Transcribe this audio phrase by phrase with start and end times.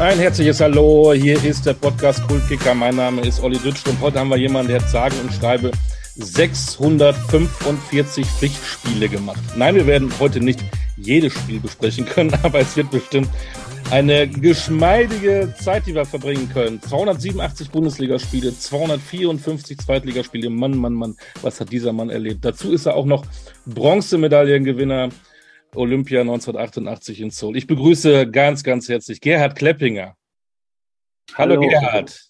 [0.00, 2.74] Ein herzliches Hallo, hier ist der Podcast Kultkicker.
[2.74, 5.70] Mein Name ist Olli Dütsch und heute haben wir jemanden, der hat sage und schreibe
[6.16, 9.38] 645 Pflichtspiele gemacht.
[9.56, 10.64] Nein, wir werden heute nicht
[10.96, 13.28] jedes Spiel besprechen können, aber es wird bestimmt
[13.92, 16.82] eine geschmeidige Zeit, die wir verbringen können.
[16.82, 20.50] 287 Bundesligaspiele, 254 Zweitligaspiele.
[20.50, 22.44] Mann, Mann, Mann, was hat dieser Mann erlebt?
[22.44, 23.24] Dazu ist er auch noch
[23.66, 25.10] Bronzemedaillengewinner
[25.76, 27.56] Olympia 1988 in Seoul.
[27.56, 30.14] Ich begrüße ganz, ganz herzlich Gerhard Kleppinger.
[31.34, 31.68] Hallo, Hallo.
[31.68, 32.20] Gerhard.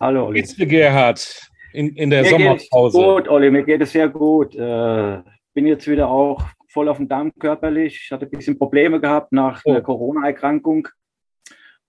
[0.00, 0.40] Hallo, Olli.
[0.40, 2.98] Geht's dir, Gerhard, in, in der mir Sommerpause?
[2.98, 4.54] gut, Olli, mir geht es sehr gut.
[4.54, 5.22] Äh,
[5.54, 8.00] bin jetzt wieder auch voll auf dem Damm körperlich.
[8.04, 9.72] Ich hatte ein bisschen Probleme gehabt nach oh.
[9.72, 10.88] der Corona-Erkrankung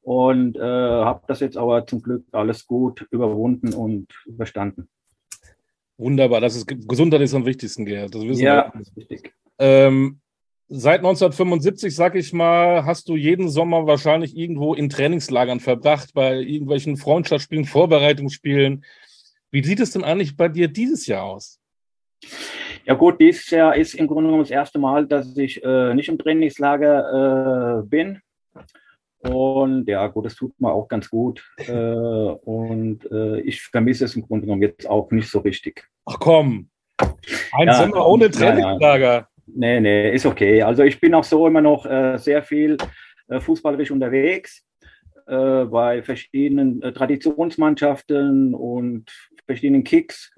[0.02, 4.88] und äh, habe das jetzt aber zum Glück alles gut überwunden und überstanden.
[5.98, 8.14] Wunderbar, das ist Gesundheit ist am wichtigsten, Gerhard.
[8.14, 8.72] Das wissen ja, wir.
[8.74, 9.34] das ist wichtig.
[9.58, 10.20] Ähm,
[10.68, 16.38] Seit 1975, sag ich mal, hast du jeden Sommer wahrscheinlich irgendwo in Trainingslagern verbracht, bei
[16.38, 18.84] irgendwelchen Freundschaftsspielen, Vorbereitungsspielen.
[19.52, 21.60] Wie sieht es denn eigentlich bei dir dieses Jahr aus?
[22.84, 26.10] Ja gut, dieses Jahr ist im Grunde genommen das erste Mal, dass ich äh, nicht
[26.10, 28.22] im Trainingslager äh, bin.
[29.20, 31.44] Und ja, gut, das tut mir auch ganz gut.
[31.58, 35.88] Äh, und äh, ich vermisse es im Grunde genommen jetzt auch nicht so richtig.
[36.06, 36.70] Ach komm,
[37.54, 39.00] ein ja, Sommer ohne Trainingslager.
[39.00, 39.28] Ja, ja.
[39.48, 40.62] Nee, nee, ist okay.
[40.62, 42.78] Also ich bin auch so immer noch äh, sehr viel
[43.28, 44.66] äh, fußballerisch unterwegs
[45.28, 49.12] äh, bei verschiedenen äh, Traditionsmannschaften und
[49.46, 50.32] verschiedenen Kicks.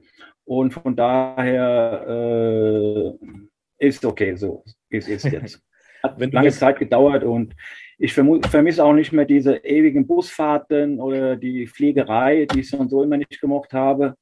[0.46, 5.62] Und von daher äh, ist okay so, es ist jetzt.
[6.04, 7.56] Hat lange Zeit gedauert und
[7.98, 13.18] ich vermisse auch nicht mehr diese ewigen Busfahrten oder die Fliegerei, die ich so immer
[13.18, 14.16] nicht gemocht habe.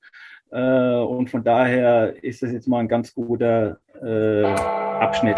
[0.52, 5.38] Äh, und von daher ist das jetzt mal ein ganz guter äh, Abschnitt.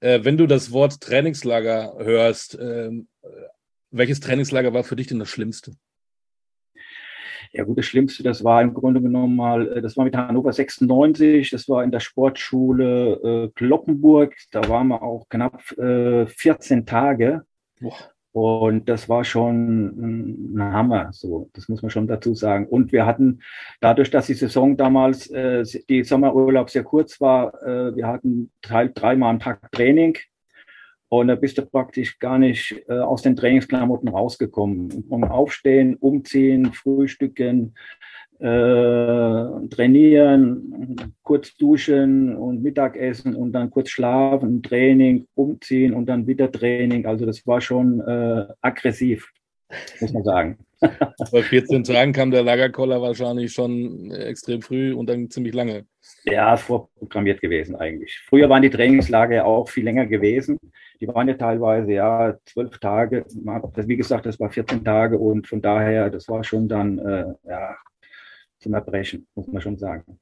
[0.00, 3.08] Äh, wenn du das Wort Trainingslager hörst, ähm,
[3.90, 5.72] welches Trainingslager war für dich denn das Schlimmste?
[7.52, 11.50] Ja gut, das Schlimmste, das war im Grunde genommen mal, das war mit Hannover 96,
[11.50, 17.44] das war in der Sportschule äh, Kloppenburg, da waren wir auch knapp äh, 14 Tage.
[17.80, 17.96] Boah.
[18.36, 22.66] Und das war schon ein Hammer, so, das muss man schon dazu sagen.
[22.66, 23.40] Und wir hatten,
[23.80, 28.88] dadurch, dass die Saison damals, äh, die Sommerurlaub sehr kurz war, äh, wir hatten drei,
[28.88, 30.18] dreimal am Tag Training.
[31.08, 35.06] Und da bist du praktisch gar nicht äh, aus den Trainingsklamotten rausgekommen.
[35.08, 37.74] Und aufstehen, umziehen, frühstücken,
[38.38, 46.50] äh, trainieren, kurz duschen und Mittagessen und dann kurz schlafen, Training, umziehen und dann wieder
[46.50, 47.06] Training.
[47.06, 49.32] Also das war schon äh, aggressiv,
[50.00, 50.58] muss man sagen.
[51.32, 55.86] Bei 14 Tagen kam der Lagerkoller wahrscheinlich schon extrem früh und dann ziemlich lange.
[56.24, 58.20] Ja, vorprogrammiert gewesen eigentlich.
[58.28, 60.58] Früher waren die Trainingslager auch viel länger gewesen.
[61.00, 63.24] Die waren ja teilweise ja zwölf Tage.
[63.28, 67.76] Wie gesagt, das war 14 Tage und von daher, das war schon dann äh, ja,
[68.66, 70.18] zum Erbrechen, muss man schon sagen.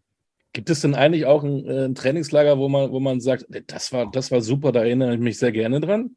[0.53, 3.93] Gibt es denn eigentlich auch ein, äh, ein, Trainingslager, wo man, wo man sagt, das
[3.93, 6.15] war, das war super, da erinnere ich mich sehr gerne dran?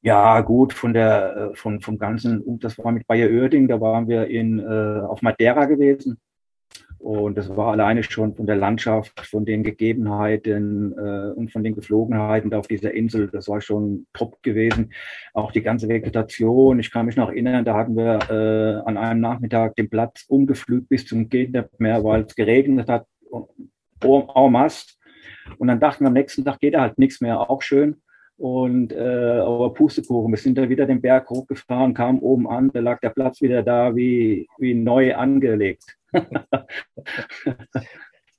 [0.00, 4.08] Ja, gut, von der, äh, von, vom ganzen, das war mit Bayer Oerding, da waren
[4.08, 6.18] wir in, äh, auf Madeira gewesen.
[6.98, 11.74] Und das war alleine schon von der Landschaft, von den Gegebenheiten äh, und von den
[11.74, 14.92] Geflogenheiten auf dieser Insel, das war schon top gewesen.
[15.34, 16.80] Auch die ganze Vegetation.
[16.80, 20.88] Ich kann mich noch erinnern, da hatten wir äh, an einem Nachmittag den Platz umgepflügt
[20.88, 23.06] bis zum Geht mehr, weil es geregnet hat.
[24.02, 24.94] En masse.
[25.58, 28.02] Und dann dachten wir, am nächsten Tag geht da halt nichts mehr, auch schön.
[28.38, 32.80] Und äh, aber Pustekuchen, wir sind da wieder den Berg hochgefahren, kamen oben an, da
[32.80, 35.96] lag der Platz wieder da wie, wie neu angelegt.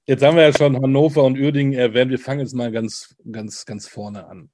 [0.09, 2.11] Jetzt haben wir ja schon Hannover und Uerdingen erwähnt.
[2.11, 4.49] Wir fangen jetzt mal ganz, ganz, ganz vorne an.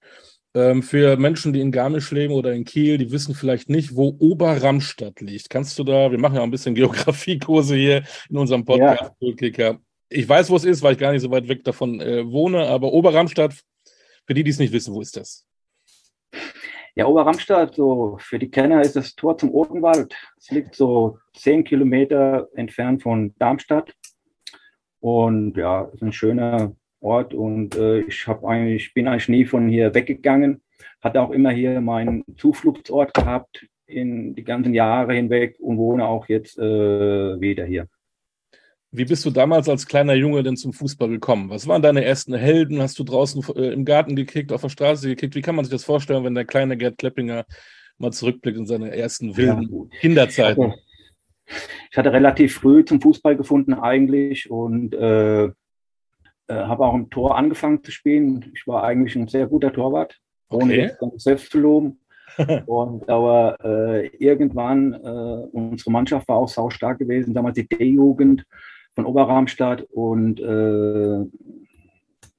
[0.55, 4.15] Ähm, für Menschen, die in Garmisch leben oder in Kiel, die wissen vielleicht nicht, wo
[4.19, 5.51] Oberramstadt liegt.
[5.51, 9.11] Kannst du da, wir machen ja ein bisschen Geografiekurse hier in unserem Podcast,
[9.57, 9.77] ja.
[10.09, 12.67] Ich weiß, wo es ist, weil ich gar nicht so weit weg davon äh, wohne,
[12.67, 13.55] aber Oberramstadt,
[14.25, 15.45] für die, die es nicht wissen, wo ist das?
[16.96, 20.16] Ja, Oberramstadt, so für die Kenner ist das Tor zum Odenwald.
[20.37, 23.93] Es liegt so zehn Kilometer entfernt von Darmstadt.
[24.99, 29.67] Und ja, ist ein schöner Ort und äh, ich habe eigentlich, bin eigentlich nie von
[29.67, 30.61] hier weggegangen.
[31.02, 36.29] Hatte auch immer hier meinen Zufluchtsort gehabt in die ganzen Jahre hinweg und wohne auch
[36.29, 37.87] jetzt äh, wieder hier.
[38.95, 41.49] Wie bist du damals als kleiner Junge denn zum Fußball gekommen?
[41.49, 42.79] Was waren deine ersten Helden?
[42.79, 45.34] Hast du draußen äh, im Garten gekickt, auf der Straße gekickt?
[45.34, 47.45] Wie kann man sich das vorstellen, wenn der kleine Gerd Kleppinger
[47.97, 50.75] mal zurückblickt in seine ersten wilden ja, Kinderzeiten?
[51.90, 55.51] Ich hatte relativ früh zum Fußball gefunden eigentlich und äh, äh,
[56.47, 58.51] habe auch im Tor angefangen zu spielen.
[58.53, 60.19] Ich war eigentlich ein sehr guter Torwart,
[60.49, 61.11] ohne okay.
[61.17, 61.99] selbst zu loben.
[62.67, 68.46] und aber äh, irgendwann, äh, unsere Mannschaft war auch sau stark gewesen, damals die D-Jugend
[68.95, 71.23] von Oberramstadt und äh,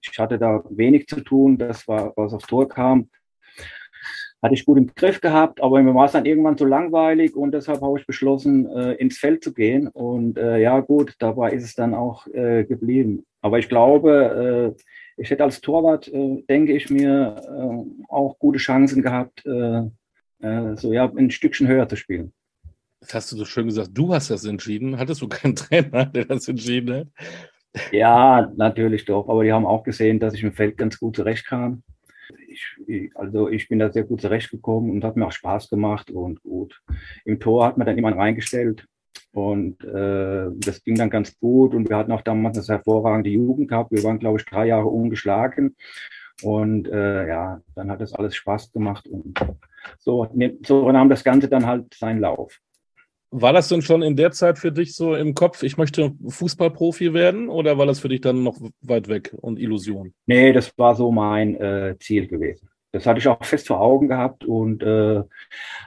[0.02, 3.08] ich hatte da wenig zu tun, das war, was aufs Tor kam
[4.44, 7.52] hatte ich gut im Griff gehabt, aber mir war es dann irgendwann zu langweilig und
[7.52, 9.88] deshalb habe ich beschlossen, äh, ins Feld zu gehen.
[9.88, 13.24] Und äh, ja, gut, dabei ist es dann auch äh, geblieben.
[13.40, 18.58] Aber ich glaube, äh, ich hätte als Torwart, äh, denke ich mir, äh, auch gute
[18.58, 22.34] Chancen gehabt, so ja, ein Stückchen höher zu spielen.
[23.04, 23.90] Das hast du so schön gesagt.
[23.92, 24.98] Du hast das entschieden.
[24.98, 27.08] Hattest du keinen Trainer, der das entschieden hat?
[27.92, 29.28] Ja, natürlich doch.
[29.28, 31.82] Aber die haben auch gesehen, dass ich im Feld ganz gut zurechtkam
[32.86, 36.42] ich, also ich bin da sehr gut zurechtgekommen und hat mir auch Spaß gemacht und
[36.42, 36.82] gut.
[37.24, 38.86] Im Tor hat man dann jemand reingestellt
[39.32, 43.68] und äh, das ging dann ganz gut und wir hatten auch damals eine hervorragende Jugend
[43.68, 43.92] gehabt.
[43.92, 45.76] Wir waren, glaube ich, drei Jahre ungeschlagen
[46.42, 49.38] und äh, ja, dann hat das alles Spaß gemacht und
[49.98, 50.28] so,
[50.64, 52.60] so nahm das Ganze dann halt seinen Lauf.
[53.36, 57.12] War das denn schon in der Zeit für dich so im Kopf, ich möchte Fußballprofi
[57.14, 60.14] werden oder war das für dich dann noch weit weg und Illusion?
[60.26, 62.69] Nee, das war so mein äh, Ziel gewesen.
[62.94, 65.20] Das hatte ich auch fest vor Augen gehabt und äh,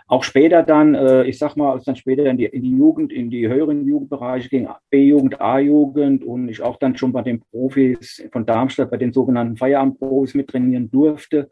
[0.08, 3.14] auch später dann, äh, ich sag mal, als dann später in die, in die Jugend,
[3.14, 8.22] in die höheren Jugendbereiche ging, B-Jugend, A-Jugend und ich auch dann schon bei den Profis
[8.34, 11.50] von Darmstadt, bei den sogenannten Feierabendprofis mittrainieren durfte,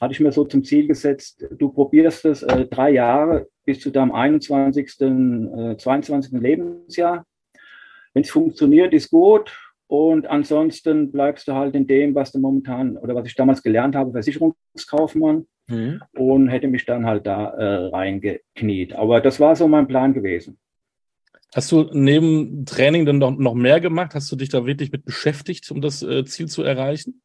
[0.00, 3.90] hatte ich mir so zum Ziel gesetzt, du probierst es äh, drei Jahre bis zu
[3.90, 6.40] deinem 21., äh, 22.
[6.40, 7.26] Lebensjahr.
[8.14, 9.54] Wenn es funktioniert, ist gut.
[9.90, 13.96] Und ansonsten bleibst du halt in dem, was du momentan oder was ich damals gelernt
[13.96, 15.48] habe, Versicherungskaufmann.
[15.66, 16.00] Mhm.
[16.12, 18.92] Und hätte mich dann halt da äh, reingekniet.
[18.92, 20.60] Aber das war so mein Plan gewesen.
[21.52, 24.14] Hast du neben Training dann noch, noch mehr gemacht?
[24.14, 27.20] Hast du dich da wirklich mit beschäftigt, um das äh, Ziel zu erreichen?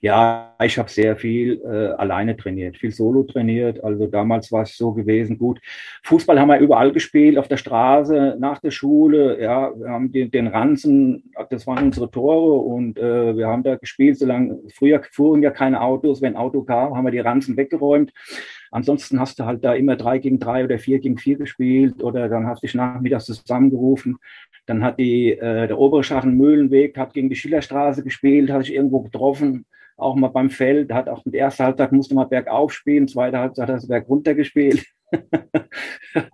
[0.00, 3.82] Ja, ich habe sehr viel äh, alleine trainiert, viel Solo trainiert.
[3.82, 5.60] Also damals war es so gewesen, gut.
[6.04, 9.40] Fußball haben wir überall gespielt, auf der Straße, nach der Schule.
[9.40, 13.76] Ja, wir haben den, den Ranzen, das waren unsere Tore und äh, wir haben da
[13.76, 16.22] gespielt, solange früher fuhren ja keine Autos.
[16.22, 18.12] Wenn Auto kam, haben wir die Ranzen weggeräumt.
[18.70, 22.28] Ansonsten hast du halt da immer drei gegen drei oder vier gegen vier gespielt oder
[22.28, 24.18] dann hast du dich nachmittags zusammengerufen.
[24.66, 28.74] Dann hat die, äh, der obere Schachen Mühlenweg hat gegen die Schillerstraße gespielt, hat sich
[28.74, 33.08] irgendwo getroffen, auch mal beim Feld, hat auch der ersten Halbzeit musste mal bergauf spielen,
[33.08, 34.86] zweite Halbzeit hat er berg runter gespielt.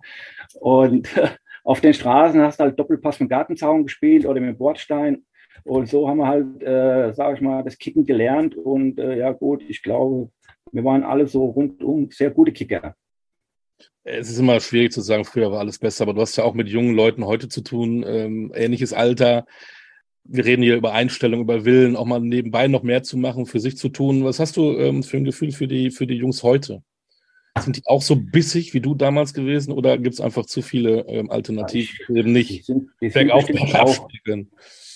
[0.59, 1.09] und
[1.63, 5.25] auf den Straßen hast du halt Doppelpass mit Gartenzaun gespielt oder mit dem Bordstein.
[5.63, 8.55] Und so haben wir halt, äh, sage ich mal, das Kicken gelernt.
[8.55, 10.29] Und äh, ja gut, ich glaube,
[10.71, 12.95] wir waren alle so rundum sehr gute Kicker
[14.07, 16.53] es ist immer schwierig zu sagen, früher war alles besser, aber du hast ja auch
[16.53, 19.45] mit jungen Leuten heute zu tun, ähm, ähnliches Alter.
[20.23, 23.59] Wir reden hier über Einstellung, über Willen, auch mal nebenbei noch mehr zu machen, für
[23.59, 24.23] sich zu tun.
[24.23, 26.83] Was hast du ähm, für ein Gefühl für die, für die Jungs heute?
[27.59, 31.01] Sind die auch so bissig wie du damals gewesen oder gibt es einfach zu viele
[31.07, 34.07] ähm, Alternativen, die eben nicht die sind, die sind auch, auch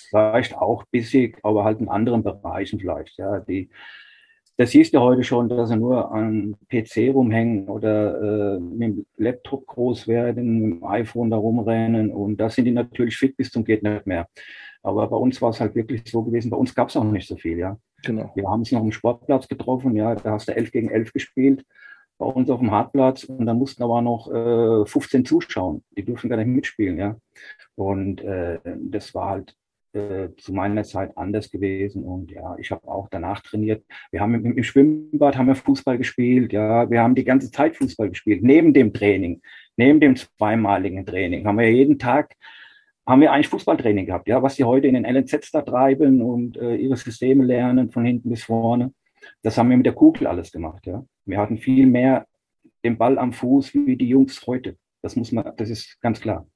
[0.10, 3.18] Vielleicht auch bissig, aber halt in anderen Bereichen vielleicht.
[3.18, 3.70] Ja, die,
[4.58, 9.06] das siehst du heute schon, dass sie nur an PC rumhängen oder äh, mit dem
[9.18, 12.12] Laptop groß werden, mit dem iPhone da rumrennen.
[12.12, 14.28] Und da sind die natürlich fit bis zum geht nicht mehr.
[14.84, 17.28] Aber bei uns war es halt wirklich so gewesen, bei uns gab es auch nicht
[17.28, 17.78] so viel, ja.
[18.04, 18.32] Genau.
[18.36, 21.66] Wir haben es noch im Sportplatz getroffen, ja, da hast du 11 gegen 11 gespielt,
[22.18, 25.84] bei uns auf dem Hartplatz und da mussten aber noch äh, 15 zuschauen.
[25.96, 27.16] Die durften gar nicht mitspielen, ja.
[27.76, 29.56] Und äh, das war halt
[29.94, 33.84] äh, zu meiner Zeit anders gewesen und ja, ich habe auch danach trainiert.
[34.12, 37.76] Wir haben im, im, Schwimmbad haben wir Fußball gespielt, ja, wir haben die ganze Zeit
[37.76, 39.42] Fußball gespielt, neben dem Training,
[39.78, 42.36] neben dem zweimaligen Training, haben wir jeden Tag
[43.06, 46.58] haben wir eigentlich Fußballtraining gehabt, ja, was sie heute in den LNZs da treiben und
[46.58, 48.94] äh, ihre Systeme lernen von hinten bis vorne.
[49.42, 51.04] Das haben wir mit der Kugel alles gemacht, ja.
[51.26, 52.26] Wir hatten viel mehr
[52.84, 54.78] den Ball am Fuß wie die Jungs heute.
[55.02, 56.48] Das muss man, das ist ganz klar.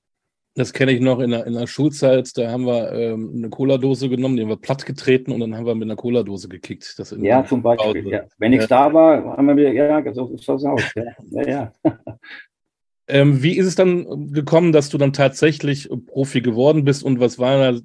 [0.57, 2.37] Das kenne ich noch in der, in der Schulzeit.
[2.37, 5.65] Da haben wir ähm, eine Cola-Dose genommen, die haben wir platt getreten und dann haben
[5.65, 6.95] wir mit einer Cola-Dose gekickt.
[7.19, 8.07] ja, zum Beispiel.
[8.07, 8.23] Ja.
[8.37, 8.87] Wenn nichts ja.
[8.87, 10.81] da war, haben wir wieder, ja, so sieht das aus.
[11.31, 11.73] Ja, ja.
[13.09, 17.37] ähm, wie ist es dann gekommen, dass du dann tatsächlich Profi geworden bist und was
[17.37, 17.79] war da?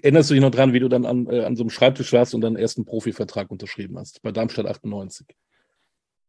[0.00, 2.36] Erinnerst du dich noch dran, wie du dann an, äh, an so einem Schreibtisch saßt
[2.36, 5.26] und deinen ersten Profivertrag unterschrieben hast bei Darmstadt 98?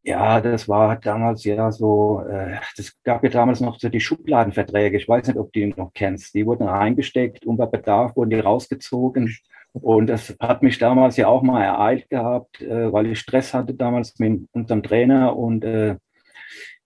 [0.07, 4.97] Ja, das war damals ja so, äh, das gab ja damals noch so die Schubladenverträge.
[4.97, 6.35] Ich weiß nicht, ob du die noch kennst.
[6.35, 9.35] Die wurden reingesteckt und bei Bedarf wurden die rausgezogen.
[9.73, 13.73] Und das hat mich damals ja auch mal ereilt gehabt, äh, weil ich Stress hatte
[13.73, 15.95] damals mit unserem Trainer und äh,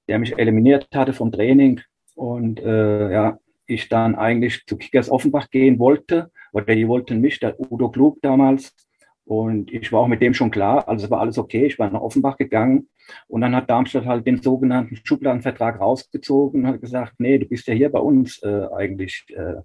[0.07, 1.81] der mich eliminiert hatte vom Training.
[2.15, 7.39] Und äh, ja, ich dann eigentlich zu Kickers Offenbach gehen wollte, oder die wollten mich,
[7.39, 8.73] der Udo Klug damals,
[9.29, 11.67] Und ich war auch mit dem schon klar, also es war alles okay.
[11.67, 12.89] Ich war nach Offenbach gegangen
[13.27, 17.67] und dann hat Darmstadt halt den sogenannten Schubladenvertrag rausgezogen und hat gesagt, nee, du bist
[17.67, 19.61] ja hier bei uns äh, eigentlich äh,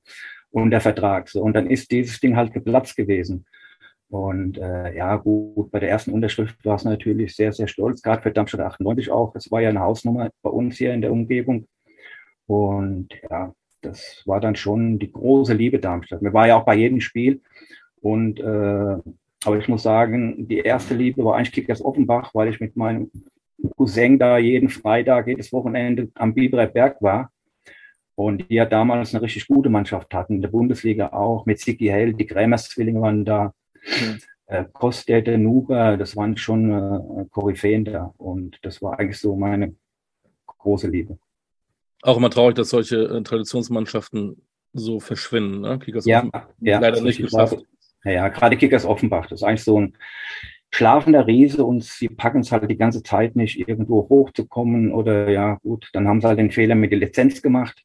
[0.51, 1.31] unter Vertrag.
[1.31, 3.47] So, und dann ist dieses Ding halt geplatzt gewesen.
[4.11, 8.21] Und äh, ja, gut, bei der ersten Unterschrift war es natürlich sehr, sehr stolz, gerade
[8.21, 9.33] für Darmstadt 98 auch.
[9.33, 11.69] Das war ja eine Hausnummer bei uns hier in der Umgebung.
[12.47, 16.21] Und ja, das war dann schon die große Liebe Darmstadt.
[16.21, 17.41] Mir war ja auch bei jedem Spiel.
[18.03, 18.99] Und äh,
[19.45, 23.11] aber ich muss sagen, die erste Liebe war eigentlich Kickers Offenbach, weil ich mit meinem
[23.77, 27.31] Cousin da jeden Freitag, jedes Wochenende am Biberer Berg war.
[28.17, 31.87] Und die ja damals eine richtig gute Mannschaft hatten, in der Bundesliga auch, mit Siki
[31.87, 34.19] Hell, die Krämers-Zwillinge waren da, mhm.
[34.47, 38.15] äh, Kostete, Nuber, das waren schon äh, Koryphäen da.
[38.17, 39.75] Und das war eigentlich so meine
[40.47, 41.19] große Liebe.
[42.03, 44.41] Auch immer traurig, dass solche äh, Traditionsmannschaften
[44.73, 45.63] so verschwinden.
[45.63, 45.79] Ne?
[45.81, 46.29] Kickers ja,
[46.61, 47.65] ja, leider nicht geschafft.
[48.05, 49.97] Naja, gerade Kickers Offenbach, das ist eigentlich so ein
[50.71, 55.59] schlafender Riese und sie packen es halt die ganze Zeit nicht, irgendwo hochzukommen oder ja,
[55.63, 57.83] gut, dann haben sie halt den Fehler mit der Lizenz gemacht,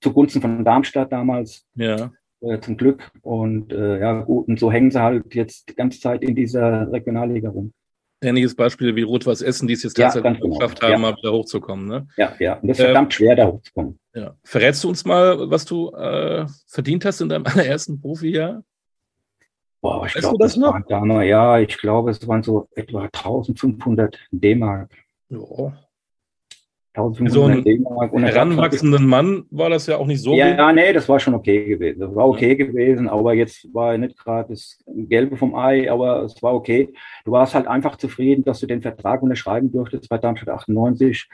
[0.00, 1.64] zugunsten von Darmstadt damals.
[1.74, 2.12] Ja.
[2.40, 3.10] Äh, zum Glück.
[3.22, 6.90] Und äh, ja, gut, und so hängen sie halt jetzt die ganze Zeit in dieser
[6.92, 7.72] Regionalliga rum.
[8.20, 10.56] Ähnliches Beispiel wie Rot-Weiß Essen, die es jetzt tatsächlich genau.
[10.56, 10.98] geschafft haben, ja.
[10.98, 11.86] mal wieder hochzukommen.
[11.86, 12.06] Ne?
[12.16, 13.98] Ja, ja, und das ist verdammt äh, schwer, da hochzukommen.
[14.14, 14.34] Ja.
[14.44, 18.62] Verrätst du uns mal, was du äh, verdient hast in deinem allerersten Profijahr?
[19.84, 24.18] Boah, ich glaube, das, das waren damals, ja, ich glaube, es waren so etwa 1500
[24.30, 24.90] D-Mark.
[25.28, 25.38] Ja.
[26.94, 28.14] 1500 so ein D-Mark.
[28.14, 30.32] heranwachsenden Mann war das ja auch nicht so.
[30.32, 32.00] Ja, ja, nee, das war schon okay gewesen.
[32.00, 36.42] Das war okay gewesen, aber jetzt war nicht gerade das Gelbe vom Ei, aber es
[36.42, 36.94] war okay.
[37.26, 41.28] Du warst halt einfach zufrieden, dass du den Vertrag unterschreiben durftest bei Darmstadt 98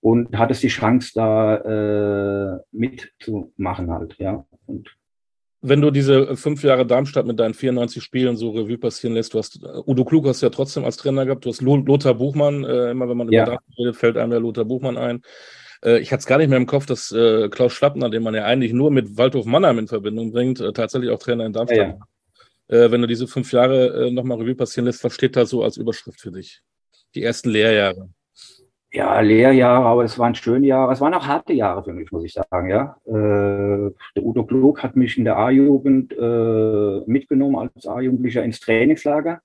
[0.00, 4.44] und hattest die Chance, da äh, mitzumachen halt, ja.
[4.66, 4.92] Und
[5.62, 9.38] wenn du diese fünf Jahre Darmstadt mit deinen 94 Spielen so Revue passieren lässt, du
[9.38, 12.90] hast äh, Udo Klug hast ja trotzdem als Trainer gehabt, du hast Lothar Buchmann, äh,
[12.90, 13.42] immer wenn man ja.
[13.42, 15.22] über Darmstadt redet, fällt einem der Lothar Buchmann ein.
[15.84, 18.34] Äh, ich hatte es gar nicht mehr im Kopf, dass äh, Klaus Schlappner, den man
[18.34, 21.78] ja eigentlich nur mit Waldhof Mannheim in Verbindung bringt, äh, tatsächlich auch Trainer in Darmstadt.
[21.78, 21.98] Ja,
[22.68, 22.84] ja.
[22.84, 25.62] Äh, wenn du diese fünf Jahre äh, nochmal Revue passieren lässt, was steht da so
[25.62, 26.60] als Überschrift für dich?
[27.14, 28.08] Die ersten Lehrjahre
[28.92, 30.92] ja, Lehrjahre, aber es waren schöne Jahre.
[30.92, 32.96] Es waren auch harte Jahre für mich, muss ich sagen, ja.
[33.06, 39.40] Äh, der Udo Klug hat mich in der A-Jugend äh, mitgenommen als A-Jugendlicher ins Trainingslager.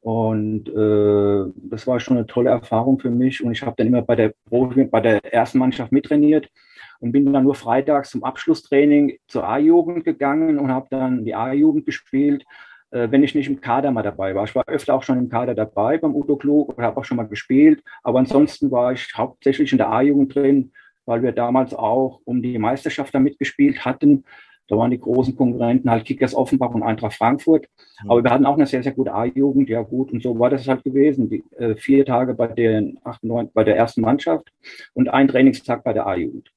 [0.00, 3.44] Und äh, das war schon eine tolle Erfahrung für mich.
[3.44, 6.48] Und ich habe dann immer bei der Profi, bei der ersten Mannschaft mittrainiert
[7.00, 11.84] und bin dann nur freitags zum Abschlusstraining zur A-Jugend gegangen und habe dann die A-Jugend
[11.84, 12.46] gespielt
[12.90, 14.44] wenn ich nicht im Kader mal dabei war.
[14.44, 17.16] Ich war öfter auch schon im Kader dabei beim Udo Klug und habe auch schon
[17.16, 17.82] mal gespielt.
[18.02, 20.72] Aber ansonsten war ich hauptsächlich in der A-Jugend drin,
[21.04, 24.24] weil wir damals auch um die Meisterschaft da mitgespielt hatten.
[24.68, 27.66] Da waren die großen Konkurrenten halt Kickers Offenbach und Eintracht Frankfurt.
[28.02, 28.10] Mhm.
[28.10, 29.68] Aber wir hatten auch eine sehr, sehr gute A-Jugend.
[29.68, 31.30] Ja gut, und so war das halt gewesen.
[31.30, 34.52] Die, äh, vier Tage bei, den 8, 9, bei der ersten Mannschaft
[34.94, 36.50] und ein Trainingstag bei der A-Jugend.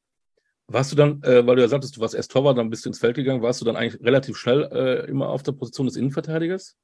[0.74, 2.90] Warst du dann, äh, weil du ja sagtest, du warst erst Torwart, dann bist du
[2.90, 5.96] ins Feld gegangen, warst du dann eigentlich relativ schnell äh, immer auf der Position des
[5.96, 6.78] Innenverteidigers?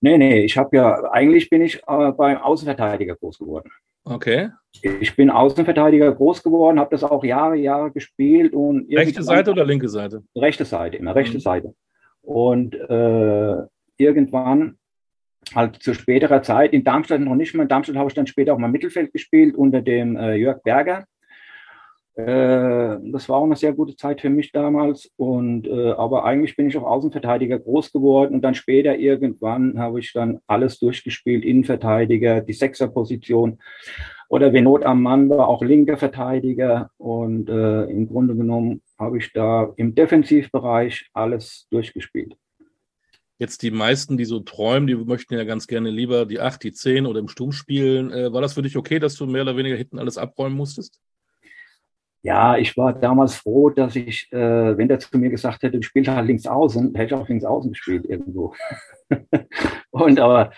[0.00, 3.70] Nee, nee, ich habe ja, eigentlich bin ich äh, beim Außenverteidiger groß geworden.
[4.04, 4.50] Okay.
[5.00, 8.54] Ich bin Außenverteidiger groß geworden, habe das auch Jahre, Jahre gespielt.
[8.54, 10.22] und Rechte Seite oder linke Seite?
[10.34, 11.40] Rechte Seite, immer rechte mhm.
[11.40, 11.74] Seite.
[12.22, 13.56] Und äh,
[13.96, 14.78] irgendwann,
[15.54, 18.54] halt zu späterer Zeit, in Darmstadt noch nicht mehr, in Darmstadt habe ich dann später
[18.54, 21.04] auch mal Mittelfeld gespielt unter dem äh, Jörg Berger.
[22.18, 25.08] Äh, das war auch eine sehr gute Zeit für mich damals.
[25.16, 30.00] Und äh, aber eigentlich bin ich auch Außenverteidiger groß geworden und dann später irgendwann habe
[30.00, 33.58] ich dann alles durchgespielt, Innenverteidiger, die Sechserposition
[34.28, 36.90] oder wenn Not am Mann war, auch linker Verteidiger.
[36.98, 42.36] Und äh, im Grunde genommen habe ich da im Defensivbereich alles durchgespielt.
[43.38, 46.72] Jetzt die meisten, die so träumen, die möchten ja ganz gerne lieber die 8, die
[46.72, 48.10] 10 oder im Sturm spielen.
[48.10, 51.00] Äh, war das für dich okay, dass du mehr oder weniger hinten alles abräumen musstest?
[52.22, 55.82] Ja, ich war damals froh, dass ich, äh, wenn der zu mir gesagt hätte, du
[55.82, 58.54] spielst halt links außen, hätte ich auch links außen gespielt irgendwo.
[59.90, 60.50] und aber.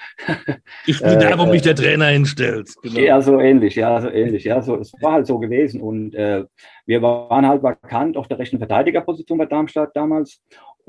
[0.87, 2.71] Ich spiele äh, da, wo mich der Trainer hinstellt.
[2.83, 2.99] Genau.
[2.99, 4.45] Ja, so ähnlich, ja, so ähnlich.
[4.45, 5.81] Ja, so, es war halt so gewesen.
[5.81, 6.45] Und äh,
[6.87, 10.41] wir waren halt vakant auf der rechten Verteidigerposition bei Darmstadt damals.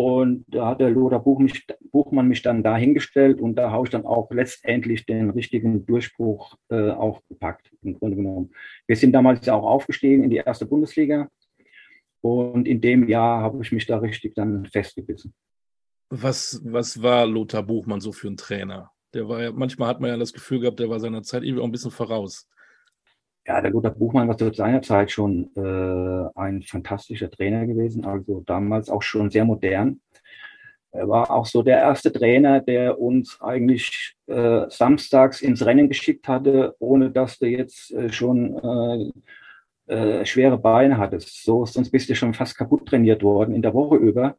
[0.01, 3.91] Und da hat der Lothar Buch mich, Buchmann mich dann dahingestellt und da habe ich
[3.91, 8.50] dann auch letztendlich den richtigen Durchbruch äh, auch gepackt, im Grunde genommen.
[8.88, 11.29] Wir sind damals ja auch aufgestiegen in die erste Bundesliga
[12.22, 15.36] und in dem Jahr habe ich mich da richtig dann festgebissen.
[16.10, 18.89] Was, was war Lothar Buchmann so für ein Trainer?
[19.13, 21.62] Der war ja, manchmal hat man ja das Gefühl gehabt, der war seiner Zeit irgendwie
[21.62, 22.50] auch ein bisschen voraus.
[23.48, 28.41] Ja, der Lothar Buchmann war zu seiner Zeit schon äh, ein fantastischer Trainer gewesen, also
[28.45, 30.00] damals auch schon sehr modern.
[30.91, 36.27] Er war auch so der erste Trainer, der uns eigentlich äh, samstags ins Rennen geschickt
[36.27, 39.12] hatte, ohne dass du jetzt äh, schon
[39.88, 41.43] äh, äh, schwere Beine hattest.
[41.43, 44.38] So, sonst bist du schon fast kaputt trainiert worden in der Woche über.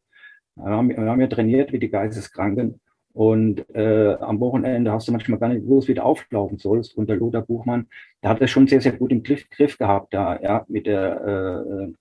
[0.57, 2.81] Wir haben, wir haben ja trainiert wie die Geisteskranken.
[3.15, 6.97] Und äh, am Wochenende hast du manchmal gar nicht gewusst, wie du auflaufen sollst.
[6.97, 7.87] Und der Lothar Buchmann,
[8.23, 11.67] der hat das schon sehr, sehr gut im Griff, Griff gehabt da, ja, mit der
[11.69, 11.93] äh,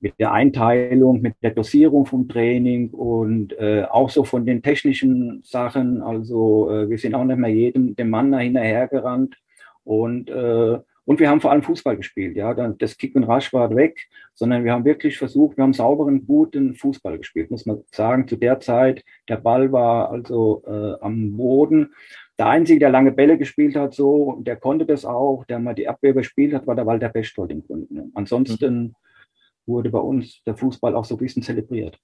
[0.00, 5.40] mit der Einteilung, mit der Dosierung vom Training und äh, auch so von den technischen
[5.42, 6.02] Sachen.
[6.02, 9.36] Also äh, wir sind auch nicht mehr jedem dem Mann hinterhergerannt
[9.84, 12.36] und äh, und wir haben vor allem Fußball gespielt.
[12.36, 16.26] Ja, das Kick und Rasch war weg, sondern wir haben wirklich versucht, wir haben sauberen,
[16.26, 18.28] guten Fußball gespielt, muss man sagen.
[18.28, 21.94] Zu der Zeit, der Ball war also äh, am Boden.
[22.38, 25.88] Der Einzige, der lange Bälle gespielt hat, so, der konnte das auch, der mal die
[25.88, 28.10] Abwehr gespielt hat, war der Walter Bechtold im Grunde.
[28.14, 28.94] Ansonsten mhm
[29.66, 31.98] wurde bei uns der Fußball auch so ein bisschen zelebriert.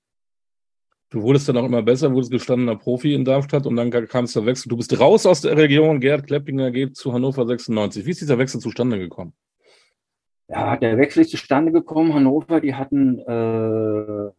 [1.13, 4.33] Du wurdest dann auch immer besser, wurdest gestandener Profi in Darmstadt und dann kam es
[4.33, 4.71] der Wechsel.
[4.71, 8.07] Du bist raus aus der Region, Gerd Kleppinger geht zu Hannover 96.
[8.07, 9.35] Wie ist dieser Wechsel zustande gekommen?
[10.49, 12.15] Ja, der Wechsel ist zustande gekommen.
[12.15, 14.31] Hannover, die hatten, äh,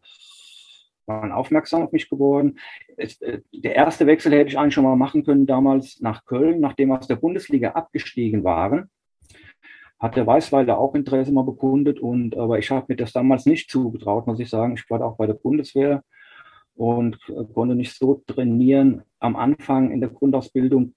[1.06, 2.58] waren aufmerksam auf mich geworden.
[2.98, 6.60] Es, äh, der erste Wechsel hätte ich eigentlich schon mal machen können damals nach Köln,
[6.60, 8.90] nachdem wir aus der Bundesliga abgestiegen waren
[10.00, 13.72] hat der Weißweiler auch Interesse mal bekundet und aber ich habe mir das damals nicht
[13.72, 14.74] zugetraut, muss ich sagen.
[14.74, 16.04] Ich war auch bei der Bundeswehr
[16.76, 17.18] und
[17.54, 20.94] konnte nicht so trainieren am Anfang in der Grundausbildung.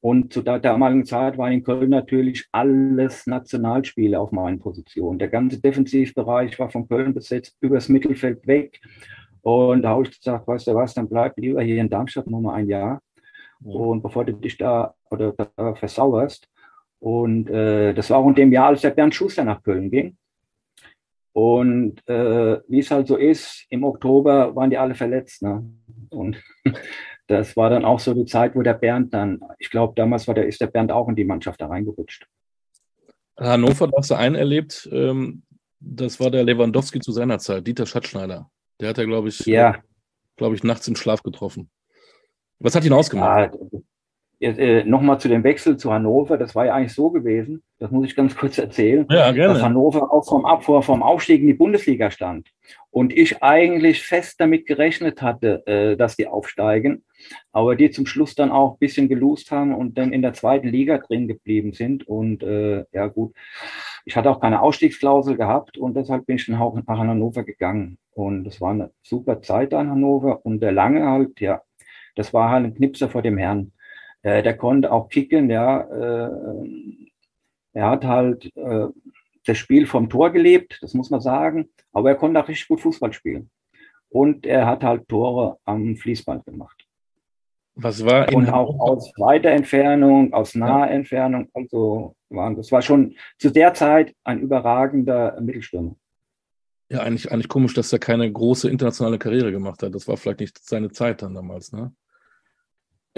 [0.00, 5.18] Und zu der damaligen Zeit war in Köln natürlich alles Nationalspiele auf meinen Positionen.
[5.18, 8.80] Der ganze Defensivbereich war von Köln besetzt, übers Mittelfeld weg.
[9.42, 12.40] Und da habe ich gesagt, weißt du was, dann bleib lieber hier in Darmstadt noch
[12.40, 13.00] mal ein Jahr.
[13.62, 16.48] Und bevor du dich da oder da versauerst.
[17.00, 20.16] Und äh, das war auch in dem Jahr, als der Bernd Schuster nach Köln ging.
[21.38, 25.40] Und äh, wie es halt so ist, im Oktober waren die alle verletzt.
[25.40, 25.70] Ne?
[26.10, 26.42] Und
[27.28, 30.34] das war dann auch so die Zeit, wo der Bernd dann, ich glaube, damals war
[30.34, 32.26] der, ist der Bernd auch in die Mannschaft da reingerutscht.
[33.38, 35.44] Hannover, da hast du einen erlebt, ähm,
[35.78, 38.50] das war der Lewandowski zu seiner Zeit, Dieter Schatzschneider.
[38.80, 39.76] Der hat er, glaube ich, ja.
[40.34, 41.70] glaube ich, nachts im Schlaf getroffen.
[42.58, 43.54] Was hat ihn ausgemacht?
[43.54, 43.80] Ja,
[44.40, 48.06] äh, Nochmal zu dem Wechsel zu Hannover, das war ja eigentlich so gewesen, das muss
[48.06, 52.10] ich ganz kurz erzählen, ja, dass Hannover auch vom Abfuhr, vom Aufstieg in die Bundesliga
[52.10, 52.48] stand.
[52.90, 57.04] Und ich eigentlich fest damit gerechnet hatte, äh, dass die aufsteigen,
[57.52, 60.68] aber die zum Schluss dann auch ein bisschen gelost haben und dann in der zweiten
[60.68, 62.06] Liga drin geblieben sind.
[62.06, 63.34] Und äh, ja gut,
[64.04, 67.98] ich hatte auch keine Ausstiegsklausel gehabt und deshalb bin ich dann auch nach Hannover gegangen.
[68.12, 71.62] Und das war eine super Zeit an Hannover und der Lange halt, ja,
[72.16, 73.72] das war halt ein Knipser vor dem Herrn.
[74.28, 75.80] Äh, der konnte auch kicken, ja.
[75.80, 76.30] Äh,
[77.72, 78.86] er hat halt äh,
[79.46, 82.80] das Spiel vom Tor gelebt, das muss man sagen, aber er konnte auch richtig gut
[82.80, 83.50] Fußball spielen.
[84.10, 86.86] Und er hat halt Tore am Fließband gemacht.
[87.74, 93.14] Was war Und auch aus weiter Entfernung, aus naher Entfernung, also waren das war schon
[93.38, 95.94] zu der Zeit ein überragender Mittelstürmer.
[96.90, 99.94] Ja, eigentlich, eigentlich komisch, dass er keine große internationale Karriere gemacht hat.
[99.94, 101.92] Das war vielleicht nicht seine Zeit dann damals, ne?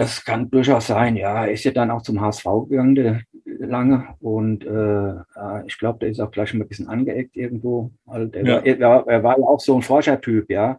[0.01, 1.45] Das kann durchaus sein, ja.
[1.45, 4.09] Er ist ja dann auch zum HSV gegangen, der, lange.
[4.21, 7.91] Und äh, ich glaube, der ist auch gleich schon mal ein bisschen angeeckt irgendwo.
[8.07, 8.57] Also ja.
[8.57, 10.79] war, er, er, war ja auch so ein Forschertyp, ja.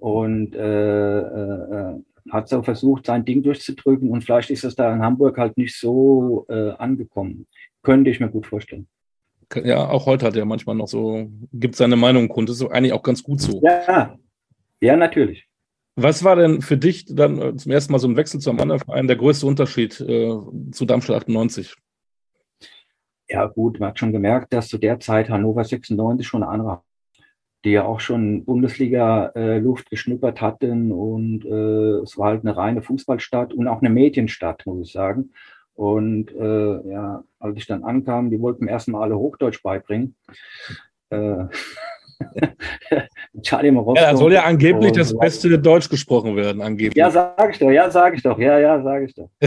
[0.00, 1.94] Und äh, äh,
[2.30, 4.10] hat so versucht, sein Ding durchzudrücken.
[4.10, 7.46] Und vielleicht ist es da in Hamburg halt nicht so äh, angekommen.
[7.82, 8.88] Könnte ich mir gut vorstellen.
[9.54, 12.48] Ja, auch heute hat er manchmal noch so, gibt seine Meinung kund.
[12.48, 13.60] Das ist eigentlich auch ganz gut so.
[13.62, 14.18] Ja,
[14.80, 15.47] ja, natürlich.
[16.00, 18.60] Was war denn für dich dann äh, zum ersten Mal so ein Wechsel zu einem
[18.60, 20.32] anderen Verein der größte Unterschied äh,
[20.70, 21.74] zu Darmstadt 98?
[23.28, 26.82] Ja, gut, man hat schon gemerkt, dass zu der Zeit Hannover 96 schon eine andere,
[27.64, 32.80] die ja auch schon Bundesliga-Luft äh, geschnuppert hatten und äh, es war halt eine reine
[32.80, 35.32] Fußballstadt und auch eine Medienstadt, muss ich sagen.
[35.74, 40.14] Und äh, ja, als ich dann ankam, die wollten mir erstmal alle Hochdeutsch beibringen.
[41.10, 41.46] Äh,
[43.42, 44.00] Charlie Morosco.
[44.00, 46.96] Ja, da soll ja angeblich das beste Deutsch gesprochen werden, angeblich.
[46.96, 49.28] Ja, sage ich doch, ja, sage ich doch, ja, ja, sage ich doch.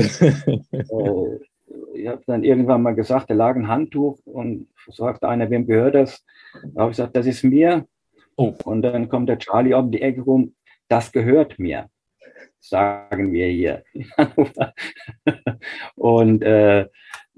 [1.93, 5.95] ich habe dann irgendwann mal gesagt, da lag ein Handtuch und sagte einer, wem gehört
[5.95, 6.23] das?
[6.73, 7.86] Da habe ich gesagt, das ist mir.
[8.36, 8.53] Oh.
[8.63, 10.55] Und dann kommt der Charlie um die Ecke rum,
[10.88, 11.89] das gehört mir,
[12.60, 13.84] sagen wir hier.
[15.95, 16.88] und äh,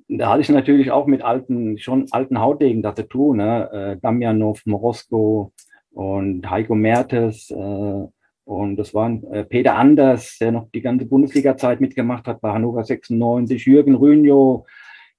[0.08, 3.70] da hatte ich natürlich auch mit alten, schon alten Hautdegen da zu tun, ne?
[3.72, 5.52] Äh, Damjanov, Morosko
[5.92, 7.50] und Heiko Mertes.
[7.52, 8.08] Äh,
[8.46, 12.84] und das waren äh, Peter Anders, der noch die ganze Bundesliga-Zeit mitgemacht hat bei Hannover
[12.84, 14.66] 96, Jürgen Rünjo,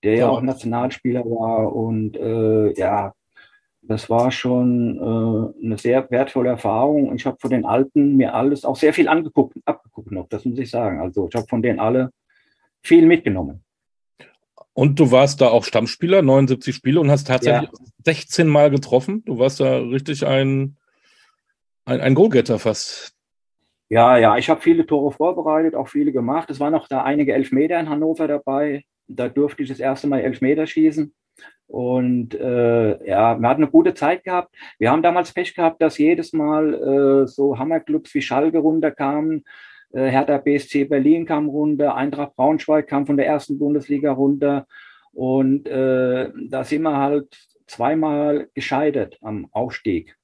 [0.03, 1.75] der ja auch Nationalspieler war.
[1.75, 3.15] Und äh, ja,
[3.81, 7.15] das war schon äh, eine sehr wertvolle Erfahrung.
[7.15, 10.59] Ich habe von den Alten mir alles auch sehr viel angeguckt, abgeguckt noch, das muss
[10.59, 11.01] ich sagen.
[11.01, 12.11] Also ich habe von denen alle
[12.83, 13.64] viel mitgenommen.
[14.75, 17.87] Und du warst da auch Stammspieler, 79 Spiele und hast tatsächlich ja.
[18.05, 19.25] 16 Mal getroffen.
[19.25, 20.77] Du warst da richtig ein,
[21.85, 23.15] ein, ein Go-Getter fast.
[23.89, 26.51] Ja, ja, ich habe viele Tore vorbereitet, auch viele gemacht.
[26.51, 28.85] Es waren auch da einige Elfmeter in Hannover dabei.
[29.07, 31.15] Da durfte ich das erste Mal Elfmeter schießen.
[31.69, 34.55] Und äh, ja, wir hatten eine gute Zeit gehabt.
[34.79, 39.45] Wir haben damals Pech gehabt, dass jedes Mal äh, so Hammerclubs wie Schalke runterkamen.
[39.95, 44.67] Äh, Hertha BSC Berlin kam runter, Eintracht Braunschweig kam von der ersten Bundesliga runter.
[45.13, 50.17] Und äh, da sind wir halt zweimal gescheitert am Aufstieg.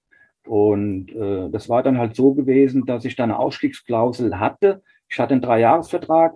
[0.47, 4.83] Und äh, das war dann halt so gewesen, dass ich da eine Ausstiegsklausel hatte.
[5.09, 6.35] Ich hatte einen Dreijahresvertrag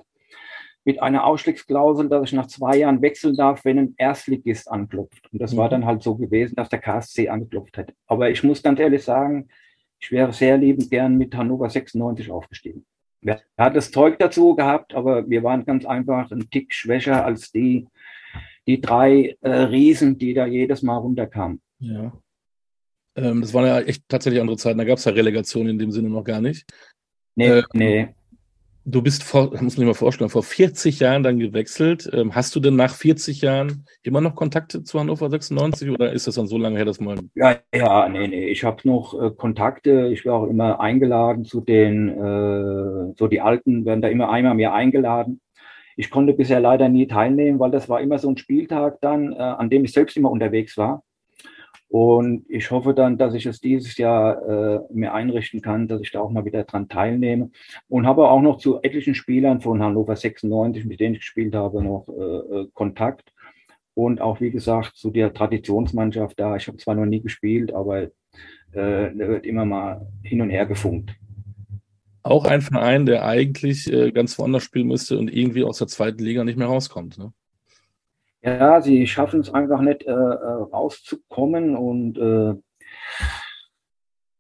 [0.85, 5.33] mit einer Ausstiegsklausel, dass ich nach zwei Jahren wechseln darf, wenn ein Erstligist anklopft.
[5.33, 5.57] Und das mhm.
[5.57, 7.93] war dann halt so gewesen, dass der KSC angeklopft hat.
[8.07, 9.49] Aber ich muss ganz ehrlich sagen,
[9.99, 12.85] ich wäre sehr liebend gern mit Hannover 96 aufgestiegen.
[13.25, 17.51] Er hat das Zeug dazu gehabt, aber wir waren ganz einfach ein Tick schwächer als
[17.53, 17.87] die,
[18.67, 21.61] die drei äh, Riesen, die da jedes Mal runterkamen.
[21.79, 22.13] Ja.
[23.17, 24.79] Ähm, das waren ja echt tatsächlich andere Zeiten.
[24.79, 26.67] Da gab es ja Relegation in dem Sinne noch gar nicht.
[27.37, 28.15] Nee, äh, nee.
[28.87, 32.09] Du bist vor, muss man sich mal vorstellen, vor 40 Jahren dann gewechselt.
[32.13, 36.27] Ähm, hast du denn nach 40 Jahren immer noch Kontakte zu Hannover 96 oder ist
[36.27, 37.31] das dann so lange her, dass man.
[37.35, 38.49] Ja, ja, nee, nee.
[38.49, 40.09] Ich habe noch äh, Kontakte.
[40.13, 44.55] Ich war auch immer eingeladen zu den, äh, so die Alten werden da immer einmal
[44.55, 45.41] mehr eingeladen.
[45.97, 49.37] Ich konnte bisher leider nie teilnehmen, weil das war immer so ein Spieltag dann, äh,
[49.37, 51.03] an dem ich selbst immer unterwegs war.
[51.95, 56.11] Und ich hoffe dann, dass ich es dieses Jahr äh, mir einrichten kann, dass ich
[56.11, 57.53] da auch mal wieder dran teilnehme.
[57.87, 61.85] Und habe auch noch zu etlichen Spielern von Hannover 96, mit denen ich gespielt habe,
[61.85, 63.33] noch äh, äh, Kontakt.
[63.95, 66.57] Und auch, wie gesagt, zu der Traditionsmannschaft da.
[66.57, 68.11] Ich habe zwar noch nie gespielt, aber äh,
[68.73, 71.15] da wird immer mal hin und her gefunkt.
[72.25, 76.25] Auch ein Verein, der eigentlich äh, ganz woanders spielen müsste und irgendwie aus der zweiten
[76.25, 77.19] Liga nicht mehr rauskommt.
[77.19, 77.33] Ne?
[78.45, 82.51] Ja, sie schaffen es einfach nicht äh, äh, rauszukommen und äh,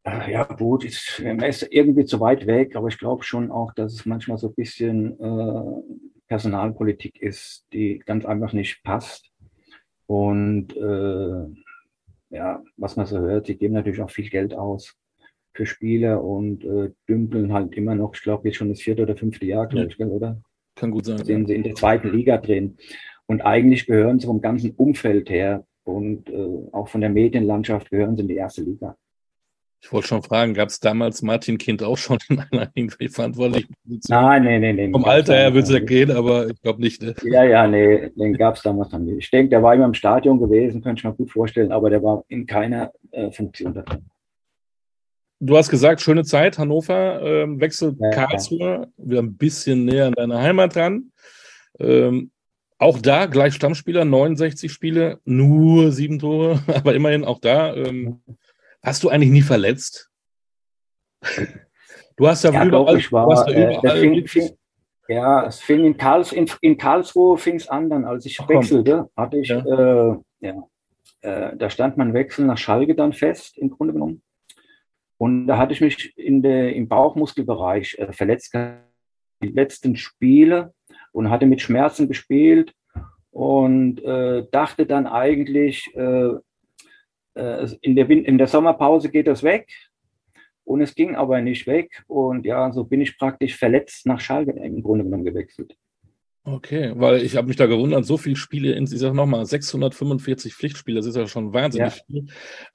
[0.04, 3.94] äh ja gut, ist, ist irgendwie zu weit weg, aber ich glaube schon auch, dass
[3.94, 5.82] es manchmal so ein bisschen äh,
[6.28, 9.30] Personalpolitik ist, die ganz einfach nicht passt.
[10.06, 11.46] Und äh,
[12.28, 14.94] ja, was man so hört, sie geben natürlich auch viel Geld aus
[15.54, 19.16] für Spieler und äh, dümpeln halt immer noch, ich glaube jetzt schon das vierte oder
[19.16, 20.42] fünfte Jahr, glaube ich, oder?
[20.74, 21.18] Kann gut sein.
[21.18, 21.46] Sind ja.
[21.46, 22.76] sie in der zweiten Liga drin.
[23.26, 28.16] Und eigentlich gehören sie vom ganzen Umfeld her und äh, auch von der Medienlandschaft gehören
[28.16, 28.96] sie in die erste Liga.
[29.84, 33.74] Ich wollte schon fragen, gab es damals Martin Kind auch schon in einer irgendwie verantwortlichen
[33.84, 34.18] Position?
[34.18, 34.76] Nein, nein, nein.
[34.76, 34.90] nee.
[34.90, 37.02] Vom Alter her würde es ja gehen, aber ich glaube nicht.
[37.02, 37.14] Ne?
[37.24, 39.18] Ja, ja, nee, den gab es damals noch nicht.
[39.18, 42.02] Ich denke, der war immer im Stadion gewesen, könnte ich mir gut vorstellen, aber der
[42.02, 44.06] war in keiner äh, Funktion da drin.
[45.38, 50.14] Du hast gesagt, schöne Zeit, Hannover, ähm, Wechsel ja, Karlsruhe, wieder ein bisschen näher an
[50.14, 51.12] deiner Heimat dran.
[51.78, 52.30] Ähm,
[52.78, 57.74] auch da gleich Stammspieler, 69 Spiele, nur sieben Tore, aber immerhin auch da.
[57.74, 58.20] Ähm,
[58.82, 60.10] hast du eigentlich nie verletzt?
[62.16, 64.50] Du hast ja, ja überall, ich war, ja, äh, überall fing, fing,
[65.08, 68.48] ja, es fing in, Karls, in, in Karlsruhe fing es an, dann als ich Ach,
[68.48, 69.58] wechselte, hatte ich, ja.
[69.58, 70.68] Äh, ja,
[71.22, 74.22] äh, da stand mein Wechsel nach Schalke dann fest, im Grunde genommen.
[75.16, 78.52] Und da hatte ich mich in der, im Bauchmuskelbereich äh, verletzt.
[79.42, 80.73] Die letzten Spiele
[81.14, 82.74] und hatte mit Schmerzen gespielt
[83.30, 86.30] und äh, dachte dann eigentlich, äh,
[87.34, 89.68] äh, in, der in der Sommerpause geht das weg.
[90.64, 92.02] Und es ging aber nicht weg.
[92.08, 95.76] Und ja, so bin ich praktisch verletzt nach Schalke im Grunde genommen gewechselt.
[96.46, 100.98] Okay, weil ich habe mich da gewundert, so viele Spiele, ich sage nochmal, 645 Pflichtspiele,
[100.98, 102.04] das ist ja schon wahnsinnig ja.
[102.04, 102.26] viel.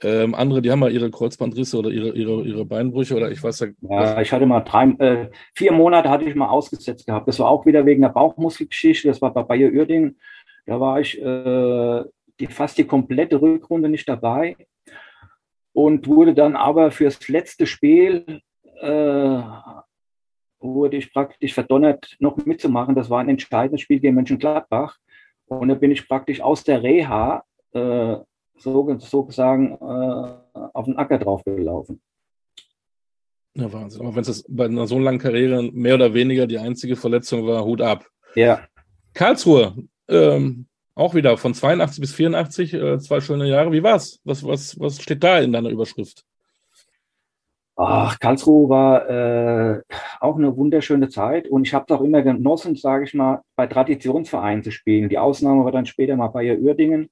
[0.02, 3.60] Ähm, andere, die haben mal ihre Kreuzbandrisse oder ihre, ihre, ihre Beinbrüche oder ich weiß
[3.60, 3.68] ja.
[3.82, 7.28] Ja, ich hatte mal drei, äh, vier Monate hatte ich mal ausgesetzt gehabt.
[7.28, 10.20] Das war auch wieder wegen der Bauchmuskelgeschichte, das war bei Bayer Uerdingen.
[10.66, 12.04] Da war ich äh,
[12.40, 14.56] die, fast die komplette Rückrunde nicht dabei
[15.74, 18.42] und wurde dann aber fürs letzte Spiel
[18.82, 19.42] äh,
[20.60, 22.96] wurde ich praktisch verdonnert, noch mitzumachen.
[22.96, 24.98] Das war ein entscheidendes Spiel gegen Mönchengladbach.
[25.46, 28.18] Und da bin ich praktisch aus der Reha äh,
[28.58, 32.02] so, sozusagen äh, auf den Acker draufgelaufen.
[33.56, 34.02] Ja, Wahnsinn.
[34.02, 37.66] Aber wenn es bei einer so langen Karriere mehr oder weniger die einzige Verletzung war,
[37.66, 38.06] Hut ab.
[38.36, 38.62] Ja.
[39.14, 39.76] Karlsruhe,
[40.08, 43.72] ähm, auch wieder von 82 bis 84, äh, zwei schöne Jahre.
[43.72, 44.20] Wie war's?
[44.24, 46.26] Was, was, was steht da in deiner Überschrift?
[47.82, 49.82] Ach, Karlsruhe war äh,
[50.20, 53.68] auch eine wunderschöne Zeit und ich habe es auch immer genossen, sage ich mal, bei
[53.68, 55.08] Traditionsvereinen zu spielen.
[55.08, 57.10] Die Ausnahme war dann später mal Bayer Uerdingen,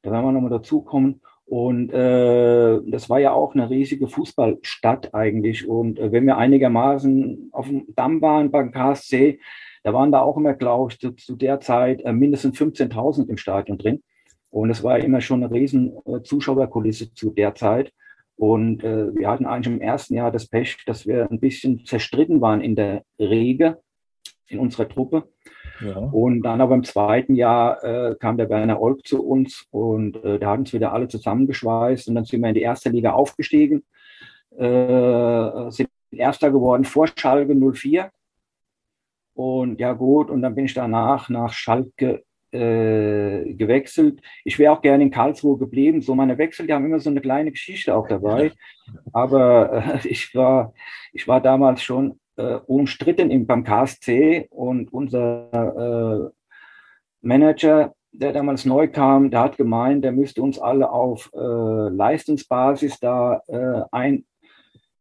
[0.00, 1.20] da werden wir nochmal dazukommen.
[1.44, 5.68] Und äh, das war ja auch eine riesige Fußballstadt eigentlich.
[5.68, 9.38] Und äh, wenn wir einigermaßen auf dem Damm waren beim KSC,
[9.82, 13.36] da waren da auch immer, glaube ich, zu, zu der Zeit äh, mindestens 15.000 im
[13.36, 14.02] Stadion drin.
[14.48, 17.92] Und es war immer schon eine riesen äh, Zuschauerkulisse zu der Zeit.
[18.36, 22.40] Und äh, wir hatten eigentlich im ersten Jahr das Pech, dass wir ein bisschen zerstritten
[22.40, 23.78] waren in der Rege
[24.48, 25.28] in unserer Truppe.
[25.80, 25.96] Ja.
[25.96, 30.38] Und dann aber im zweiten Jahr äh, kam der Werner Olk zu uns und äh,
[30.38, 33.84] da hat uns wieder alle zusammengeschweißt und dann sind wir in die erste Liga aufgestiegen,
[34.56, 38.10] äh, sind Erster geworden vor Schalke 04.
[39.34, 42.24] Und ja gut, und dann bin ich danach nach Schalke
[42.56, 44.20] äh, gewechselt.
[44.44, 46.00] Ich wäre auch gerne in Karlsruhe geblieben.
[46.00, 48.52] So meine Wechsel, die haben immer so eine kleine Geschichte auch dabei.
[49.12, 50.72] Aber äh, ich war,
[51.12, 56.30] ich war damals schon äh, umstritten im, beim KSC und unser äh,
[57.22, 62.98] Manager, der damals neu kam, der hat gemeint, der müsste uns alle auf äh, Leistungsbasis
[62.98, 63.82] da äh,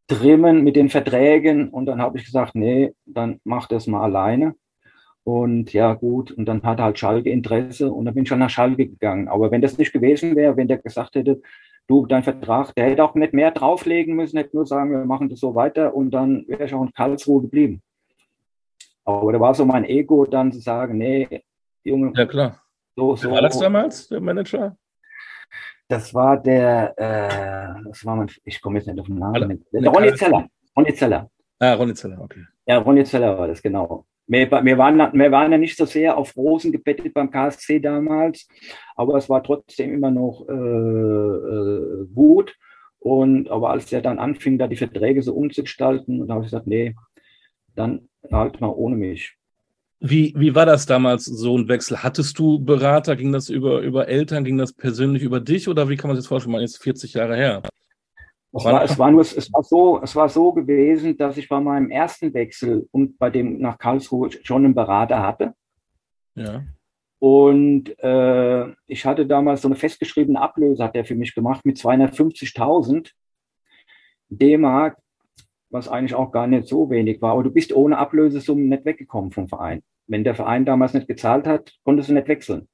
[0.09, 1.69] eintrimmen mit den Verträgen.
[1.69, 4.55] Und dann habe ich gesagt, nee, dann mach das mal alleine.
[5.25, 8.49] Und ja, gut, und dann hat halt Schalke Interesse und dann bin ich schon nach
[8.51, 9.27] Schalke gegangen.
[9.27, 11.41] Aber wenn das nicht gewesen wäre, wenn der gesagt hätte,
[11.87, 15.27] du, dein Vertrag, der hätte auch nicht mehr drauflegen müssen, hätte nur sagen, wir machen
[15.29, 17.81] das so weiter und dann wäre ich auch in Karlsruhe geblieben.
[19.03, 21.43] Aber da war so mein Ego dann zu sagen, nee,
[21.83, 22.13] Junge.
[22.15, 22.61] Ja, klar.
[22.95, 23.27] So, so.
[23.27, 24.77] Wer war das damals, der Manager?
[25.87, 29.65] Das war der, äh, das war mein, ich komme jetzt nicht auf den Namen.
[29.71, 30.47] Der Ronny Zeller.
[30.77, 31.31] Ronny Zeller.
[31.57, 32.45] Ah, Ronny Zeller, okay.
[32.67, 34.05] Ja, Ronny Zeller war das, genau.
[34.27, 38.47] Wir, wir, waren, wir waren ja nicht so sehr auf Rosen gebettet beim KSC damals,
[38.95, 42.55] aber es war trotzdem immer noch äh, äh, gut.
[42.99, 46.65] Und aber als der dann anfing, da die Verträge so umzugestalten, da habe ich gesagt,
[46.65, 46.95] nee,
[47.75, 49.35] dann halt mal ohne mich.
[49.99, 52.03] Wie, wie war das damals, so ein Wechsel?
[52.03, 53.15] Hattest du Berater?
[53.15, 54.43] Ging das über, über Eltern?
[54.43, 55.67] Ging das persönlich über dich?
[55.67, 56.53] Oder wie kann man sich das vorstellen?
[56.53, 57.61] Man ist 40 Jahre her.
[58.57, 61.59] Es war, es war nur, es war so, es war so gewesen, dass ich bei
[61.59, 65.53] meinem ersten Wechsel und bei dem nach Karlsruhe schon einen Berater hatte.
[66.35, 66.63] Ja.
[67.19, 71.77] Und äh, ich hatte damals so eine festgeschriebene Ablöse, hat er für mich gemacht, mit
[71.77, 73.11] 250.000
[74.29, 74.97] D-Mark,
[75.69, 77.33] was eigentlich auch gar nicht so wenig war.
[77.33, 79.83] Aber du bist ohne Ablösesummen nicht weggekommen vom Verein.
[80.07, 82.69] Wenn der Verein damals nicht gezahlt hat, konntest du nicht wechseln.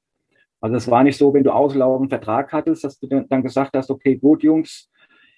[0.60, 3.89] Also es war nicht so, wenn du auslaufenden Vertrag hattest, dass du dann gesagt hast,
[3.89, 4.90] okay, gut, Jungs,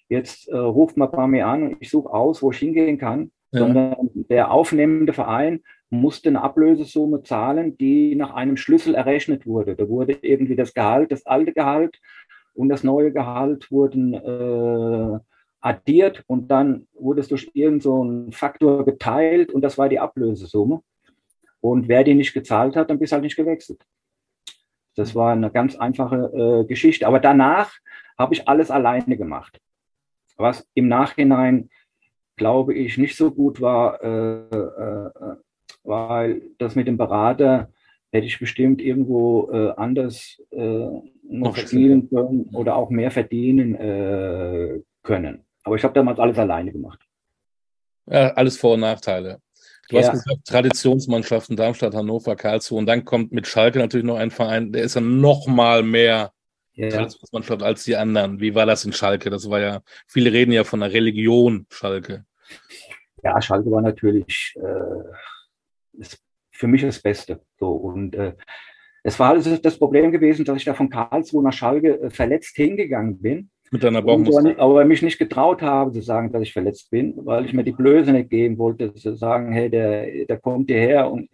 [0.10, 3.32] jetzt äh, ruft mal bei mir an und ich suche aus, wo ich hingehen kann,
[3.52, 3.60] ja.
[3.60, 3.96] sondern
[4.30, 9.76] der aufnehmende Verein musste eine Ablösesumme zahlen, die nach einem Schlüssel errechnet wurde.
[9.76, 12.00] Da wurde irgendwie das Gehalt, das alte Gehalt
[12.54, 15.20] und das neue Gehalt wurden äh,
[15.62, 20.82] addiert und dann wurde es durch irgendeinen so Faktor geteilt und das war die Ablösesumme.
[21.62, 23.82] Und wer die nicht gezahlt hat, dann bist halt nicht gewechselt.
[24.96, 27.08] Das war eine ganz einfache äh, Geschichte.
[27.08, 27.72] Aber danach
[28.18, 29.60] habe ich alles alleine gemacht
[30.38, 31.70] was im Nachhinein,
[32.36, 35.36] glaube ich, nicht so gut war, äh, äh,
[35.84, 37.70] weil das mit dem Berater
[38.12, 40.88] hätte ich bestimmt irgendwo äh, anders äh,
[41.24, 45.44] noch verdienen können oder auch mehr verdienen äh, können.
[45.64, 47.00] Aber ich habe damals alles alleine gemacht.
[48.06, 49.40] Ja, alles Vor- und Nachteile.
[49.90, 50.04] Du ja.
[50.04, 54.72] hast gesagt, Traditionsmannschaften Darmstadt, Hannover, Karlsruhe und dann kommt mit Schalke natürlich noch ein Verein,
[54.72, 56.32] der ist ja noch mal mehr
[56.76, 56.90] ja.
[56.90, 58.40] Traditionsmannschaft als die anderen.
[58.40, 59.30] Wie war das in Schalke?
[59.30, 62.26] Das war ja, viele reden ja von der Religion Schalke.
[63.24, 66.04] Ja, Schalke war natürlich äh,
[66.52, 67.42] für mich das Beste.
[67.60, 68.34] So, und äh,
[69.04, 72.56] es war also das Problem gewesen, dass ich da von Karlsruhe nach Schalke äh, verletzt
[72.56, 73.50] hingegangen bin.
[73.72, 74.60] Mit deiner Bauchmuskel.
[74.60, 77.72] Aber mich nicht getraut habe zu sagen, dass ich verletzt bin, weil ich mir die
[77.72, 81.30] Blöße nicht geben wollte, zu sagen, hey, der, der kommt hierher und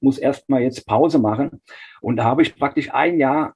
[0.00, 1.60] muss erstmal jetzt Pause machen.
[2.00, 3.54] Und da habe ich praktisch ein Jahr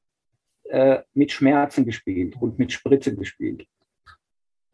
[0.65, 3.67] äh, mit Schmerzen gespielt und mit Spritze gespielt.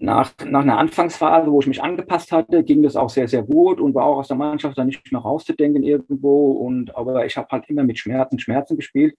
[0.00, 3.80] Nach, nach einer Anfangsphase, wo ich mich angepasst hatte, ging das auch sehr, sehr gut
[3.80, 6.52] und war auch aus der Mannschaft dann nicht mehr rauszudenken irgendwo.
[6.52, 9.16] Und, aber ich habe halt immer mit Schmerzen, Schmerzen gespielt.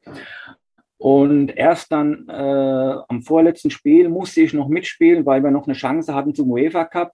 [0.98, 5.74] Und erst dann äh, am vorletzten Spiel musste ich noch mitspielen, weil wir noch eine
[5.74, 7.14] Chance hatten zum UEFA Cup.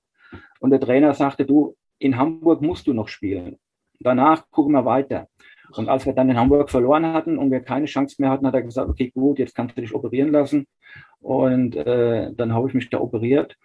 [0.59, 3.57] Und der Trainer sagte, du, in Hamburg musst du noch spielen.
[3.99, 5.27] Danach gucken wir weiter.
[5.75, 8.54] Und als wir dann in Hamburg verloren hatten und wir keine Chance mehr hatten, hat
[8.54, 10.67] er gesagt, okay, gut, jetzt kannst du dich operieren lassen.
[11.21, 13.58] Und äh, dann habe ich mich da operiert,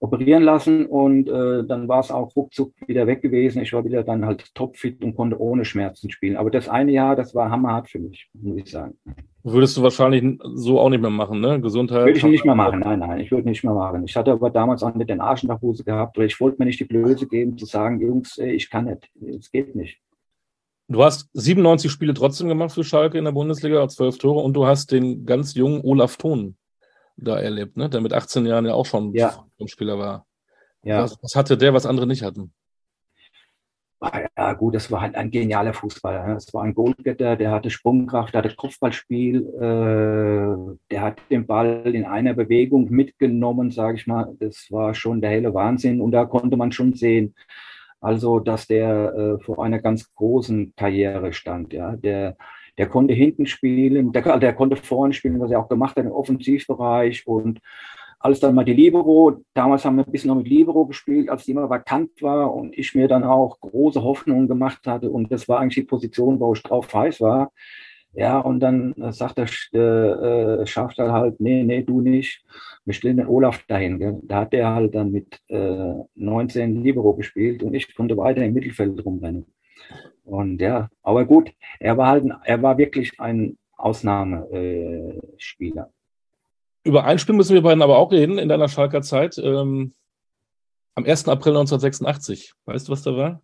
[0.00, 3.62] operieren lassen und äh, dann war es auch ruckzuck wieder weg gewesen.
[3.62, 6.36] Ich war wieder dann halt topfit und konnte ohne Schmerzen spielen.
[6.36, 8.96] Aber das eine Jahr, das war hammerhart für mich, muss ich sagen.
[9.42, 11.60] Würdest du wahrscheinlich so auch nicht mehr machen, ne?
[11.60, 12.06] Gesundheit.
[12.06, 14.04] Würde ich nicht mehr machen, nein, nein, ich würde nicht mehr machen.
[14.04, 16.56] Ich hatte aber damals auch nicht den Arsch in der Hose gehabt, oder ich wollte
[16.58, 20.00] mir nicht die Blöße geben, zu sagen, Jungs, ich kann nicht, es geht nicht.
[20.88, 24.66] Du hast 97 Spiele trotzdem gemacht für Schalke in der Bundesliga, zwölf Tore und du
[24.66, 26.56] hast den ganz jungen Olaf Thon
[27.16, 27.88] da erlebt, ne?
[27.88, 29.46] der mit 18 Jahren ja auch schon ja.
[29.66, 30.26] Spieler war.
[30.82, 31.02] Ja.
[31.02, 32.52] Was, was hatte der, was andere nicht hatten?
[34.36, 36.36] Ja, gut, das war halt ein genialer Fußballer.
[36.36, 41.94] Es war ein Goalgetter, der hatte Sprungkraft, der hatte Kopfballspiel, äh, der hat den Ball
[41.94, 44.36] in einer Bewegung mitgenommen, sage ich mal.
[44.40, 47.34] Das war schon der helle Wahnsinn und da konnte man schon sehen,
[48.04, 51.72] also dass der äh, vor einer ganz großen Karriere stand.
[51.72, 52.36] Ja, der
[52.78, 56.12] der konnte hinten spielen, der, der konnte vorne spielen, was er auch gemacht hat im
[56.12, 57.60] Offensivbereich und
[58.18, 61.44] als dann mal die Libero, damals haben wir ein bisschen noch mit Libero gespielt, als
[61.44, 65.46] die immer vakant war und ich mir dann auch große Hoffnungen gemacht hatte und das
[65.46, 67.52] war eigentlich die Position, wo ich drauf heiß war.
[68.14, 72.44] Ja, und dann sagt der äh, äh Schafter halt, nee, nee, du nicht.
[72.84, 73.98] Wir stellen den Olaf dahin.
[73.98, 74.20] Gell?
[74.22, 78.52] Da hat der halt dann mit äh, 19 Libero gespielt und ich konnte weiter im
[78.52, 79.46] Mittelfeld rumrennen.
[80.24, 85.90] Und ja, aber gut, er war halt, er war wirklich ein Ausnahmespieler.
[86.84, 89.38] Über ein Spiel müssen wir beiden aber auch reden in deiner Schalker Zeit.
[89.38, 89.92] Ähm,
[90.94, 91.28] am 1.
[91.28, 92.54] April 1986.
[92.66, 93.42] Weißt du, was da war?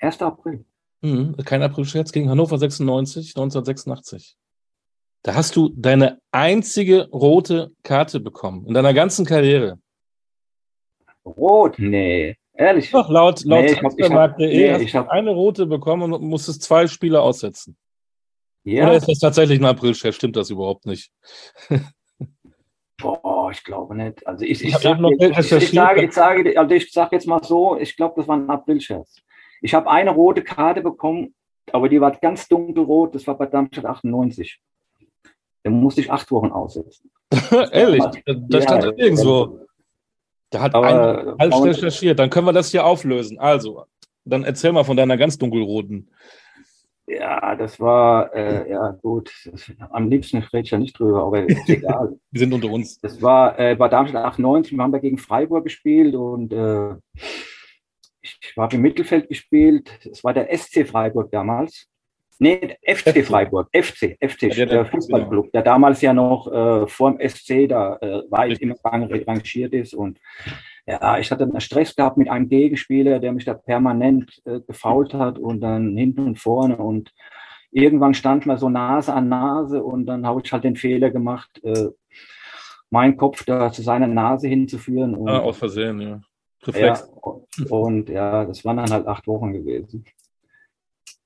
[0.00, 0.20] 1.
[0.22, 0.64] April.
[1.00, 4.36] Mhm, kein April-Scherz gegen Hannover 96, 1986.
[5.22, 9.78] Da hast du deine einzige rote Karte bekommen in deiner ganzen Karriere.
[11.24, 11.78] Rot?
[11.78, 12.36] Nee.
[12.54, 12.90] Ehrlich?
[12.90, 17.20] Doch, laut, laut nee, Transfermarkt.de nee, hast du eine rote bekommen und musstest zwei Spiele
[17.20, 17.76] aussetzen.
[18.64, 18.84] Ja.
[18.84, 20.16] Oder ist das tatsächlich ein April-Scherz?
[20.16, 21.12] Stimmt das überhaupt nicht?
[23.00, 24.26] Boah, ich glaube nicht.
[24.26, 27.42] Also ich, ich, ich, sag, ich, ich sage, ich sage, also ich sage jetzt mal
[27.42, 29.22] so, ich glaube, das war ein April-Scherz.
[29.60, 31.34] Ich habe eine rote Karte bekommen,
[31.72, 34.60] aber die war ganz dunkelrot, das war bei Darmstadt 98.
[35.64, 37.10] Da musste ich acht Wochen aussetzen.
[37.72, 38.04] Ehrlich?
[38.24, 39.60] Da, da ja, stand ja nirgendwo.
[40.50, 42.18] Da hat einer falsch recherchiert.
[42.18, 43.38] Dann können wir das hier auflösen.
[43.38, 43.84] Also,
[44.24, 46.08] dann erzähl mal von deiner ganz dunkelroten.
[47.06, 51.48] Ja, das war, äh, ja gut, das, am liebsten rede ich ja nicht drüber, aber
[51.48, 52.18] ist egal.
[52.30, 53.00] wir sind unter uns.
[53.00, 56.96] Das war äh, bei Darmstadt 98, wir haben da gegen Freiburg gespielt und äh,
[58.20, 59.90] ich habe im Mittelfeld gespielt.
[60.10, 61.88] Es war der SC Freiburg damals.
[62.40, 65.50] Nee, FC Freiburg, FC, FC, ja, der, der Fußballclub, genau.
[65.52, 69.92] der damals ja noch äh, vor dem SC da äh, weit im Rang rangiert ist
[69.92, 70.20] und
[70.86, 75.14] ja, ich hatte einen Stress gehabt mit einem Gegenspieler, der mich da permanent äh, gefault
[75.14, 77.12] hat und dann hinten und vorne und
[77.72, 81.60] irgendwann stand man so Nase an Nase und dann habe ich halt den Fehler gemacht,
[81.64, 81.88] äh,
[82.90, 85.14] meinen Kopf da zu seiner Nase hinzuführen.
[85.14, 86.20] Und, ah, aus Versehen, ja.
[86.68, 87.10] Reflex.
[87.24, 90.04] Ja, und ja, das waren dann halt acht Wochen gewesen.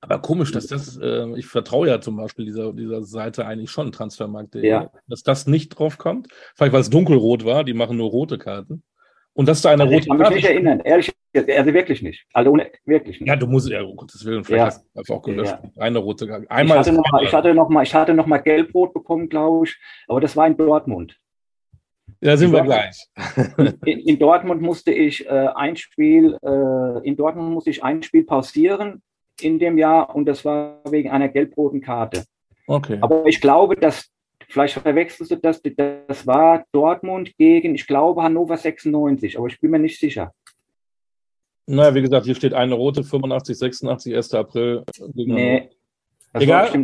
[0.01, 3.93] Aber komisch, dass das, äh, ich vertraue ja zum Beispiel dieser, dieser Seite eigentlich schon,
[3.93, 4.91] Transfermarkt.de, ja.
[5.07, 6.27] dass das nicht drauf kommt.
[6.55, 8.83] Vielleicht weil es dunkelrot war, die machen nur rote Karten.
[9.31, 12.25] Und dass da eine also rote Ich kann mich nicht erinnern, ehrlich, also wirklich nicht.
[12.33, 13.29] Also ohne, wirklich nicht.
[13.29, 14.65] Ja, du musst, ja, um Gottes Willen, vielleicht ja.
[14.65, 15.57] hast du einfach auch gelöscht.
[15.63, 15.81] Ja.
[15.81, 16.51] Eine rote Karte.
[16.51, 19.79] Einmal ich hatte, noch mal, ich hatte ich hatte noch mal gelb-rot bekommen, glaube ich,
[20.07, 21.17] aber das war in Dortmund.
[22.19, 23.07] Da sind in wir gleich.
[23.85, 28.23] in, in, Dortmund musste ich äh, ein Spiel, äh, in Dortmund musste ich ein Spiel
[28.23, 29.01] pausieren
[29.41, 32.23] in dem Jahr und das war wegen einer gelb-roten Karte.
[32.67, 32.97] Okay.
[33.01, 34.13] Aber ich glaube, dass
[34.53, 35.61] Vielleicht verwechselst du das.
[36.07, 40.31] Das war Dortmund gegen, ich glaube, Hannover 96, aber ich bin mir nicht sicher.
[41.65, 44.33] Naja, wie gesagt, hier steht eine rote, 85, 86, 1.
[44.35, 44.83] April.
[45.15, 45.69] Nee,
[46.33, 46.83] das Egal.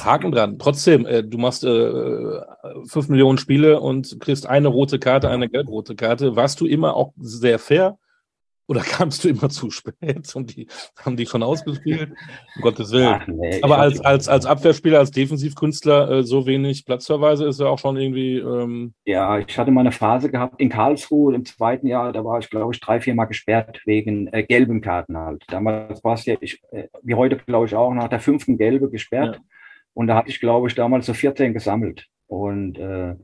[0.00, 0.58] Haken dran.
[0.58, 2.40] Trotzdem, äh, du machst äh,
[2.86, 6.36] 5 Millionen Spiele und kriegst eine rote Karte, eine gelb-rote Karte.
[6.36, 7.98] Warst du immer auch sehr fair?
[8.68, 10.68] Oder kamst du immer zu spät und die
[11.02, 12.10] haben die schon ausgespielt?
[12.56, 13.18] Um Gottes Willen.
[13.20, 17.66] Ach, nee, Aber als, als, als Abwehrspieler, als Defensivkünstler äh, so wenig Platzverweise ist ja
[17.66, 18.36] auch schon irgendwie.
[18.36, 22.38] Ähm ja, ich hatte mal eine Phase gehabt in Karlsruhe im zweiten Jahr, da war
[22.38, 25.44] ich, glaube ich, drei, vier Mal gesperrt wegen äh, gelben Karten halt.
[25.48, 28.90] Damals war es ja, ich, äh, wie heute, glaube ich, auch nach der fünften Gelbe
[28.90, 29.36] gesperrt.
[29.36, 29.42] Ja.
[29.98, 32.06] Und da hatte ich, glaube ich, damals so 14 gesammelt.
[32.28, 33.16] Und äh,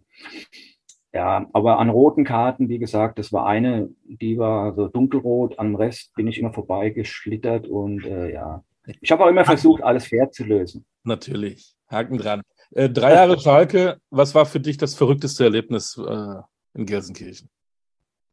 [1.13, 5.77] ja, aber an roten Karten, wie gesagt, das war eine, die war so dunkelrot, am
[5.77, 8.65] Rest bin ich immer vorbeigeschlittert und äh, ja.
[9.01, 10.85] Ich habe auch immer versucht, alles fair zu lösen.
[11.05, 12.43] Natürlich, Haken dran.
[12.73, 16.41] Äh, drei Jahre Schalke, was war für dich das verrückteste Erlebnis äh,
[16.77, 17.51] in Gelsenkirchen?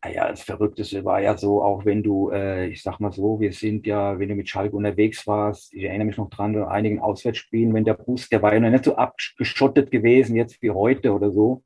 [0.03, 3.53] Naja, das Verrückteste war ja so, auch wenn du, äh, ich sag mal so, wir
[3.53, 6.99] sind ja, wenn du mit Schalke unterwegs warst, ich erinnere mich noch dran, bei einigen
[6.99, 11.13] Auswärtsspielen, wenn der Bus, der war ja noch nicht so abgeschottet gewesen, jetzt wie heute
[11.13, 11.61] oder so.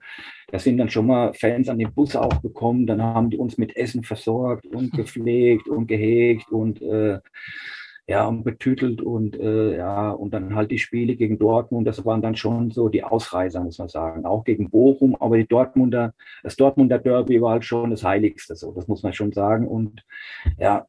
[0.48, 3.58] Da sind dann schon mal Fans an den Bus auch gekommen, dann haben die uns
[3.58, 7.20] mit Essen versorgt und gepflegt und gehegt und äh,
[8.08, 12.22] ja, und betütelt und äh, ja, und dann halt die Spiele gegen Dortmund, das waren
[12.22, 14.26] dann schon so die Ausreißer, muss man sagen.
[14.26, 18.72] Auch gegen Bochum, aber die Dortmunder, das Dortmunder Derby war halt schon das Heiligste, so,
[18.74, 19.68] das muss man schon sagen.
[19.68, 20.04] Und
[20.60, 20.86] ja,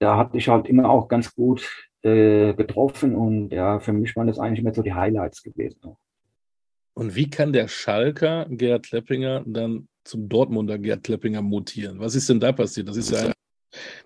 [0.00, 4.26] da hatte ich halt immer auch ganz gut äh, getroffen und ja, für mich waren
[4.26, 5.96] das eigentlich immer so die Highlights gewesen.
[6.94, 12.00] Und wie kann der Schalker Gerd Kleppinger dann zum Dortmunder Gerd Kleppinger mutieren?
[12.00, 12.88] Was ist denn da passiert?
[12.88, 13.32] Das ist ja,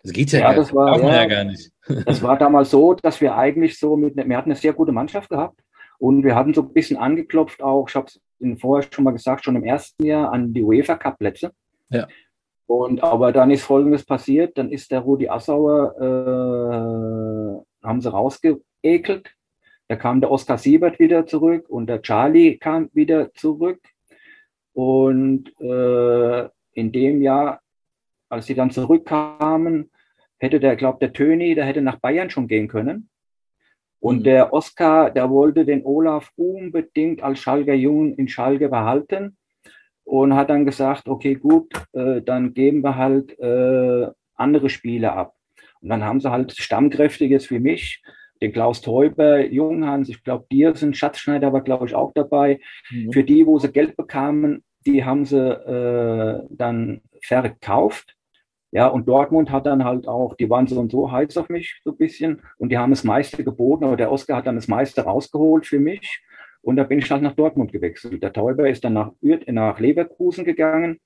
[0.03, 1.71] das geht ja, ja, gar, das war, ja, ja gar nicht.
[2.05, 5.31] Das war damals so, dass wir eigentlich so mit, wir hatten eine sehr gute Mannschaft
[5.31, 5.61] gehabt
[5.99, 9.13] und wir hatten so ein bisschen angeklopft auch, ich habe es Ihnen vorher schon mal
[9.13, 11.51] gesagt, schon im ersten Jahr an die UEFA Cup Plätze.
[11.91, 12.07] Ja.
[12.67, 19.35] Und aber dann ist Folgendes passiert, dann ist der Rudi Assauer, äh, haben sie rausgeekelt.
[19.89, 23.81] Da kam der Oskar Siebert wieder zurück und der Charlie kam wieder zurück.
[24.75, 27.61] Und äh, in dem Jahr,
[28.29, 29.91] als sie dann zurückkamen,
[30.39, 33.09] hätte der, glaube der Töni, der hätte nach Bayern schon gehen können.
[34.01, 34.25] Und mhm.
[34.25, 39.37] der Oskar, der wollte den Olaf unbedingt als Schalker Jungen in Schalke behalten
[40.05, 45.35] und hat dann gesagt, okay, gut, äh, dann geben wir halt äh, andere Spiele ab.
[45.81, 48.03] Und dann haben sie halt Stammkräftiges wie mich,
[48.41, 52.61] den Klaus Teuber, Junghans, ich glaube, Diersen, Schatzschneider war, glaube ich, auch dabei.
[52.91, 53.13] Mhm.
[53.13, 58.15] Für die, wo sie Geld bekamen, die haben sie äh, dann verkauft
[58.71, 61.81] ja, und Dortmund hat dann halt auch, die waren so und so heiß auf mich,
[61.85, 64.69] so ein bisschen, und die haben das meiste geboten, aber der Oscar hat dann das
[64.69, 66.23] meiste rausgeholt für mich.
[66.61, 68.23] Und da bin ich halt nach Dortmund gewechselt.
[68.23, 70.99] Der Tauber ist dann nach, nach Leverkusen gegangen.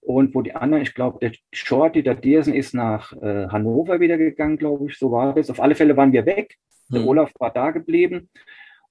[0.00, 4.16] Und wo die anderen, ich glaube, der Shorty, der Diersen ist nach äh, Hannover wieder
[4.16, 5.50] gegangen, glaube ich, so war das.
[5.50, 6.56] Auf alle Fälle waren wir weg.
[6.90, 7.08] Der mhm.
[7.08, 8.30] Olaf war da geblieben.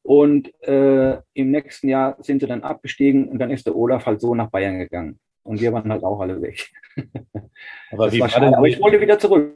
[0.04, 4.22] Und äh, im nächsten Jahr sind sie dann abgestiegen und dann ist der Olaf halt
[4.22, 5.20] so nach Bayern gegangen.
[5.48, 6.70] Und wir waren halt auch alle weg.
[7.92, 9.56] Aber, wie war denn, aber ich wollte wieder zurück.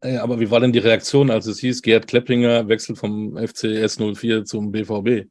[0.00, 4.44] Aber wie war denn die Reaktion, als es hieß, Gerd Klepplinger wechselt vom FCS 04
[4.44, 5.28] zum BVB?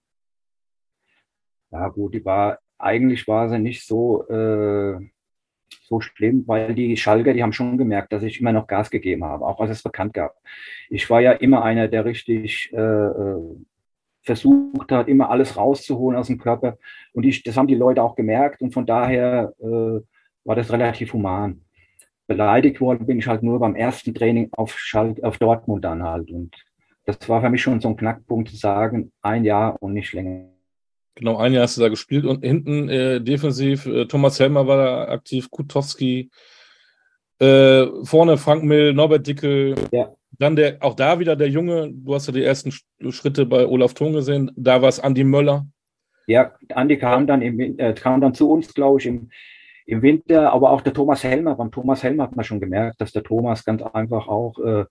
[1.72, 4.99] Ja gut, die war, eigentlich war sie nicht so, äh,
[5.82, 9.26] so schlimm, weil die Schalker, die haben schon gemerkt, dass ich immer noch Gas gegeben
[9.26, 10.36] habe, auch als es bekannt gab.
[10.89, 13.55] Ich war ja immer einer, der richtig äh, äh
[14.30, 16.77] versucht hat, immer alles rauszuholen aus dem Körper.
[17.13, 19.99] Und ich, das haben die Leute auch gemerkt und von daher äh,
[20.43, 21.61] war das relativ human.
[22.27, 26.30] Beleidigt worden bin ich halt nur beim ersten Training auf, Schalt, auf Dortmund dann halt.
[26.30, 26.55] Und
[27.05, 30.45] das war für mich schon so ein Knackpunkt zu sagen, ein Jahr und nicht länger.
[31.15, 34.77] Genau, ein Jahr hast du da gespielt und hinten äh, defensiv, äh, Thomas Helmer war
[34.77, 36.30] da aktiv, Kutowski,
[37.39, 40.13] äh, vorne Frank Mill, Norbert Dickel, ja.
[40.37, 43.93] Dann der, auch da wieder der Junge, du hast ja die ersten Schritte bei Olaf
[43.93, 45.67] Thon gesehen, da war es Andi Möller.
[46.27, 49.31] Ja, Andi kam dann, im, äh, kam dann zu uns, glaube ich, im,
[49.89, 53.11] im Winter, aber auch der Thomas Helmer, beim Thomas Helmer hat man schon gemerkt, dass
[53.11, 54.85] der Thomas ganz einfach auch äh,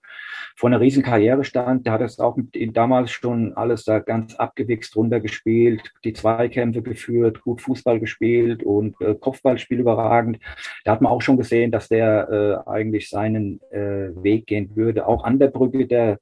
[0.55, 1.85] vor einer riesen Karriere stand.
[1.85, 6.81] Der hat es auch mit ihm damals schon alles da ganz abgewichst runtergespielt, die Zweikämpfe
[6.81, 10.39] geführt, gut Fußball gespielt und äh, Kopfballspiel überragend.
[10.83, 15.07] Da hat man auch schon gesehen, dass der äh, eigentlich seinen äh, Weg gehen würde.
[15.07, 16.19] Auch an der Brücke, der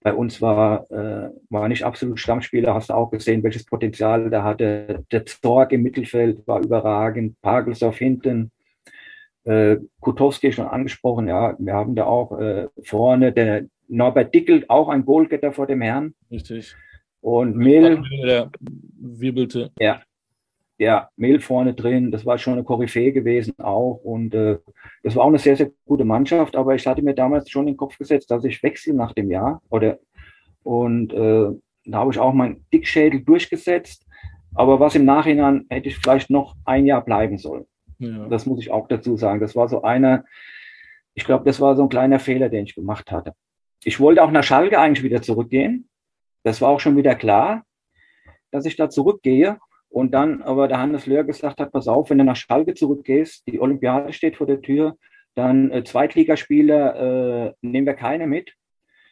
[0.00, 4.44] bei uns war, äh, war nicht absolut Stammspieler, hast du auch gesehen, welches Potenzial der
[4.44, 5.04] hatte.
[5.10, 8.50] Der Zorg im Mittelfeld war überragend, Pagelsdorf hinten,
[9.44, 14.88] äh, Kutowski schon angesprochen, ja, wir haben da auch äh, vorne der Norbert Dickel, auch
[14.88, 16.14] ein Goalgetter vor dem Herrn.
[16.30, 16.76] Richtig.
[17.20, 18.02] Und Mehl.
[18.22, 18.50] Der
[19.00, 19.72] wirbelte.
[19.78, 20.02] Ja,
[20.78, 24.00] ja, Mehl vorne drin, das war schon eine Koryphäe gewesen auch.
[24.04, 24.58] Und äh,
[25.02, 26.54] das war auch eine sehr, sehr gute Mannschaft.
[26.54, 29.30] Aber ich hatte mir damals schon in den Kopf gesetzt, dass ich wechsle nach dem
[29.30, 29.60] Jahr.
[29.70, 29.98] Oder,
[30.62, 31.50] und äh,
[31.84, 34.06] da habe ich auch meinen Dickschädel durchgesetzt.
[34.54, 37.66] Aber was im Nachhinein hätte ich vielleicht noch ein Jahr bleiben sollen.
[37.98, 38.28] Ja.
[38.28, 39.40] Das muss ich auch dazu sagen.
[39.40, 40.24] Das war so einer,
[41.14, 43.34] ich glaube, das war so ein kleiner Fehler, den ich gemacht hatte.
[43.82, 45.88] Ich wollte auch nach Schalke eigentlich wieder zurückgehen.
[46.44, 47.64] Das war auch schon wieder klar,
[48.52, 49.58] dass ich da zurückgehe.
[49.90, 53.46] Und dann aber der Hannes Löhr gesagt hat, pass auf, wenn du nach Schalke zurückgehst,
[53.46, 54.96] die Olympiade steht vor der Tür,
[55.34, 58.52] dann äh, Zweitligaspieler äh, nehmen wir keine mit.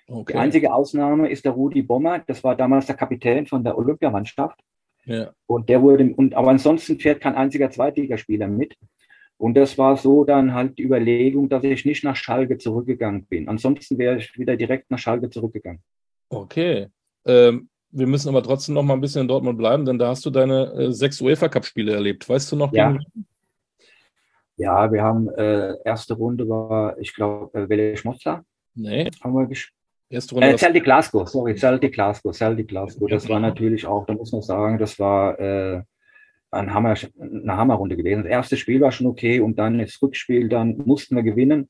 [0.09, 0.33] Okay.
[0.33, 4.61] Die einzige Ausnahme ist der Rudi Bommer, das war damals der Kapitän von der Olympiamannschaft.
[5.05, 5.33] Ja.
[5.47, 8.77] Und der wurde, und, aber ansonsten fährt kein einziger Zweitligaspieler mit.
[9.39, 13.49] Und das war so dann halt die Überlegung, dass ich nicht nach Schalke zurückgegangen bin.
[13.49, 15.83] Ansonsten wäre ich wieder direkt nach Schalke zurückgegangen.
[16.29, 16.89] Okay.
[17.27, 20.24] Ähm, wir müssen aber trotzdem noch mal ein bisschen in Dortmund bleiben, denn da hast
[20.26, 22.28] du deine äh, sechs UEFA-Cup-Spiele erlebt.
[22.28, 22.72] Weißt du noch?
[22.72, 23.26] Ja, gegen...
[24.57, 28.44] ja wir haben äh, erste Runde war, ich glaube, äh, Welle Schmozza.
[28.74, 29.11] Nee.
[29.22, 29.74] Haben wir gespielt.
[30.09, 30.51] Erste Runde.
[30.51, 33.09] Äh, Celtic Glasgow, sorry, Celtic Glasgow, Celtic Glasgow.
[33.09, 35.82] Das war natürlich auch, da muss man sagen, das war äh,
[36.51, 38.22] ein Hammer, eine Hammerrunde gewesen.
[38.22, 41.68] Das erste Spiel war schon okay und dann das Rückspiel, dann mussten wir gewinnen.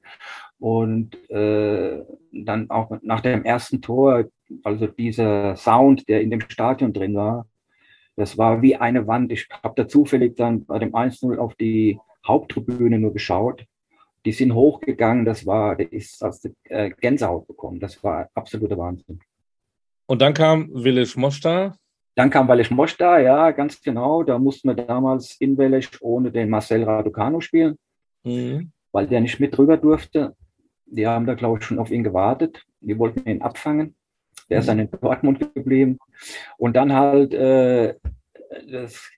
[0.59, 2.03] Und äh,
[2.33, 4.25] dann auch nach dem ersten Tor,
[4.65, 7.47] also dieser Sound, der in dem Stadion drin war,
[8.17, 9.31] das war wie eine Wand.
[9.31, 13.67] Ich habe da zufällig dann bei dem 1-0 auf die Haupttribüne nur geschaut.
[14.25, 17.79] Die sind hochgegangen, das war, der ist aus äh, Gänsehaut bekommen.
[17.79, 19.21] Das war absoluter Wahnsinn.
[20.07, 21.77] Und dann kam Willis Mosta
[22.15, 24.23] Dann kam Wallis Mosta, ja, ganz genau.
[24.23, 27.77] Da mussten wir damals in Wallis ohne den Marcel Raducano spielen,
[28.25, 28.73] mhm.
[28.93, 30.35] weil der nicht mit drüber durfte.
[30.87, 32.65] Die haben da, glaube ich, schon auf ihn gewartet.
[32.81, 33.95] Die wollten ihn abfangen.
[34.49, 35.99] Der ist dann in Dortmund geblieben.
[36.57, 37.95] Und dann halt, äh,
[38.71, 39.11] das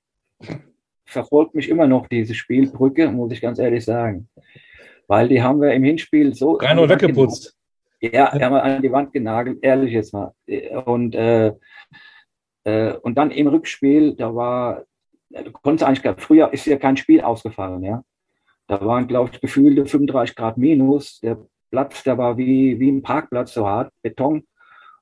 [1.05, 4.29] verfolgt mich immer noch, diese Spielbrücke, muss ich ganz ehrlich sagen.
[5.07, 6.53] Weil die haben wir im Hinspiel so.
[6.53, 7.57] Rein und weggeputzt.
[8.01, 10.33] Ja, haben wir an die Wand genagelt, ehrlich jetzt mal.
[10.85, 11.53] Und, äh,
[12.65, 14.85] äh, und dann im Rückspiel, da war,
[15.31, 18.05] du konntest eigentlich, früher ist ja kein Spiel ausgefallen, ja.
[18.69, 21.21] Da waren, glaube ich, gefühlte 35 Grad minus.
[21.21, 21.39] Der
[21.71, 24.45] Platz, der war wie, wie ein Parkplatz, so hart, Beton.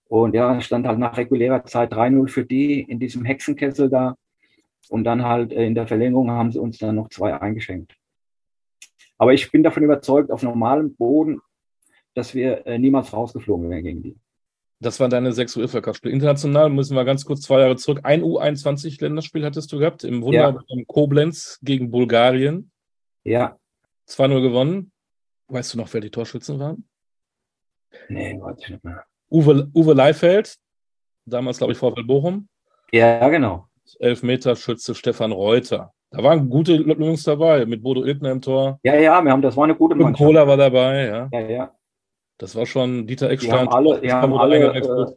[0.08, 4.16] Und ja, stand halt nach regulärer Zeit 3-0 für die in diesem Hexenkessel da.
[4.88, 7.96] Und dann halt äh, in der Verlängerung haben sie uns dann noch zwei eingeschenkt.
[9.18, 11.40] Aber ich bin davon überzeugt, auf normalem Boden,
[12.14, 14.16] dass wir äh, niemals rausgeflogen wären gegen die.
[14.78, 16.12] Das waren deine sechs UEFA-Cup-Spiele.
[16.12, 18.00] International müssen wir ganz kurz zwei Jahre zurück.
[18.02, 20.82] Ein U21-Länderspiel hattest du gehabt im Wunder ja.
[20.86, 22.70] Koblenz gegen Bulgarien.
[23.24, 23.58] Ja.
[24.08, 24.92] 2-0 gewonnen.
[25.48, 26.88] Weißt du noch, wer die Torschützen waren?
[28.08, 29.04] Nee, weiß ich nicht mehr.
[29.30, 30.56] Uwe, Uwe Leifeld,
[31.24, 32.48] damals glaube ich VfL Bochum.
[32.92, 33.66] Ja, genau.
[33.98, 35.92] Elfmeterschütze Stefan Reuter.
[36.10, 38.78] Da waren gute Jungs dabei, mit Bodo Iltner im Tor.
[38.82, 40.18] Ja, ja, wir haben, das war eine gute Mannschaft.
[40.18, 41.28] Kohler war dabei, ja.
[41.32, 41.74] Ja, ja.
[42.38, 43.50] Das war schon Dieter Eckstein.
[43.50, 45.16] Die haben alle, die haben alle äh,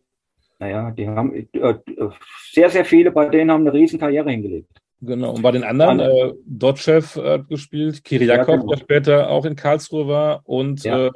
[0.59, 1.75] naja, die haben äh,
[2.51, 4.81] sehr, sehr viele bei denen haben eine Riesenkarriere hingelegt.
[5.01, 8.71] Genau, und bei den anderen, äh, Dotschew hat gespielt, Kiriakov, ja, genau.
[8.73, 11.07] der später auch in Karlsruhe war und ja.
[11.07, 11.11] äh,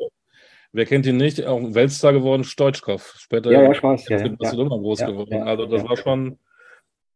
[0.72, 4.20] wer kennt ihn nicht, auch ein Weltstar geworden, Stoitschkov, später ja, ja, ich weiß, ja,
[4.20, 5.44] in Barcelona groß geworden.
[5.44, 6.40] also das war schon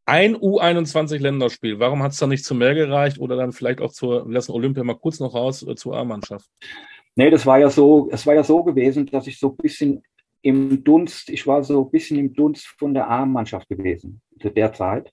[0.07, 1.79] ein U21-Länderspiel.
[1.79, 4.53] Warum hat es da nicht zu mehr gereicht oder dann vielleicht auch zur, wir lassen
[4.53, 6.49] Olympia mal kurz noch raus, äh, zur A-Mannschaft?
[7.15, 10.03] Nee, das war ja so, es war ja so gewesen, dass ich so ein bisschen
[10.41, 14.71] im Dunst, ich war so ein bisschen im Dunst von der A-Mannschaft gewesen zu der
[14.71, 15.11] Zeit.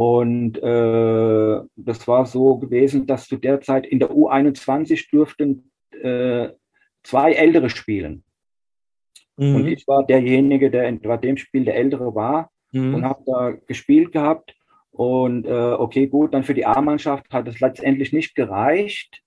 [0.00, 6.48] Und äh, das war so gewesen, dass zu der Zeit in der U21 dürften äh,
[7.02, 8.24] zwei Ältere spielen.
[9.36, 9.56] Mhm.
[9.56, 12.94] Und ich war derjenige, der in, bei dem Spiel der Ältere war mhm.
[12.94, 14.54] und habe da gespielt gehabt.
[14.90, 19.20] Und äh, okay, gut, dann für die A-Mannschaft hat es letztendlich nicht gereicht.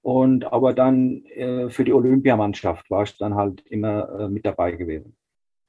[0.00, 4.72] Und aber dann äh, für die Olympiamannschaft war ich dann halt immer äh, mit dabei
[4.72, 5.17] gewesen.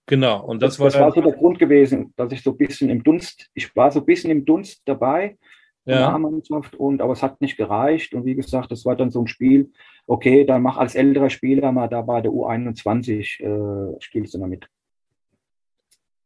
[0.10, 2.58] Genau, und das, das war, das war so der Grund gewesen, dass ich so ein
[2.58, 5.38] bisschen im Dunst, ich war so ein bisschen im Dunst dabei,
[5.86, 6.18] ja.
[6.18, 8.16] Mannschaft, und aber es hat nicht gereicht.
[8.16, 9.72] Und wie gesagt, das war dann so ein Spiel,
[10.08, 14.50] okay, dann mach als älterer Spieler mal da bei der U21, äh, spielst du mal
[14.50, 14.68] mit.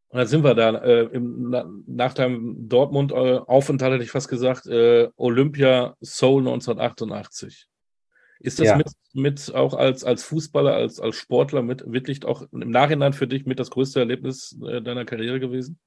[0.08, 0.78] Und dann sind wir da.
[0.78, 1.54] Äh, im,
[1.86, 7.68] nach deinem Dortmund-Aufenthalt hätte ich fast gesagt, äh, Olympia Seoul 1988.
[8.44, 8.76] Ist das ja.
[8.76, 13.26] mit, mit, auch als, als Fußballer, als, als Sportler mit wirklich auch im Nachhinein für
[13.26, 15.80] dich mit das größte Erlebnis äh, deiner Karriere gewesen?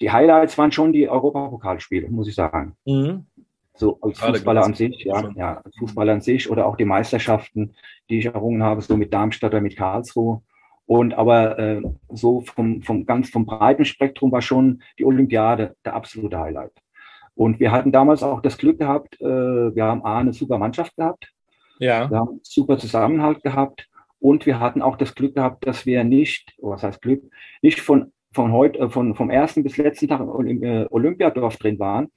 [0.00, 2.76] Die Highlights waren schon die Europapokalspiele, muss ich sagen.
[2.84, 3.26] Mhm.
[3.74, 6.84] So als Gerade Fußballer an sich, ja, ja, als Fußballer an sich oder auch die
[6.84, 7.74] Meisterschaften,
[8.10, 10.42] die ich errungen habe, so mit Darmstadt oder mit Karlsruhe.
[10.86, 15.94] Und aber äh, so vom, vom ganz vom breiten Spektrum war schon die Olympiade der
[15.94, 16.72] absolute Highlight.
[17.34, 20.96] Und wir hatten damals auch das Glück gehabt, äh, wir haben A, eine super Mannschaft
[20.96, 21.32] gehabt.
[21.78, 22.10] Ja.
[22.10, 23.88] Wir haben super Zusammenhalt gehabt.
[24.18, 27.24] Und wir hatten auch das Glück gehabt, dass wir nicht, was heißt Glück,
[27.60, 31.78] nicht von, von heute, äh, von, vom ersten bis letzten Tag im äh, Olympiadorf drin
[31.78, 32.08] waren,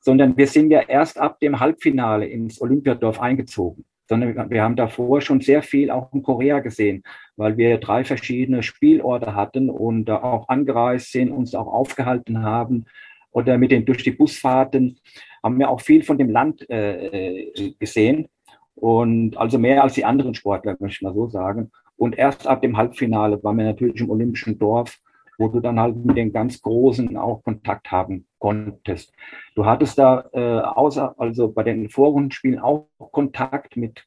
[0.00, 5.20] sondern wir sind ja erst ab dem Halbfinale ins Olympiadorf eingezogen sondern wir haben davor
[5.20, 7.02] schon sehr viel auch in Korea gesehen,
[7.36, 12.86] weil wir drei verschiedene Spielorte hatten und da auch angereist sind, uns auch aufgehalten haben
[13.32, 14.98] oder mit den durch die Busfahrten
[15.42, 18.28] haben wir auch viel von dem Land äh, gesehen
[18.74, 21.70] und also mehr als die anderen Sportler, möchte ich mal so sagen.
[21.96, 24.98] Und erst ab dem Halbfinale waren wir natürlich im Olympischen Dorf
[25.38, 29.12] wo du dann halt mit den ganz Großen auch Kontakt haben konntest.
[29.54, 34.04] Du hattest da äh, außer, also bei den Vorrundenspielen auch Kontakt mit,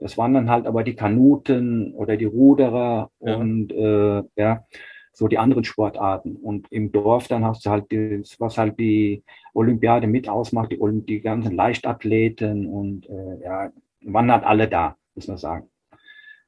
[0.00, 3.36] das waren dann halt aber die Kanuten oder die Ruderer ja.
[3.36, 4.64] und äh, ja,
[5.12, 6.36] so die anderen Sportarten.
[6.36, 9.22] Und im Dorf dann hast du halt das, was halt die
[9.54, 13.70] Olympiade mit ausmacht, die, die ganzen Leichtathleten und äh, ja,
[14.04, 15.68] waren halt alle da, muss man sagen.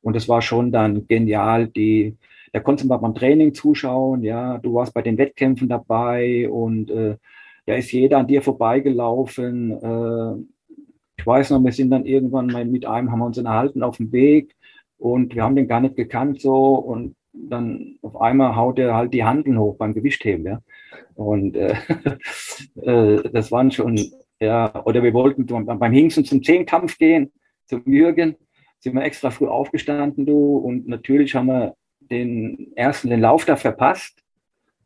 [0.01, 2.17] Und es war schon dann genial, die
[2.55, 6.89] da konntest du mal beim Training zuschauen, ja, du warst bei den Wettkämpfen dabei und
[6.89, 7.17] äh,
[7.67, 9.73] da ist jeder an dir vorbeigelaufen.
[9.73, 10.45] Äh,
[11.17, 13.97] ich weiß noch, wir sind dann irgendwann mal mit einem, haben wir uns erhalten auf
[13.97, 14.55] dem Weg
[14.99, 19.13] und wir haben den gar nicht gekannt so und dann auf einmal haut er halt
[19.13, 20.61] die Handeln hoch beim Gewichtheben, ja.
[21.15, 21.75] Und äh,
[22.83, 23.99] äh, das waren schon,
[24.41, 27.33] ja, oder wir wollten beim Hingsten zum Zehnkampf gehen,
[27.67, 28.37] zum Jürgen,
[28.81, 31.75] sind wir extra früh aufgestanden, du, und natürlich haben wir
[32.11, 34.21] den ersten, den Lauf da verpasst.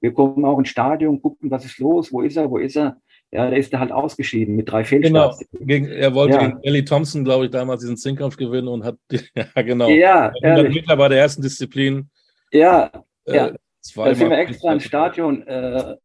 [0.01, 2.99] Wir kommen auch ins Stadion, gucken, was ist los, wo ist er, wo ist er.
[3.31, 5.45] Ja, da ist er halt ausgeschieden mit drei Fehlstarts.
[5.51, 5.67] Genau.
[5.67, 6.47] Gegen, er wollte ja.
[6.47, 8.97] gegen Ellie Thompson, glaube ich, damals diesen Zehnkampf gewinnen und hat,
[9.35, 9.89] ja, genau.
[9.89, 12.09] Ja, Meter bei der ersten Disziplin.
[12.53, 12.91] Ja,
[13.25, 13.51] äh, ja.
[13.95, 15.97] Da sind wir extra ins Stadion, äh,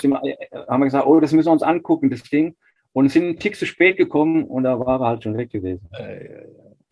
[0.00, 0.36] wir, äh,
[0.68, 2.56] haben wir gesagt, oh, das müssen wir uns angucken, das Ding.
[2.92, 5.88] Und sind einen Tick zu spät gekommen und da war er halt schon weg gewesen.
[5.92, 6.44] Äh,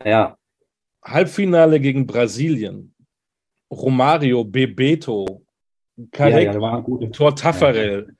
[0.03, 0.35] ja.
[1.03, 2.93] Halbfinale gegen Brasilien.
[3.71, 5.43] Romario, Bebeto,
[6.11, 8.15] Karek, ja, ja, Tor Taffarel.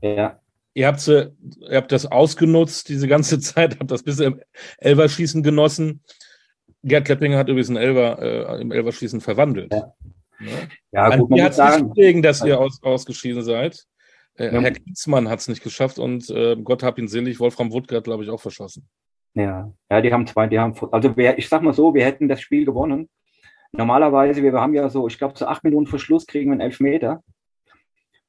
[0.00, 0.40] Ja.
[0.74, 1.32] Ihr habt, ihr
[1.70, 4.40] habt das ausgenutzt, diese ganze Zeit, habt das bis im
[4.78, 6.02] Elverschießen genossen.
[6.82, 9.72] Gerd Kleppinger hat übrigens ein Elver, äh, im Elverschießen verwandelt.
[9.72, 9.92] Ja,
[10.40, 11.08] ja.
[11.10, 13.84] ja gut, man hat es nicht gelegen, dass ihr aus, ausgeschieden seid.
[14.38, 14.60] Äh, ja.
[14.60, 18.24] Herr Kienzmann hat es nicht geschafft und äh, Gott hab ihn selig, Wolfram Wuttgart, glaube
[18.24, 18.86] ich, auch verschossen.
[19.34, 22.28] Ja, ja, die haben zwei, die haben, also wer, ich sag mal so, wir hätten
[22.28, 23.08] das Spiel gewonnen.
[23.72, 26.60] Normalerweise, wir haben ja so, ich glaube, so acht Minuten vor Schluss kriegen wir einen
[26.62, 27.22] Elfmeter.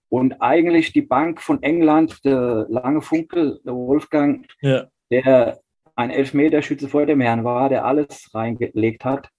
[0.10, 4.88] Und eigentlich die Bank von England, der lange Funkel, der Wolfgang, ja.
[5.12, 5.60] der
[5.96, 9.30] ein Elfmeterschütze vor dem Herrn war, der alles reingelegt hat.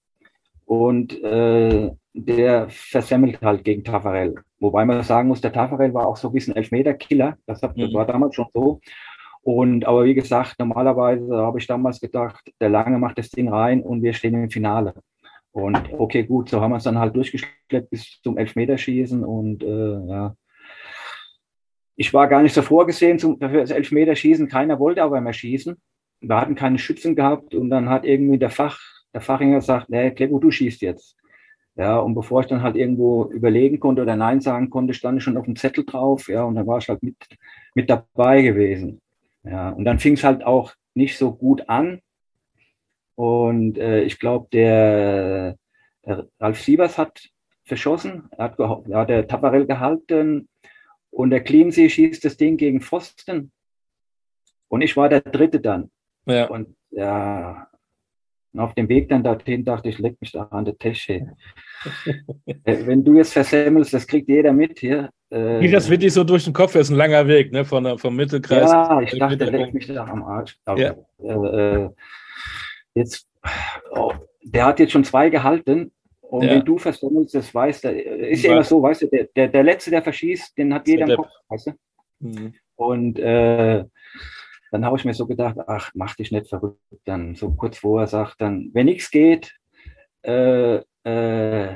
[0.65, 1.91] Und äh,
[2.25, 4.35] der versemmelt halt gegen Tafarel.
[4.59, 7.37] Wobei man sagen muss, der Tafarel war auch so ein bisschen Elfmeter-Killer.
[7.45, 7.93] Das, hat, das mhm.
[7.93, 8.79] war damals schon so.
[9.41, 13.81] Und aber wie gesagt, normalerweise habe ich damals gedacht, der Lange macht das Ding rein
[13.81, 14.93] und wir stehen im Finale.
[15.51, 20.07] Und okay, gut, so haben wir es dann halt durchgeschleppt bis zum Elfmeterschießen und äh,
[20.07, 20.35] ja.
[21.95, 25.75] Ich war gar nicht so vorgesehen zum, für das Elfmeterschießen, keiner wollte aber mehr schießen.
[26.21, 28.79] Wir hatten keine Schützen gehabt und dann hat irgendwie der Fach,
[29.13, 31.18] der Fachinger gesagt, nee, Klebo, du schießt jetzt.
[31.79, 35.23] Ja, und bevor ich dann halt irgendwo überlegen konnte oder Nein sagen konnte, stand ich
[35.23, 37.15] schon auf dem Zettel drauf, ja, und dann war ich halt mit,
[37.73, 38.99] mit dabei gewesen.
[39.45, 42.01] Ja, und dann fing es halt auch nicht so gut an.
[43.15, 45.55] Und äh, ich glaube, der,
[46.05, 47.29] der, Ralf Sievers hat
[47.63, 50.49] verschossen, er hat, er hat der Taparell gehalten
[51.11, 53.53] und der Cleansee schießt das Ding gegen Pfosten.
[54.67, 55.91] Und ich war der Dritte dann.
[56.25, 56.49] Ja.
[56.49, 57.68] Und ja,
[58.53, 61.35] und auf dem Weg dann dorthin dachte ich, leck mich da an der Tasche.
[62.65, 65.11] Äh, wenn du jetzt versemmelst, das kriegt jeder mit hier.
[65.29, 67.63] Äh, Wie das wirklich so durch den Kopf ist ein langer Weg, ne?
[67.63, 68.69] Von, vom Mittelkreis.
[68.71, 70.57] Ja, ich dachte, der leckt mich da am Arsch.
[70.67, 70.95] Ja.
[71.23, 71.89] äh, äh
[72.95, 73.29] jetzt,
[73.91, 75.91] oh, der hat jetzt schon zwei gehalten.
[76.21, 76.51] Und ja.
[76.51, 79.63] wenn du versemmelst, das weißt du, ist ja immer so, weißt du, der, der, der
[79.63, 81.71] Letzte, der verschießt, den hat jeder im Kopf, weißt du?
[82.19, 82.53] Mhm.
[82.75, 83.83] Und äh,
[84.71, 86.79] dann habe ich mir so gedacht, ach, mach dich nicht verrückt.
[87.05, 89.55] Dann so kurz vorher sagt dann, wenn nichts geht,
[90.23, 91.75] äh, äh,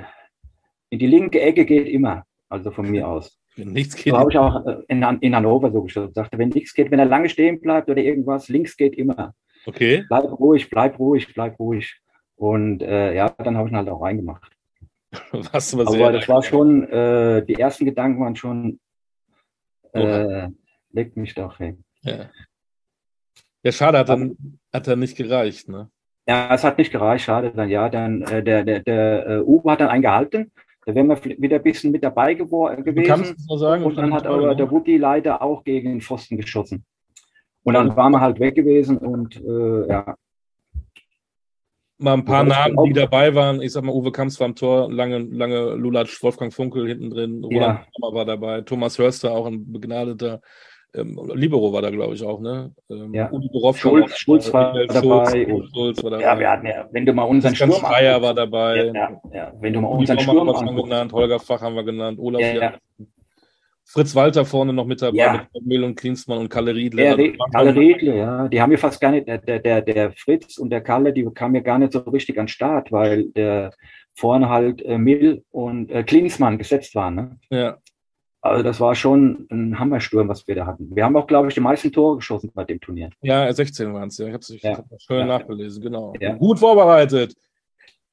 [0.89, 3.39] in die linke Ecke geht immer, also von mir aus.
[3.55, 4.13] Wenn nichts geht.
[4.13, 6.15] So habe ich auch äh, in, in Hannover so gesagt.
[6.15, 9.33] Sagte, wenn nichts geht, wenn er lange stehen bleibt oder irgendwas, links geht immer.
[9.65, 10.05] Okay.
[10.07, 11.99] Bleib ruhig, bleib ruhig, bleib ruhig.
[12.35, 14.51] Und äh, ja, dann habe ich ihn halt auch reingemacht.
[15.31, 18.79] Was aber sehr das war schon, äh, die ersten Gedanken waren schon,
[19.93, 20.47] äh,
[20.91, 21.77] leg mich doch, hey.
[22.01, 22.29] Ja.
[23.63, 24.37] Ja, schade, hat dann,
[24.73, 25.89] hat dann nicht gereicht, ne?
[26.27, 27.51] Ja, es hat nicht gereicht, schade.
[27.55, 30.51] Dann ja, dann äh, der, der, der äh, Uwe hat dann einen gehalten.
[30.85, 33.35] Da wären wir wieder ein bisschen mit dabei gewesen.
[33.47, 33.83] Du sagen.
[33.85, 34.55] Und dann hat aber ne?
[34.55, 36.85] der Woody leider auch gegen den Pfosten geschossen.
[37.63, 40.15] Und dann waren wir halt weg gewesen und äh, ja.
[41.97, 43.61] Mal ein paar Namen, die dabei waren.
[43.61, 47.41] Ich sag mal, Uwe Kamps war am Tor, lange, lange Lulatsch, Wolfgang Funkel hinten drin,
[47.45, 48.11] Roland ja.
[48.13, 50.41] war dabei, Thomas Hörster, auch ein begnadeter
[50.95, 52.71] ähm, Libero war da, glaube ich, auch, ne?
[52.89, 53.29] Ähm, ja.
[53.73, 55.47] Schulz, Schulz war Schulz, dabei.
[55.73, 56.23] Schulz war dabei.
[56.23, 58.91] Ja, wir hatten ja, wenn du mal unseren Sturm Freier war dabei.
[58.93, 62.19] Ja, ja, wenn du mal unseren Sturm haben wir genannt, Holger Fach haben wir genannt,
[62.19, 62.73] Olaf ja,
[63.85, 65.47] Fritz Walter vorne noch mit dabei, ja.
[65.53, 67.03] mit Mill und Klinsmann und Kalle Riedle.
[67.03, 68.47] Ja, Re Kalle Riedle, ja.
[68.47, 71.55] Die haben wir fast gar nicht, der, der, der Fritz und der Kalle, die kamen
[71.55, 73.71] ja gar nicht so richtig an den Start, weil der
[74.15, 77.15] vorne halt äh, Mill und äh, Klinsmann gesetzt waren.
[77.15, 77.39] Ne?
[77.49, 77.77] Ja.
[78.45, 80.93] Also das war schon ein Hammersturm, was wir da hatten.
[80.93, 83.09] Wir haben auch, glaube ich, die meisten Tore geschossen bei dem Turnier.
[83.21, 84.17] Ja, 16 waren es.
[84.17, 84.27] Ja.
[84.27, 84.83] Ich habe es ja.
[84.99, 85.25] schön ja.
[85.25, 86.13] nachgelesen, genau.
[86.19, 86.33] Ja.
[86.33, 87.35] Gut vorbereitet.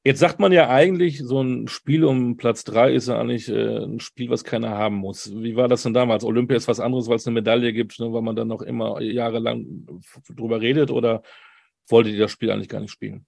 [0.05, 3.85] Jetzt sagt man ja eigentlich, so ein Spiel um Platz 3 ist ja eigentlich äh,
[3.85, 5.35] ein Spiel, was keiner haben muss.
[5.35, 6.25] Wie war das denn damals?
[6.25, 9.03] Olympia ist was anderes, weil es eine Medaille gibt, ne, weil man dann noch immer
[9.03, 9.67] jahrelang
[10.29, 11.23] drüber redet oder
[11.89, 13.27] wolltet ihr das Spiel eigentlich gar nicht spielen?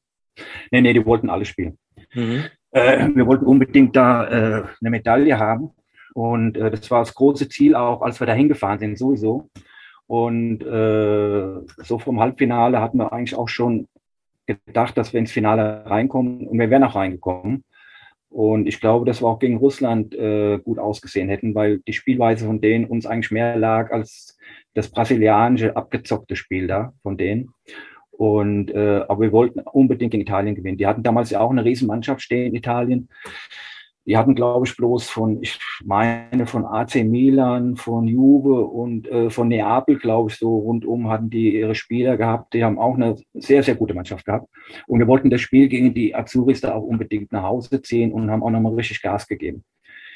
[0.71, 1.79] Nee, nee, die wollten alle spielen.
[2.15, 2.45] Mhm.
[2.71, 5.73] Äh, wir wollten unbedingt da äh, eine Medaille haben.
[6.15, 9.49] Und äh, das war das große Ziel auch, als wir da hingefahren sind, sowieso.
[10.07, 13.89] Und äh, so vom Halbfinale hatten wir eigentlich auch schon
[14.47, 17.65] gedacht, dass wir ins Finale reinkommen und wir wären auch reingekommen.
[18.29, 22.47] Und ich glaube, dass wir auch gegen Russland äh, gut ausgesehen hätten, weil die Spielweise
[22.47, 24.39] von denen uns eigentlich mehr lag als
[24.75, 27.51] das brasilianische abgezockte Spiel da von denen.
[28.11, 30.79] Und äh, aber wir wollten unbedingt in Italien gewinnen.
[30.79, 33.09] Die hatten damals ja auch eine Riesenmannschaft stehen in Italien.
[34.05, 39.31] Die hatten, glaube ich, bloß von, ich meine, von AC Milan, von Juve und äh,
[39.31, 42.53] von Neapel, glaube ich, so rundum hatten die ihre Spieler gehabt.
[42.53, 44.49] Die haben auch eine sehr, sehr gute Mannschaft gehabt.
[44.89, 48.31] Und wir wollten das Spiel gegen die Azuris da auch unbedingt nach Hause ziehen und
[48.31, 49.63] haben auch nochmal richtig Gas gegeben.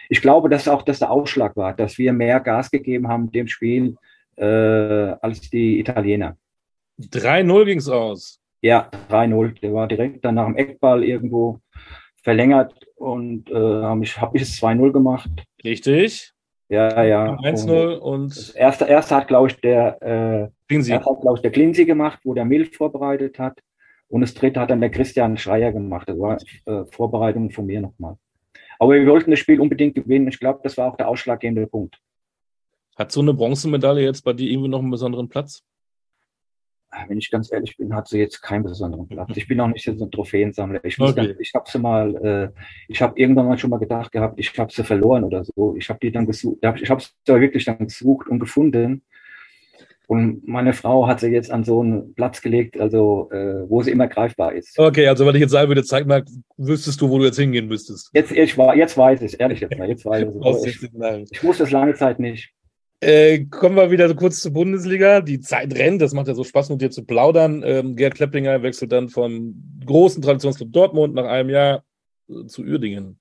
[0.08, 3.46] Ich glaube, dass auch das der Ausschlag war, dass wir mehr Gas gegeben haben dem
[3.46, 3.96] Spiel
[4.36, 6.36] äh, als die Italiener.
[7.00, 8.40] 3-0 ging es aus.
[8.62, 9.60] Ja, 3-0.
[9.60, 11.60] Der war direkt dann nach dem Eckball irgendwo
[12.26, 15.30] verlängert und äh, habe ich, hab ich es 2-0 gemacht.
[15.62, 16.32] Richtig.
[16.68, 17.36] Ja, ja.
[17.36, 18.36] 1-0 und.
[18.36, 20.90] Das erste, erste hat, glaube ich, der äh, Klinsi.
[20.90, 23.60] erste hat, glaube ich, der Klinsi gemacht, wo der Milch vorbereitet hat.
[24.08, 26.08] Und das dritte hat dann der Christian Schreier gemacht.
[26.08, 28.16] Das war äh, Vorbereitung von mir nochmal.
[28.80, 30.26] Aber wir wollten das Spiel unbedingt gewinnen.
[30.26, 31.96] Ich glaube, das war auch der ausschlaggebende Punkt.
[32.96, 35.62] Hat so eine Bronzemedaille jetzt bei dir irgendwie noch einen besonderen Platz?
[37.08, 39.30] Wenn ich ganz ehrlich bin, hat sie jetzt keinen besonderen Platz.
[39.34, 40.84] Ich bin auch nicht so ein Trophäensammler.
[40.84, 41.34] Ich, Okay.
[41.38, 44.72] ich habe sie mal, äh, ich habe irgendwann mal schon mal gedacht gehabt, ich habe
[44.72, 45.74] sie verloren oder so.
[45.76, 49.02] Ich habe die dann gesucht, ich habe sie wirklich dann gesucht und gefunden.
[50.08, 53.90] Und meine Frau hat sie jetzt an so einen Platz gelegt, also äh, wo sie
[53.90, 54.78] immer greifbar ist.
[54.78, 56.24] Okay, also wenn ich jetzt sagen würde, zeig mal,
[56.56, 58.10] wüsstest du, wo du jetzt hingehen müsstest.
[58.14, 60.24] Jetzt, ich war, jetzt weiß ich es, ehrlich jetzt mal, jetzt weiß
[60.64, 62.52] ich Ich, ich wusste es lange Zeit nicht.
[63.00, 65.20] Äh, kommen wir wieder so kurz zur Bundesliga.
[65.20, 67.62] Die Zeit rennt, das macht ja so Spaß mit dir zu plaudern.
[67.64, 71.84] Ähm, Gerd Kleppinger wechselt dann vom großen Traditionsclub Dortmund nach einem Jahr
[72.28, 73.18] äh, zu Uerdingen.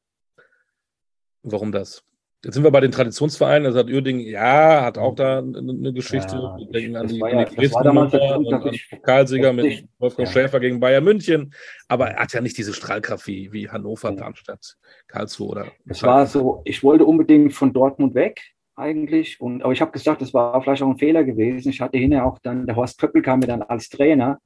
[1.44, 2.04] Warum das?
[2.44, 3.66] Jetzt sind wir bei den Traditionsvereinen.
[3.66, 6.36] Also hat Uerdingen, ja, hat auch da eine, eine Geschichte.
[6.36, 9.86] Ja, wir denken an die, war an ja- die war damals und an Pokalsieger mit
[9.98, 10.34] Wolfgang ja.
[10.34, 11.54] Schäfer gegen Bayern München.
[11.88, 14.16] Aber er hat ja nicht diese Strahlkraft wie, wie Hannover, Ja.
[14.16, 15.72] Darmstadt, Karlsruhe oder.
[15.88, 18.40] Es war so, ich wollte unbedingt von Dortmund weg
[18.76, 19.40] eigentlich.
[19.42, 21.70] Und, aber ich habe gesagt, das war vielleicht auch ein Fehler gewesen.
[21.70, 24.40] Ich hatte hinterher auch dann, der Horst Köppel kam mir dann als Trainer.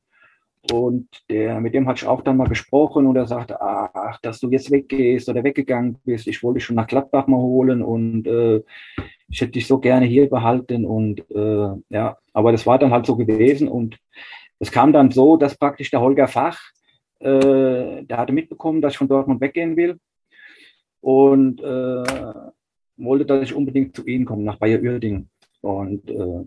[0.72, 4.40] Und der, mit dem hatte ich auch dann mal gesprochen und er sagte, ach, dass
[4.40, 6.28] du jetzt weggehst oder weggegangen bist.
[6.28, 8.62] Ich wollte dich schon nach Gladbach mal holen und äh,
[9.30, 10.86] ich hätte dich so gerne hier behalten.
[10.86, 13.70] Und äh, ja, aber das war dann halt so gewesen.
[13.70, 13.98] Und
[14.60, 16.60] es kam dann so, dass praktisch der Holger Fach,
[17.20, 19.98] äh, der hatte mitbekommen, dass ich von Dortmund weggehen will.
[21.02, 22.04] Und äh,
[23.04, 25.30] wollte, dass ich unbedingt zu ihnen komme, nach Bayer Uerdingen.
[25.62, 26.46] Und äh,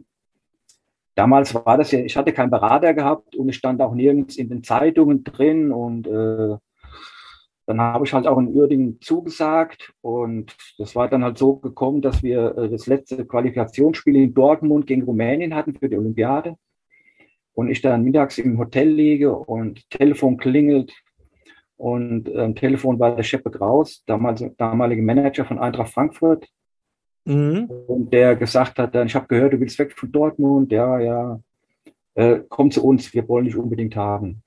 [1.14, 4.48] damals war das ja, ich hatte keinen Berater gehabt und ich stand auch nirgends in
[4.48, 6.56] den Zeitungen drin und äh,
[7.66, 12.02] dann habe ich halt auch in Uerdingen zugesagt und das war dann halt so gekommen,
[12.02, 16.56] dass wir äh, das letzte Qualifikationsspiel in Dortmund gegen Rumänien hatten für die Olympiade
[17.54, 20.92] und ich dann mittags im Hotel liege und Telefon klingelt
[21.82, 26.48] und äh, am Telefon war der Scheppe Kraus, damals, damalige Manager von Eintracht Frankfurt
[27.24, 27.70] Mhm.
[27.86, 31.40] und der gesagt hat dann, ich habe gehört, du willst weg von Dortmund, ja, ja,
[32.14, 34.42] äh, komm zu uns, wir wollen dich unbedingt haben.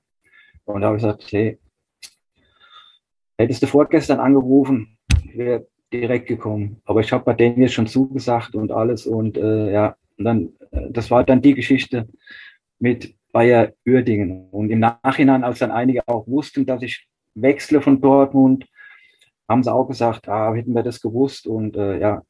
[0.64, 1.58] Und da habe ich gesagt, hey,
[3.38, 4.98] hättest du vorgestern angerufen,
[5.34, 6.82] wäre direkt gekommen.
[6.84, 10.48] Aber ich habe bei denen jetzt schon zugesagt und alles und äh, ja, und dann,
[10.70, 12.06] äh, das war dann die Geschichte
[12.78, 14.50] mit Bayer Uerdingen.
[14.50, 17.05] Und im Nachhinein, als dann einige auch wussten, dass ich
[17.36, 18.66] wechsle von Dortmund,
[19.48, 22.22] haben sie auch gesagt, ah, hätten wir das gewusst und äh, ja,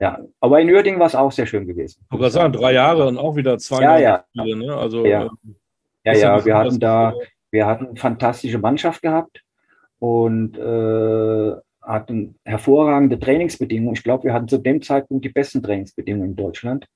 [0.00, 2.04] ja, aber in Uerdingen war es auch sehr schön gewesen.
[2.12, 4.24] Ich sagen, drei Jahre und auch wieder zwei Ja, ja.
[4.30, 4.74] Spiele, ne?
[4.76, 5.24] Also Ja.
[5.24, 5.28] äh,
[6.04, 7.14] Ja, ja, wir hatten da,
[7.50, 9.42] wir hatten eine fantastische Mannschaft gehabt
[9.98, 11.52] und äh,
[11.82, 13.94] hatten hervorragende Trainingsbedingungen.
[13.94, 16.86] Ich glaube, wir hatten zu dem Zeitpunkt die besten Trainingsbedingungen in Deutschland.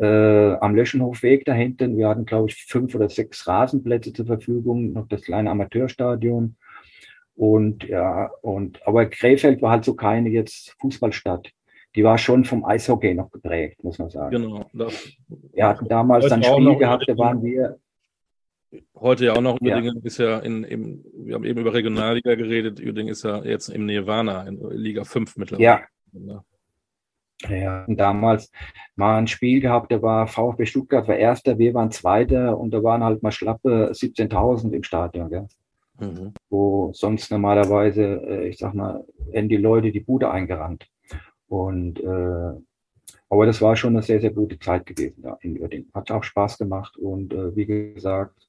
[0.00, 4.92] Äh, am Löschenhofweg da hinten, wir hatten, glaube ich, fünf oder sechs Rasenplätze zur Verfügung,
[4.92, 6.56] noch das kleine Amateurstadion.
[7.36, 11.50] Und ja, und aber Krefeld war halt so keine jetzt Fußballstadt.
[11.94, 14.42] Die war schon vom Eishockey noch geprägt, muss man sagen.
[14.42, 14.66] Genau.
[14.72, 15.12] Das,
[15.52, 17.78] Wir hatten damals dann Spiel gehabt, da waren wir,
[18.98, 19.76] heute ja auch noch Ja.
[19.76, 23.68] Uerdingen ist ja in, im, wir haben eben über Regionalliga geredet, Uerdingen ist ja jetzt
[23.68, 25.64] im Nirvana in Liga 5 mittlerweile.
[26.12, 26.44] ja?
[27.42, 28.50] Ja, damals
[28.94, 32.82] mal ein Spiel gehabt, da war VfB Stuttgart war Erster, wir waren Zweiter und da
[32.82, 35.46] waren halt mal schlappe 17.000 im Stadion, gell?
[35.98, 36.34] Mhm.
[36.50, 40.86] wo sonst normalerweise, äh, ich sag mal, werden die Leute die Bude eingerannt.
[41.48, 42.52] Und äh,
[43.28, 45.90] aber das war schon eine sehr, sehr gute Zeit gewesen da in Uerdingen.
[45.94, 48.46] Hat auch Spaß gemacht und äh, wie gesagt,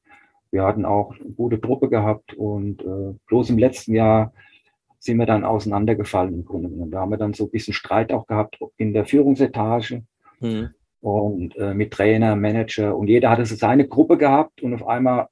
[0.51, 4.33] wir hatten auch eine gute Truppe gehabt und äh, bloß im letzten Jahr
[4.99, 6.91] sind wir dann auseinandergefallen im Grunde genommen.
[6.91, 10.03] Da haben wir dann so ein bisschen Streit auch gehabt in der Führungsetage
[10.39, 10.69] Mhm.
[11.01, 15.27] und äh, mit Trainer, Manager und jeder hatte so seine Gruppe gehabt und auf einmal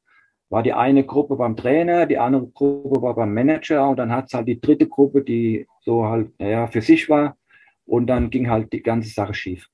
[0.49, 4.27] war die eine Gruppe beim Trainer, die andere Gruppe war beim Manager und dann hat
[4.27, 7.37] es halt die dritte Gruppe, die so halt, naja, für sich war
[7.85, 9.67] und dann ging halt die ganze Sache schief.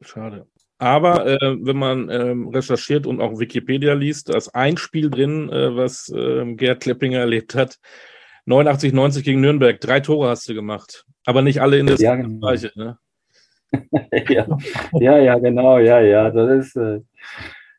[0.00, 0.46] Schade.
[0.78, 5.48] Aber äh, wenn man ähm, recherchiert und auch Wikipedia liest, da ist ein Spiel drin,
[5.48, 7.78] äh, was ähm, Gerd Kleppinger erlebt hat.
[8.46, 9.80] 89, 90 gegen Nürnberg.
[9.80, 11.04] Drei Tore hast du gemacht.
[11.24, 12.38] Aber nicht alle in der ja, genau.
[12.38, 12.98] Bereiche, ne?
[14.28, 14.46] ja.
[14.92, 16.30] ja, ja, genau, ja, ja.
[16.30, 17.00] Das ist, äh,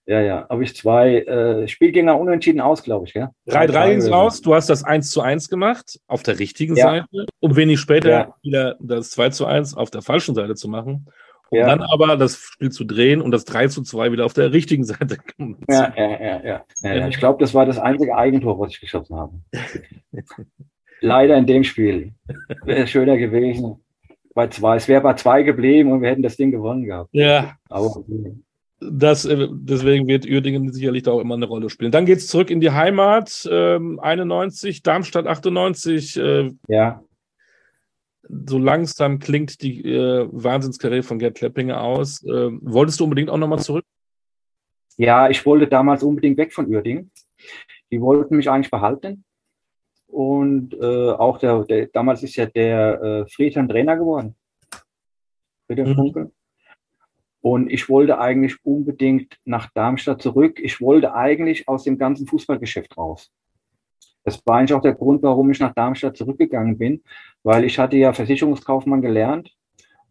[0.06, 0.48] ja, ja.
[0.50, 3.32] Habe ich zwei äh, Spielgänger unentschieden aus, glaube ich, ja?
[3.48, 4.42] 3-3 ging es raus.
[4.42, 6.84] Du hast das 1 zu 1 gemacht, auf der richtigen ja.
[6.86, 8.36] Seite, um wenig später ja.
[8.42, 11.08] wieder das 2 zu 1 auf der falschen Seite zu machen.
[11.50, 11.68] Um ja.
[11.68, 14.84] dann aber das Spiel zu drehen und das 3 zu 2 wieder auf der richtigen
[14.84, 15.18] Seite
[15.70, 17.08] ja, ja, ja, ja, ja.
[17.08, 19.34] Ich glaube, das war das einzige Eigentor, was ich geschossen habe.
[21.02, 22.14] Leider in dem Spiel.
[22.64, 23.78] Wäre schöner gewesen.
[24.34, 24.76] Bei zwei.
[24.78, 27.10] Es wäre bei zwei geblieben und wir hätten das Ding gewonnen gehabt.
[27.12, 27.56] Ja.
[27.70, 28.04] Aber
[28.80, 31.92] das, äh, deswegen wird Uerdingen sicherlich da auch immer eine Rolle spielen.
[31.92, 33.48] Dann geht es zurück in die Heimat.
[33.50, 36.18] Ähm, 91, Darmstadt 98.
[36.18, 37.02] Äh, ja
[38.30, 42.24] so langsam klingt die äh, Wahnsinnskarriere von Gerd Kleppinger aus.
[42.24, 43.86] Äh, wolltest du unbedingt auch nochmal zurück?
[44.98, 47.12] Ja, ich wollte damals unbedingt weg von Uerdingen.
[47.92, 49.24] Die wollten mich eigentlich behalten.
[50.08, 54.36] Und äh, auch der, der, damals ist ja der äh, Friedhelm Trainer geworden.
[55.68, 55.96] Friedhelm mhm.
[55.96, 56.32] Funke.
[57.42, 60.60] Und ich wollte eigentlich unbedingt nach Darmstadt zurück.
[60.60, 63.32] Ich wollte eigentlich aus dem ganzen Fußballgeschäft raus.
[64.28, 67.02] Das war eigentlich auch der Grund, warum ich nach Darmstadt zurückgegangen bin,
[67.44, 69.56] weil ich hatte ja Versicherungskaufmann gelernt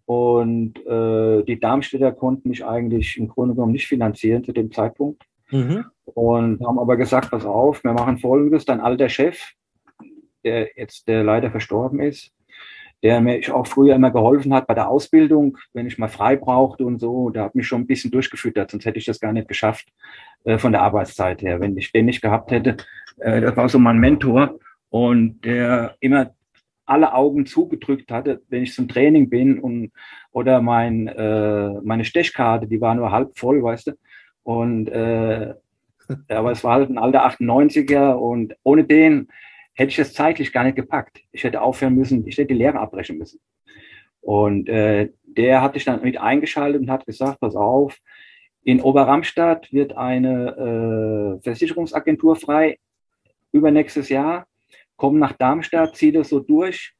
[0.06, 5.22] und äh, die Darmstädter konnten mich eigentlich im Grunde genommen nicht finanzieren zu dem Zeitpunkt.
[5.50, 5.84] Mhm.
[6.06, 9.52] Und haben aber gesagt, pass auf, wir machen Folgendes, dein alter Chef,
[10.42, 12.32] der jetzt, der leider verstorben ist,
[13.02, 16.86] der mir auch früher immer geholfen hat bei der Ausbildung, wenn ich mal frei brauchte
[16.86, 19.46] und so, der hat mich schon ein bisschen durchgefüttert, sonst hätte ich das gar nicht
[19.46, 19.92] geschafft
[20.44, 21.60] äh, von der Arbeitszeit her.
[21.60, 22.78] Wenn ich den nicht gehabt hätte,
[23.18, 24.58] äh, das war so mein Mentor
[24.90, 26.34] und der immer
[26.84, 29.90] alle Augen zugedrückt hatte, wenn ich zum Training bin und
[30.30, 33.92] oder mein äh, meine Stechkarte, die war nur halb voll, weißt du.
[34.44, 35.54] Und äh,
[36.28, 39.28] aber es war halt ein alter 98er und ohne den
[39.74, 41.20] hätte ich das zeitlich gar nicht gepackt.
[41.32, 43.40] Ich hätte aufhören müssen, ich hätte die Lehre abbrechen müssen.
[44.20, 47.98] Und äh, der hat sich dann mit eingeschaltet und hat gesagt, pass auf,
[48.62, 52.78] in Oberramstadt wird eine äh, Versicherungsagentur frei
[53.56, 54.46] übernächstes Jahr,
[54.96, 56.94] komm nach Darmstadt, zieh das so durch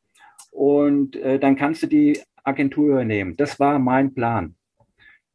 [0.50, 3.36] und äh, dann kannst du die Agentur übernehmen.
[3.36, 4.54] Das war mein Plan.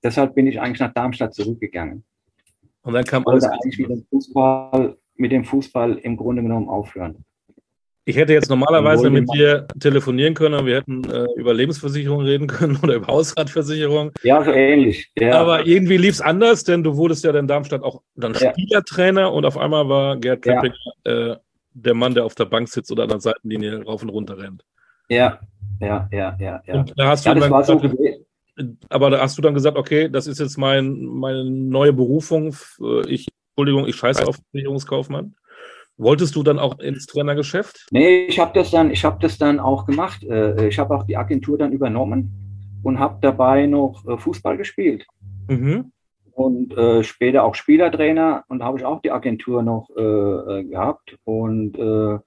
[0.03, 2.03] Deshalb bin ich eigentlich nach Darmstadt zurückgegangen.
[2.83, 3.45] Und dann kam alles.
[3.45, 7.23] eigentlich mit dem, Fußball, mit dem Fußball im Grunde genommen aufhören.
[8.03, 12.47] Ich hätte jetzt normalerweise mit dir telefonieren können und wir hätten äh, über Lebensversicherung reden
[12.47, 14.11] können oder über Hausratversicherung.
[14.23, 15.11] Ja, so ähnlich.
[15.15, 15.39] Ja.
[15.39, 18.51] Aber irgendwie lief es anders, denn du wurdest ja in Darmstadt auch dann ja.
[18.51, 20.73] Spielertrainer und auf einmal war Gerd Kepping
[21.05, 21.31] ja.
[21.31, 21.37] äh,
[21.73, 24.65] der Mann, der auf der Bank sitzt oder an der Seitenlinie rauf und runter rennt.
[25.09, 25.39] Ja,
[25.79, 26.61] ja, ja, ja.
[26.65, 26.73] ja.
[26.73, 27.81] Und da hast du dann gesagt, so
[28.89, 32.55] aber da hast du dann gesagt, okay, das ist jetzt mein, meine neue Berufung.
[33.07, 35.35] Ich, Entschuldigung, ich scheiße auf Versicherungskaufmann.
[36.01, 37.85] Wolltest du dann auch ins Trainergeschäft?
[37.91, 40.23] Nee, ich habe das, dann, hab das dann auch gemacht.
[40.23, 45.05] Äh, ich habe auch die Agentur dann übernommen und habe dabei noch äh, Fußball gespielt.
[45.47, 45.91] Mhm.
[46.31, 51.19] Und äh, später auch Spielertrainer und habe ich auch die Agentur noch äh, gehabt.
[51.23, 52.17] Und äh,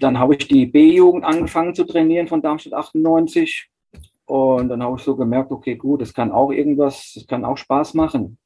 [0.00, 3.68] dann habe ich die B-Jugend angefangen zu trainieren von Darmstadt 98.
[4.24, 7.58] Und dann habe ich so gemerkt, okay, gut, das kann auch irgendwas, das kann auch
[7.58, 8.38] Spaß machen.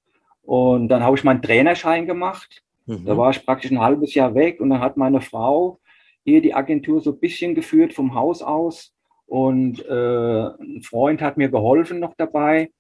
[0.43, 3.05] Und dann habe ich meinen Trainerschein gemacht Mhm.
[3.05, 5.81] Da war ich praktisch ein halbes Jahr weg und dann hat meine Frau
[6.25, 8.95] hier die Agentur so ein bisschen geführt vom Haus aus
[9.27, 12.71] und äh, ein Freund hat mir geholfen noch dabei.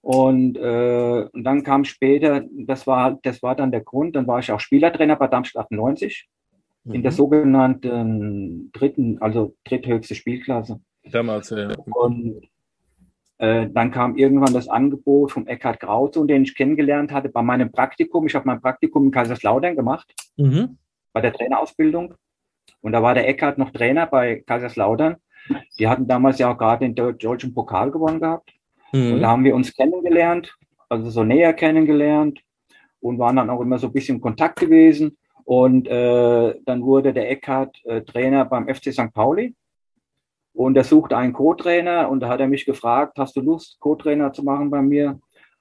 [0.00, 4.40] Und, äh, und dann kam später, das war, das war dann der Grund, dann war
[4.40, 6.28] ich auch Spielertrainer bei Darmstadt 98
[6.84, 6.94] mhm.
[6.94, 7.16] in der mhm.
[7.16, 10.80] sogenannten dritten, also dritthöchste Spielklasse.
[11.04, 11.72] Damals, ja.
[11.94, 12.48] Und
[13.38, 17.72] äh, dann kam irgendwann das Angebot vom Eckhard Krause, den ich kennengelernt hatte bei meinem
[17.72, 18.26] Praktikum.
[18.26, 20.78] Ich habe mein Praktikum in Kaiserslautern gemacht, mhm.
[21.12, 22.14] bei der Trainerausbildung.
[22.80, 25.16] Und da war der Eckhard noch Trainer bei Kaiserslautern.
[25.78, 28.52] Die hatten damals ja auch gerade den deutschen Pokal gewonnen gehabt.
[28.92, 29.14] Mhm.
[29.14, 30.54] Und da haben wir uns kennengelernt,
[30.88, 32.40] also so näher kennengelernt
[33.00, 35.18] und waren dann auch immer so ein bisschen in Kontakt gewesen.
[35.44, 39.12] Und äh, dann wurde der Eckhard äh, Trainer beim FC St.
[39.12, 39.54] Pauli.
[40.54, 44.32] Und er suchte einen Co-Trainer und da hat er mich gefragt, hast du Lust, Co-Trainer
[44.32, 45.18] zu machen bei mir?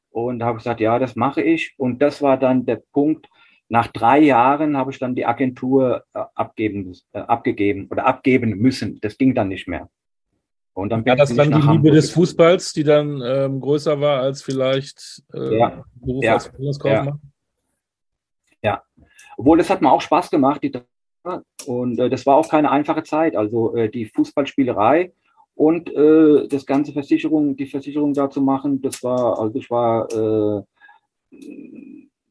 [0.10, 1.74] Und da habe ich gesagt, ja, das mache ich.
[1.78, 3.28] Und das war dann der Punkt.
[3.70, 9.00] Nach drei Jahren habe ich dann die Agentur äh, abgeben, äh, abgegeben oder abgeben müssen.
[9.02, 9.90] Das ging dann nicht mehr.
[10.74, 14.22] Und dann war das dann die Liebe Hamburg des Fußballs, die dann ähm, größer war
[14.22, 15.84] als vielleicht äh, ja.
[15.96, 16.34] Beruf ja.
[16.34, 16.52] als
[16.84, 17.20] Ja.
[18.62, 18.84] ja,
[19.38, 20.72] obwohl das hat mir auch Spaß gemacht, die
[21.66, 23.36] und äh, das war auch keine einfache Zeit.
[23.36, 25.14] Also äh, die Fußballspielerei
[25.56, 30.12] und äh, das ganze Versicherung, die Versicherung da zu machen, das war, also ich war,
[30.12, 30.64] äh,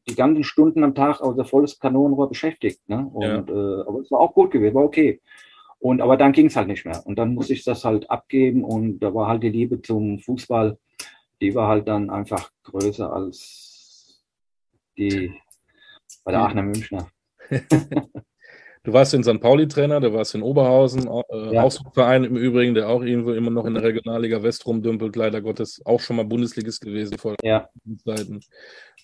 [0.07, 2.81] die ganzen Stunden am Tag, also volles Kanonenrohr beschäftigt.
[2.87, 3.07] Ne?
[3.13, 3.37] Und, ja.
[3.37, 5.21] äh, aber es war auch gut gewesen, war okay.
[5.79, 7.01] Und aber dann ging es halt nicht mehr.
[7.05, 10.77] Und dann musste ich das halt abgeben und da war halt die Liebe zum Fußball,
[11.41, 14.23] die war halt dann einfach größer als
[14.97, 15.33] die
[16.23, 17.07] bei der Aachener Münchner.
[18.83, 19.39] Du warst in St.
[19.39, 21.69] Pauli Trainer, du warst in Oberhausen, äh, ja.
[21.93, 25.81] Verein im Übrigen, der auch irgendwo immer noch in der Regionalliga West rumdümpelt, leider Gottes
[25.85, 27.69] auch schon mal Bundesligist gewesen vor ja.
[28.03, 28.39] Zeiten.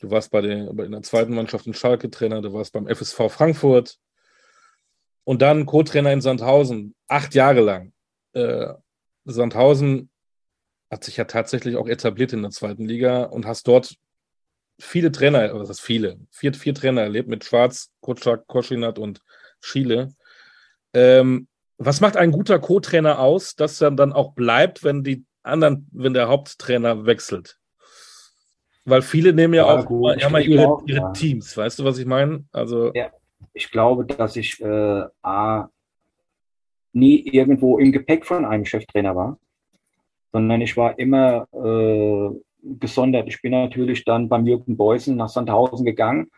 [0.01, 3.29] Du warst bei der, in der zweiten Mannschaft in Schalke Trainer, du warst beim FSV
[3.29, 3.99] Frankfurt
[5.25, 7.93] und dann Co-Trainer in Sandhausen, acht Jahre lang.
[8.33, 8.73] Äh,
[9.25, 10.09] Sandhausen
[10.89, 13.95] hat sich ja tatsächlich auch etabliert in der zweiten Liga und hast dort
[14.79, 19.21] viele Trainer, was ist viele, vier, vier Trainer erlebt mit Schwarz, Kutschak, Koschinat und
[19.61, 20.09] Chile.
[20.93, 21.47] Ähm,
[21.77, 26.13] was macht ein guter Co-Trainer aus, dass er dann auch bleibt, wenn die anderen, wenn
[26.13, 27.59] der Haupttrainer wechselt?
[28.85, 31.11] Weil viele nehmen ja, ja auch gut, ja, mal ihre, glaube, ihre ja.
[31.11, 32.45] Teams, weißt du, was ich meine?
[32.51, 33.11] Also ja,
[33.53, 35.69] ich glaube, dass ich äh, A,
[36.93, 39.37] nie irgendwo im Gepäck von einem Cheftrainer war,
[40.31, 43.27] sondern ich war immer äh, gesondert.
[43.27, 46.31] Ich bin natürlich dann beim Jürgen Beusen nach Sandhausen gegangen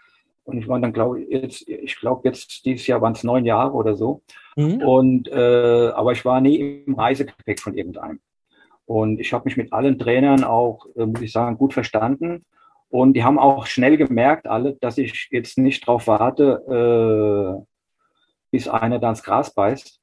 [0.49, 3.45] und ich war dann, glaube ich, jetzt, ich glaube, jetzt dieses Jahr waren es neun
[3.45, 4.21] Jahre oder so.
[4.55, 4.81] Mhm.
[4.81, 8.19] Und äh, aber ich war nie im Reisegepäck von irgendeinem.
[8.85, 12.45] Und ich habe mich mit allen Trainern auch, äh, muss ich sagen, gut verstanden.
[12.89, 17.65] Und die haben auch schnell gemerkt, alle, dass ich jetzt nicht darauf warte, äh,
[18.51, 20.01] bis einer da ins Gras beißt.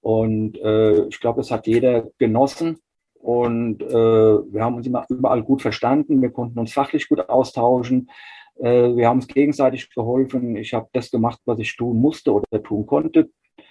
[0.00, 2.78] Und äh, ich glaube, das hat jeder genossen.
[3.14, 6.22] Und äh, wir haben uns immer überall gut verstanden.
[6.22, 8.10] Wir konnten uns fachlich gut austauschen.
[8.58, 10.56] Äh, wir haben uns gegenseitig geholfen.
[10.56, 13.30] Ich habe das gemacht, was ich tun musste oder tun konnte,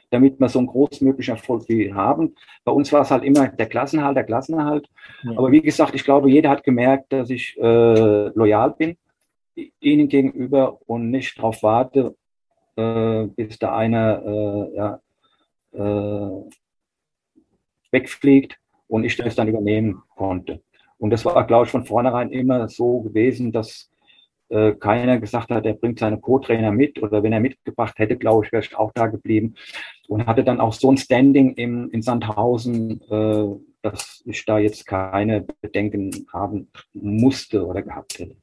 [0.09, 2.35] damit wir so einen großmöglichen Erfolg wie haben.
[2.63, 4.87] Bei uns war es halt immer der Klassenhalt, der Klassenerhalt.
[5.23, 5.31] Ja.
[5.37, 8.97] Aber wie gesagt, ich glaube, jeder hat gemerkt, dass ich äh, loyal bin
[9.79, 12.15] ihnen gegenüber und nicht darauf warte,
[12.75, 15.01] äh, bis da einer äh, ja,
[15.73, 16.49] äh,
[17.91, 18.57] wegfliegt
[18.87, 20.61] und ich das dann übernehmen konnte.
[20.97, 23.90] Und das war, glaube ich, von vornherein immer so gewesen, dass
[24.51, 28.45] äh, keiner gesagt hat, er bringt seine Co-Trainer mit oder wenn er mitgebracht hätte, glaube
[28.45, 29.55] ich, wäre ich auch da geblieben
[30.09, 33.45] und hatte dann auch so ein Standing im, in Sandhausen, äh,
[33.81, 38.35] dass ich da jetzt keine Bedenken haben musste oder gehabt hätte.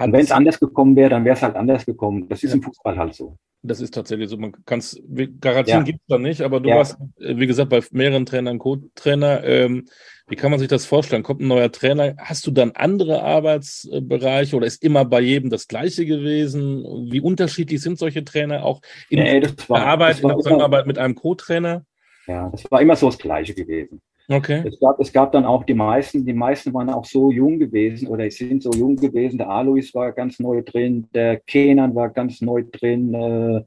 [0.00, 2.28] Und wenn es anders gekommen wäre, dann wäre es halt anders gekommen.
[2.28, 3.36] Das ist im Fußball halt so.
[3.62, 4.36] Das ist tatsächlich so.
[4.36, 5.00] Man kann es,
[5.40, 5.82] Garantien ja.
[5.82, 6.76] gibt es da nicht, aber du ja.
[6.76, 9.42] warst, äh, wie gesagt, bei mehreren Trainern Co-Trainer.
[9.42, 9.88] Ähm,
[10.28, 11.22] wie kann man sich das vorstellen?
[11.22, 12.14] Kommt ein neuer Trainer?
[12.18, 16.84] Hast du dann andere Arbeitsbereiche oder ist immer bei jedem das Gleiche gewesen?
[17.10, 21.14] Wie unterschiedlich sind solche Trainer auch in nee, der Arbeit, in der Zusammenarbeit mit einem
[21.14, 21.84] Co-Trainer?
[22.26, 24.00] Ja, das war immer so das Gleiche gewesen.
[24.30, 24.62] Okay.
[24.66, 28.08] Es gab, es gab dann auch die meisten, die meisten waren auch so jung gewesen
[28.08, 29.38] oder sind so jung gewesen.
[29.38, 33.62] Der Alois war ganz neu drin, der Kenan war ganz neu drin, äh,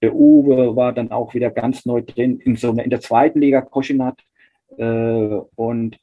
[0.00, 3.60] der Uwe war dann auch wieder ganz neu drin in so in der zweiten Liga
[3.60, 4.18] Koschinat.
[4.78, 5.98] Äh, und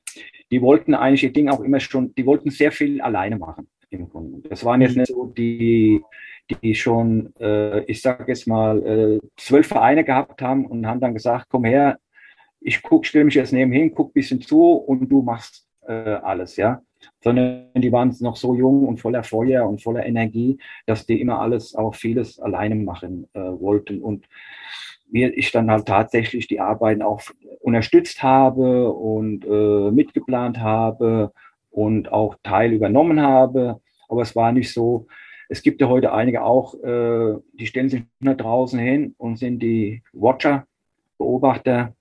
[0.51, 4.09] die wollten eigentlich ihr Ding auch immer schon, die wollten sehr viel alleine machen im
[4.09, 4.47] Grunde.
[4.47, 6.01] Das waren jetzt nicht so die,
[6.61, 11.13] die schon, äh, ich sage jetzt mal, äh, zwölf Vereine gehabt haben und haben dann
[11.13, 11.97] gesagt, komm her,
[12.65, 16.81] ich stelle mich jetzt nebenhin, guck ein bisschen zu und du machst äh, alles, ja.
[17.21, 20.57] Sondern die waren noch so jung und voller Feuer und voller Energie,
[20.87, 24.01] dass die immer alles, auch vieles alleine machen äh, wollten.
[24.01, 24.25] Und
[25.07, 27.21] mir ich dann halt tatsächlich die Arbeiten auch
[27.61, 31.31] unterstützt habe und äh, mitgeplant habe
[31.69, 33.79] und auch Teil übernommen habe.
[34.09, 35.05] Aber es war nicht so.
[35.49, 39.59] Es gibt ja heute einige auch, äh, die stellen sich nach draußen hin und sind
[39.59, 40.65] die Watcher,
[41.19, 41.93] Beobachter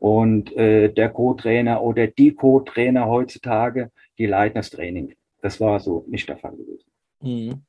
[0.00, 5.14] und äh, der Co-Trainer oder die Co-Trainer heutzutage, die leiten das Training.
[5.42, 6.90] Das war so nicht der Fall gewesen.
[7.20, 7.62] Mhm.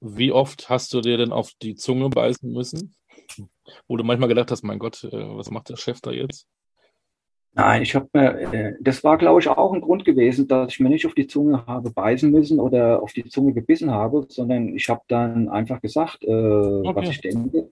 [0.00, 2.94] Wie oft hast du dir denn auf die Zunge beißen müssen?
[3.88, 6.46] Wo du manchmal gedacht hast, mein Gott, äh, was macht der Chef da jetzt?
[7.54, 10.80] Nein, ich habe mir, äh, das war, glaube ich, auch ein Grund gewesen, dass ich
[10.80, 14.76] mir nicht auf die Zunge habe beißen müssen oder auf die Zunge gebissen habe, sondern
[14.76, 16.92] ich habe dann einfach gesagt, äh, okay.
[16.94, 17.68] was ich denke.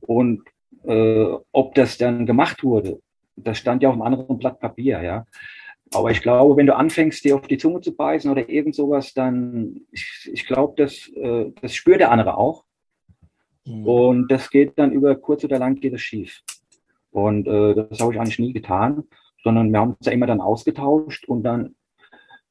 [0.00, 0.44] Und
[0.84, 3.00] äh, ob das dann gemacht wurde,
[3.36, 5.26] das stand ja auf einem anderen Blatt Papier, ja.
[5.94, 9.12] Aber ich glaube, wenn du anfängst, dir auf die Zunge zu beißen oder irgend sowas,
[9.12, 12.64] dann, ich, ich glaube, das, äh, das spürt der andere auch.
[13.66, 13.86] Mhm.
[13.86, 16.42] Und das geht dann über kurz oder lang geht es schief.
[17.10, 19.04] Und äh, das habe ich eigentlich nie getan,
[19.44, 21.74] sondern wir haben uns ja immer dann ausgetauscht und dann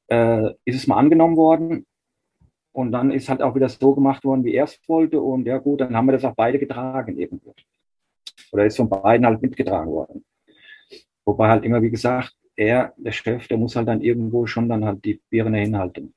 [0.07, 1.87] äh, ist es mal angenommen worden.
[2.73, 5.19] Und dann ist halt auch wieder so gemacht worden, wie er es wollte.
[5.19, 7.53] Und ja gut, dann haben wir das auch beide getragen irgendwo
[8.51, 10.25] oder ist von beiden halt mitgetragen worden.
[11.25, 14.85] Wobei halt immer, wie gesagt, er, der Chef, der muss halt dann irgendwo schon dann
[14.85, 16.13] halt die Birne hinhalten.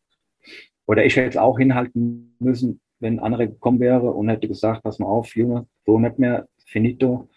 [0.86, 4.82] Oder ich hätte es auch hinhalten müssen, wenn ein anderer gekommen wäre und hätte gesagt,
[4.82, 7.28] pass mal auf, Junge, so nicht mehr, finito.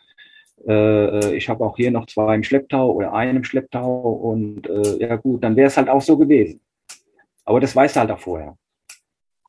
[0.67, 4.97] Äh, ich habe auch hier noch zwei im Schlepptau oder einen im Schlepptau und äh,
[4.99, 6.61] ja gut, dann wäre es halt auch so gewesen.
[7.45, 8.57] Aber das weißt du halt auch vorher.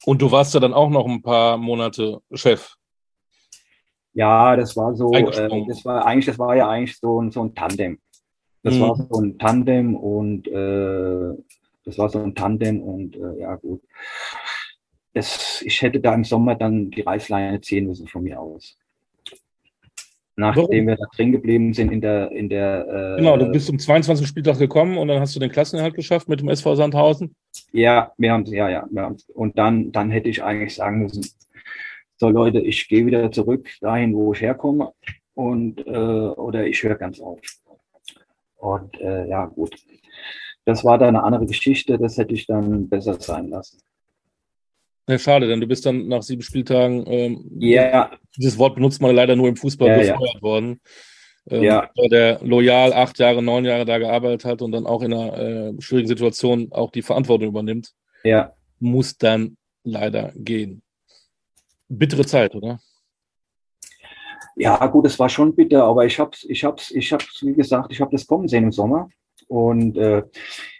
[0.05, 2.78] Und du warst ja dann auch noch ein paar Monate Chef.
[4.19, 5.23] Ja, das war so, äh,
[5.69, 8.01] das war eigentlich, das war ja eigentlich so, ein, so ein Tandem.
[8.65, 8.81] Das mhm.
[8.81, 11.41] war so ein Tandem und äh,
[11.85, 13.81] das war so ein Tandem und äh, ja gut.
[15.15, 18.77] Das, ich hätte da im Sommer dann die Reißleine ziehen müssen von mir aus.
[20.35, 20.87] Nachdem Warum?
[20.89, 24.27] wir da drin geblieben sind in der, in der äh, Genau, du bist zum 22.
[24.27, 27.37] Spieltag gekommen und dann hast du den Klassenerhalt geschafft mit dem SV Sandhausen.
[27.71, 29.29] Ja, wir haben ja, ja, wir haben's.
[29.31, 31.25] Und dann, dann hätte ich eigentlich sagen müssen,
[32.19, 34.93] so Leute, ich gehe wieder zurück dahin, wo ich herkomme
[35.35, 37.39] und äh, oder ich höre ganz auf.
[38.57, 39.77] Und äh, ja, gut.
[40.65, 43.81] Das war dann eine andere Geschichte, das hätte ich dann besser sein lassen.
[45.09, 48.11] Ja, schade, denn du bist dann nach sieben Spieltagen, ähm, yeah.
[48.37, 50.43] dieses Wort benutzt man leider nur im Fußball, ja, befeuert ja.
[50.43, 50.81] worden.
[51.49, 51.89] Ähm, ja.
[52.11, 55.73] Der loyal acht Jahre, neun Jahre da gearbeitet hat und dann auch in einer äh,
[55.79, 58.53] schwierigen Situation auch die Verantwortung übernimmt, ja.
[58.81, 60.83] muss dann leider gehen
[61.89, 62.81] bittere Zeit, oder?
[64.57, 67.93] Ja, gut, es war schon bitter, aber ich habe ich hab's, ich hab's, wie gesagt,
[67.93, 69.09] ich habe das kommen sehen im Sommer.
[69.47, 70.25] Und äh,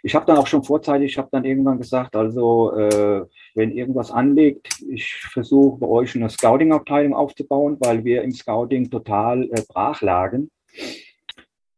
[0.03, 4.11] ich habe dann auch schon vorzeitig, ich habe dann irgendwann gesagt, also äh, wenn irgendwas
[4.11, 10.01] anlegt, ich versuche bei euch eine Scouting-Abteilung aufzubauen, weil wir im Scouting total äh, brach
[10.01, 10.51] lagen.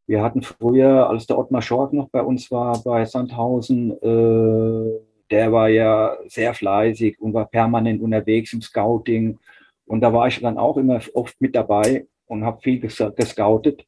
[0.05, 4.99] Wir hatten früher, als der Ottmar Schork noch bei uns war, bei Sandhausen, äh,
[5.31, 9.39] der war ja sehr fleißig und war permanent unterwegs im Scouting.
[9.85, 13.85] Und da war ich dann auch immer oft mit dabei und habe viel ges gescoutet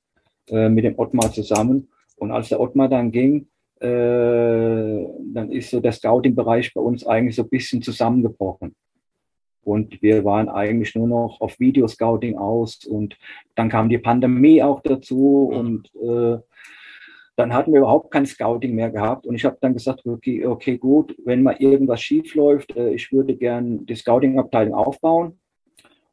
[0.50, 1.90] äh, mit dem Ottmar zusammen.
[2.18, 3.48] Und als der Ottmar dann ging,
[3.80, 3.86] äh,
[5.34, 8.76] dann ist so der Scouting-Bereich bei uns eigentlich so ein bisschen zusammengebrochen.
[9.64, 12.86] Und wir waren eigentlich nur noch auf Videoscouting aus.
[12.86, 13.18] Und
[13.56, 15.50] dann kam die Pandemie auch dazu.
[15.52, 15.58] Mhm.
[15.58, 16.40] Und äh,
[17.36, 19.26] dann hatten wir überhaupt kein Scouting mehr gehabt.
[19.26, 23.12] Und ich habe dann gesagt, okay, okay, gut, wenn mal irgendwas schief läuft, äh, ich
[23.12, 25.40] würde gern die Scouting-Abteilung aufbauen.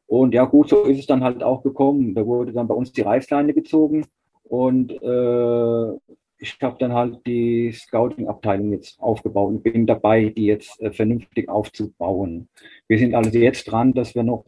[0.07, 2.15] Und ja, gut, so ist es dann halt auch gekommen.
[2.15, 4.05] Da wurde dann bei uns die Reißleine gezogen.
[4.43, 5.91] Und äh,
[6.37, 11.47] ich habe dann halt die Scouting-Abteilung jetzt aufgebaut und bin dabei, die jetzt äh, vernünftig
[11.47, 12.49] aufzubauen.
[12.87, 14.45] Wir sind also jetzt dran, dass wir noch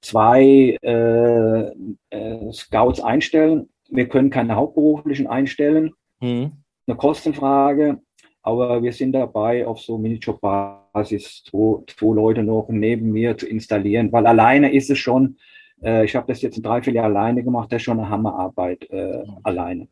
[0.00, 1.70] zwei äh,
[2.10, 5.92] äh, Scouts einstellen wir können keine Hauptberuflichen einstellen.
[6.20, 6.52] Mhm.
[6.86, 8.00] Eine Kostenfrage.
[8.42, 14.10] Aber wir sind dabei, auf so Minijob-Basis zwei, zwei Leute noch neben mir zu installieren,
[14.12, 15.36] weil alleine ist es schon,
[15.82, 19.24] äh, ich habe das jetzt ein Dreivierteljahr alleine gemacht, das ist schon eine Hammerarbeit äh,
[19.24, 19.36] mhm.
[19.42, 19.88] alleine.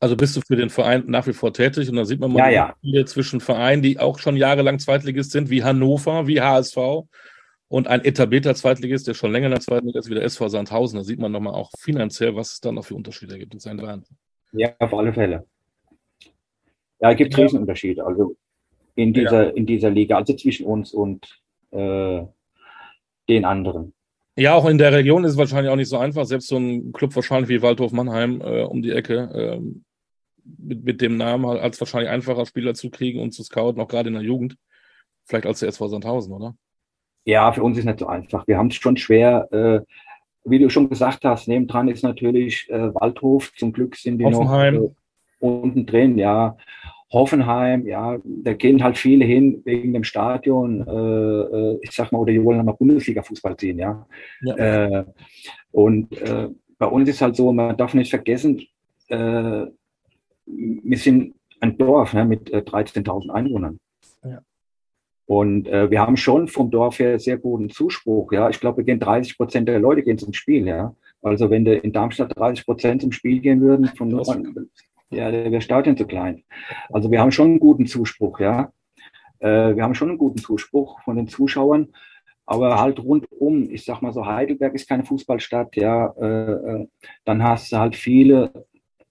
[0.00, 2.52] Also bist du für den Verein nach wie vor tätig und da sieht man mal
[2.52, 3.06] ja, ja.
[3.06, 6.76] zwischen Vereinen, die auch schon jahrelang Zweitligist sind, wie Hannover, wie HSV
[7.72, 10.48] und ein etablierter Zweitligist, der schon länger in der zweiten Liga ist, wie der SV
[10.48, 10.98] Sandhausen.
[10.98, 13.54] Da sieht man nochmal auch finanziell, was es dann noch für Unterschiede gibt.
[13.54, 14.14] Das ist ein Wahnsinn.
[14.52, 15.46] Ja, auf alle Fälle.
[17.00, 17.42] Ja, es gibt ja.
[17.42, 18.04] Riesenunterschiede.
[18.04, 18.36] Also
[18.94, 19.50] in dieser, ja.
[19.52, 22.20] in dieser Liga, also zwischen uns und äh,
[23.30, 23.94] den anderen.
[24.36, 26.26] Ja, auch in der Region ist es wahrscheinlich auch nicht so einfach.
[26.26, 29.60] Selbst so ein Club wahrscheinlich wie Waldhof Mannheim äh, um die Ecke äh,
[30.44, 34.08] mit, mit dem Namen als wahrscheinlich einfacher Spieler zu kriegen und zu scouten, auch gerade
[34.08, 34.58] in der Jugend.
[35.24, 36.54] Vielleicht als der SV Sandhausen, oder?
[37.24, 38.46] Ja, für uns ist nicht so einfach.
[38.46, 39.48] Wir haben es schon schwer.
[39.52, 39.80] Äh,
[40.44, 43.52] wie du schon gesagt hast, nebendran ist natürlich äh, Waldhof.
[43.54, 44.74] Zum Glück sind die Hoffenheim.
[44.74, 44.94] noch äh,
[45.38, 46.18] unten drin.
[46.18, 46.56] Ja,
[47.12, 47.86] Hoffenheim.
[47.86, 50.86] Ja, da gehen halt viele hin wegen dem Stadion.
[50.86, 53.78] Äh, äh ich sag mal, oder die wollen nochmal Bundesliga-Fußball sehen.
[53.78, 54.06] Ja.
[54.40, 54.56] ja.
[54.56, 55.04] Äh,
[55.70, 56.48] und äh,
[56.78, 58.62] bei uns ist halt so, man darf nicht vergessen,
[59.08, 59.68] wir
[60.96, 63.78] sind ein Dorf ne, mit 13.000 Einwohnern.
[65.26, 68.32] Und äh, wir haben schon vom Dorf her sehr guten Zuspruch.
[68.32, 70.66] Ja, ich glaube, wir gehen 30 Prozent der Leute gehen zum Spiel.
[70.66, 74.10] Ja, also wenn in Darmstadt 30 Prozent zum Spiel gehen würden, von
[75.10, 76.42] ja, wäre Stadion zu klein.
[76.90, 78.40] Also wir haben schon einen guten Zuspruch.
[78.40, 78.72] Ja,
[79.38, 81.88] äh, wir haben schon einen guten Zuspruch von den Zuschauern.
[82.44, 86.88] Aber halt rundum, ich sag mal so, Heidelberg ist keine Fußballstadt, ja, äh, äh
[87.24, 88.50] dann hast du halt viele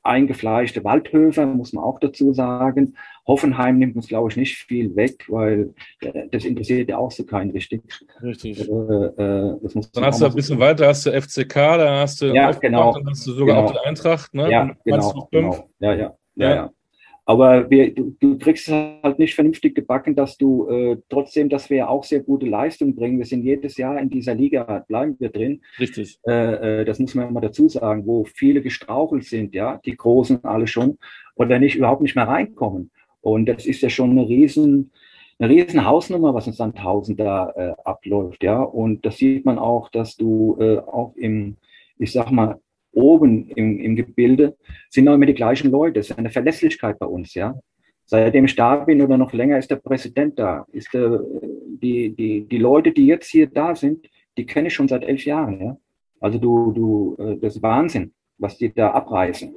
[0.04, 2.96] eingefleischte Waldhöfe, muss man auch dazu sagen.
[3.28, 7.24] Hoffenheim nimmt uns, glaube ich, nicht viel weg, weil äh, das interessiert ja auch so
[7.24, 7.84] keinen richtig.
[8.22, 8.60] Richtig.
[8.60, 9.58] Äh, äh,
[9.94, 13.08] dann hast du ein bisschen weiter, hast du FCK, da hast du ja, genau, dann
[13.10, 13.68] hast du sogar genau.
[13.68, 14.50] auch die Eintracht, ne?
[14.50, 15.70] Ja, genau, genau.
[15.80, 16.72] Ja, ja, ja, ja.
[17.26, 21.70] Aber wir, du, du, kriegst es halt nicht vernünftig gebacken, dass du äh, trotzdem, dass
[21.70, 23.20] wir auch sehr gute Leistung bringen.
[23.20, 25.62] Wir sind jedes Jahr in dieser Liga, bleiben wir drin.
[25.80, 26.20] Richtig.
[26.28, 30.44] Äh, äh, das muss man immer dazu sagen, wo viele gestrauchelt sind, ja, die Großen
[30.44, 30.98] alle schon,
[31.36, 32.90] oder nicht überhaupt nicht mehr reinkommen.
[33.22, 34.92] Und das ist ja schon eine riesen,
[35.38, 38.62] eine riesen Hausnummer, was in Sandhausen da äh, abläuft, ja.
[38.62, 41.58] Und das sieht man auch, dass du äh, auch im,
[42.00, 42.60] ich sag mal,
[42.92, 44.58] oben im, im Gebilde
[44.90, 46.00] sind noch immer die gleichen Leute.
[46.00, 47.60] Es ist eine Verlässlichkeit bei uns, ja.
[48.06, 50.66] Seitdem ich da bin oder noch länger ist der Präsident da.
[50.72, 51.24] Ist der,
[51.82, 54.08] die, die, die Leute, die jetzt hier da sind,
[54.38, 55.78] die kenne ich schon seit elf Jahren, ja.
[56.20, 59.56] Also du, du, äh, das ist Wahnsinn, was die da abreißen.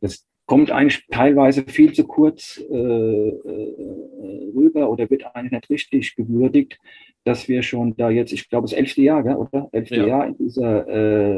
[0.00, 6.16] Das kommt eigentlich teilweise viel zu kurz äh, äh, rüber oder wird eigentlich nicht richtig
[6.16, 6.78] gewürdigt,
[7.24, 9.68] dass wir schon da jetzt, ich glaube, das elfte Jahr, oder?
[9.72, 10.06] Elfte ja.
[10.06, 10.88] Jahr in dieser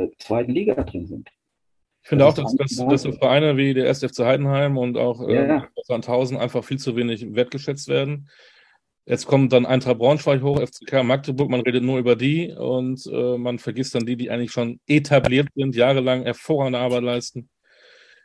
[0.03, 1.29] äh, zweiten Liga drin sind.
[2.03, 5.27] Ich finde das auch, dass, dass, dass so Vereine wie der SFC Heidenheim und auch
[5.29, 5.69] äh, ja.
[5.85, 8.29] Sandhausen einfach viel zu wenig wertgeschätzt werden.
[9.05, 13.37] Jetzt kommt dann Eintracht Braunschweig hoch, FCK Magdeburg, man redet nur über die und äh,
[13.37, 17.49] man vergisst dann die, die eigentlich schon etabliert sind, jahrelang hervorragende Arbeit leisten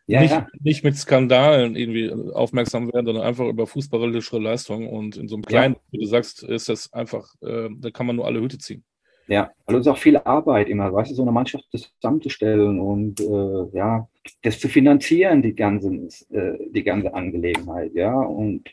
[0.08, 0.48] ja, nicht, ja.
[0.62, 4.88] nicht mit Skandalen irgendwie aufmerksam werden, sondern einfach über fußballerische Leistung.
[4.88, 8.16] Und in so einem kleinen, wie du sagst, ist das einfach, äh, da kann man
[8.16, 8.84] nur alle Hüte ziehen.
[9.28, 13.20] Ja, also es ist auch viel Arbeit immer, weißt du, so eine Mannschaft zusammenzustellen und
[13.20, 14.08] äh, ja,
[14.44, 15.92] das zu finanzieren, die ganze,
[16.30, 18.70] äh, die ganze Angelegenheit, ja, und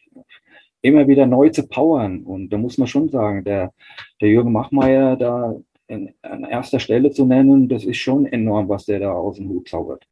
[0.82, 2.24] immer wieder neu zu powern.
[2.24, 3.72] Und da muss man schon sagen, der,
[4.20, 5.56] der Jürgen Machmeier da
[5.86, 9.48] in, an erster Stelle zu nennen, das ist schon enorm, was der da aus dem
[9.48, 10.06] Hut zaubert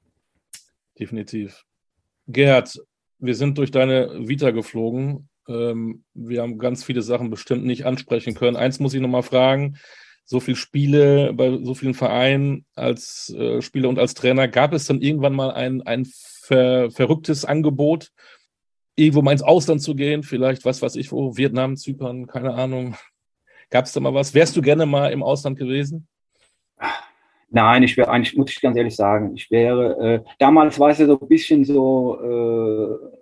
[1.00, 1.64] definitiv.
[2.26, 2.78] Gerhard,
[3.18, 5.28] wir sind durch deine Vita geflogen.
[5.48, 8.56] Ähm, wir haben ganz viele Sachen bestimmt nicht ansprechen können.
[8.56, 9.78] Eins muss ich nochmal fragen.
[10.24, 14.46] So viele Spiele bei so vielen Vereinen als äh, Spieler und als Trainer.
[14.46, 18.12] Gab es dann irgendwann mal ein, ein ver verrücktes Angebot,
[18.94, 20.22] irgendwo mal ins Ausland zu gehen?
[20.22, 22.96] Vielleicht, was weiß ich wo, Vietnam, Zypern, keine Ahnung.
[23.70, 24.34] Gab es da mal was?
[24.34, 26.06] Wärst du gerne mal im Ausland gewesen?
[27.50, 30.98] Nein, ich wäre eigentlich, muss ich ganz ehrlich sagen, ich wäre, äh, damals war es
[30.98, 33.18] ja so ein bisschen so, äh,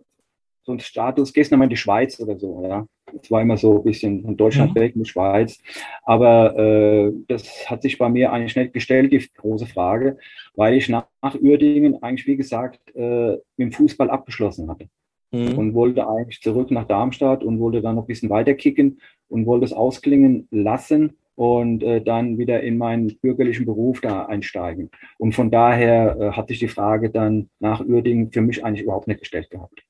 [0.63, 2.87] so ein Status, gehst du nochmal in die Schweiz oder so, ja.
[3.23, 4.81] Es war immer so ein bisschen von Deutschland mhm.
[4.81, 5.59] weg in die Schweiz.
[6.03, 10.19] Aber äh, das hat sich bei mir eigentlich nicht gestellt, die große Frage,
[10.55, 14.89] weil ich nach, nach Uerdingen eigentlich, wie gesagt, äh, mit dem Fußball abgeschlossen hatte.
[15.31, 15.57] Mhm.
[15.57, 19.47] Und wollte eigentlich zurück nach Darmstadt und wollte dann noch ein bisschen weiter kicken und
[19.47, 24.91] wollte es ausklingen lassen und äh, dann wieder in meinen bürgerlichen Beruf da einsteigen.
[25.19, 29.07] Und von daher äh, hat sich die Frage dann nach Uerdingen für mich eigentlich überhaupt
[29.07, 29.85] nicht gestellt gehabt.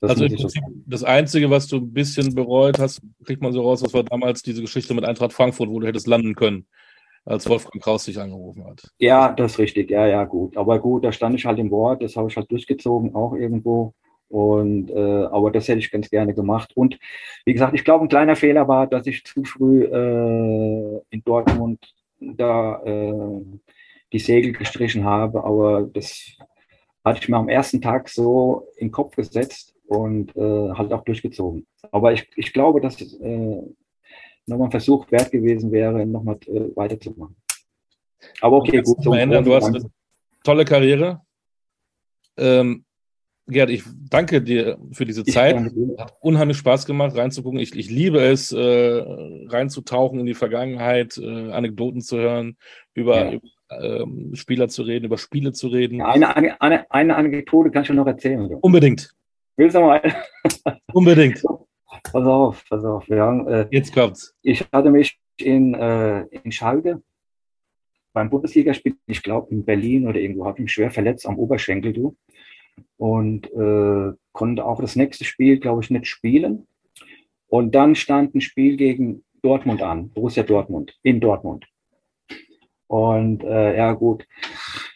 [0.00, 3.52] Das also im Prinzip so das Einzige, was du ein bisschen bereut hast, kriegt man
[3.52, 6.64] so raus, das war damals diese Geschichte mit Eintracht Frankfurt, wo du hättest landen können,
[7.24, 8.88] als Wolfgang Kraus dich angerufen hat.
[9.00, 10.56] Ja, das ist richtig, ja, ja, gut.
[10.56, 13.94] Aber gut, da stand ich halt im Wort, das habe ich halt durchgezogen, auch irgendwo.
[14.30, 16.70] Und äh, aber das hätte ich ganz gerne gemacht.
[16.76, 16.98] Und
[17.44, 21.92] wie gesagt, ich glaube, ein kleiner Fehler war, dass ich zu früh äh, in Dortmund
[22.20, 23.42] da äh,
[24.12, 25.42] die Segel gestrichen habe.
[25.42, 26.38] Aber das
[27.04, 31.02] hatte ich mir am ersten Tag so in den Kopf gesetzt und äh, halt auch
[31.02, 31.66] durchgezogen.
[31.90, 33.62] Aber ich, ich glaube, dass es äh,
[34.46, 37.34] nochmal ein Versuch wert gewesen wäre, nochmal äh, weiterzumachen.
[38.40, 39.04] Aber okay, gut.
[39.04, 39.90] Du hast eine
[40.44, 41.20] tolle Karriere.
[42.36, 42.84] Ähm,
[43.50, 45.56] Gerd, ich danke dir für diese Zeit.
[45.98, 47.58] Hat unheimlich Spaß gemacht, reinzugucken.
[47.58, 52.56] Ich, ich liebe es, äh, reinzutauchen in die Vergangenheit, äh, Anekdoten zu hören,
[52.94, 53.32] über, ja.
[53.32, 55.98] über ähm, Spieler zu reden, über Spiele zu reden.
[55.98, 58.40] Ja, eine, eine, eine Anekdote kann ich noch erzählen.
[58.40, 58.62] Oder?
[58.62, 59.14] Unbedingt.
[59.56, 60.00] Willst du mal?
[60.92, 61.42] Unbedingt.
[62.02, 63.08] Pass auf, pass auf.
[63.08, 64.34] Ja, äh, Jetzt kommt's.
[64.42, 67.02] Ich hatte mich in, äh, in Schalke
[68.12, 71.92] beim Bundesligaspiel, ich glaube in Berlin oder irgendwo, habe ich mich schwer verletzt am Oberschenkel,
[71.92, 72.16] du
[72.96, 76.66] und äh, konnte auch das nächste Spiel, glaube ich, nicht spielen.
[77.48, 81.66] Und dann stand ein Spiel gegen Dortmund an, Borussia Dortmund, in Dortmund.
[82.86, 84.26] Und äh, ja, gut,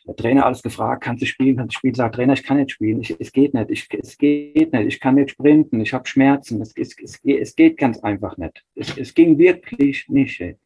[0.07, 1.95] der Trainer alles gefragt, kannst du spielen, kannst du spielen?
[1.95, 5.01] Sagt Trainer, ich kann nicht spielen, ich, es geht nicht, ich, es geht nicht, ich
[5.01, 8.65] kann nicht sprinten, ich habe Schmerzen, es, es, es, es geht ganz einfach nicht.
[8.75, 10.41] Es, es ging wirklich nicht.
[10.41, 10.57] Ey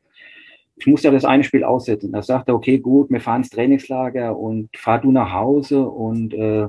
[0.78, 2.12] ich musste ja das eine Spiel aussetzen.
[2.12, 6.34] Da sagte er, okay, gut, wir fahren ins Trainingslager und fahr du nach Hause und
[6.34, 6.68] äh,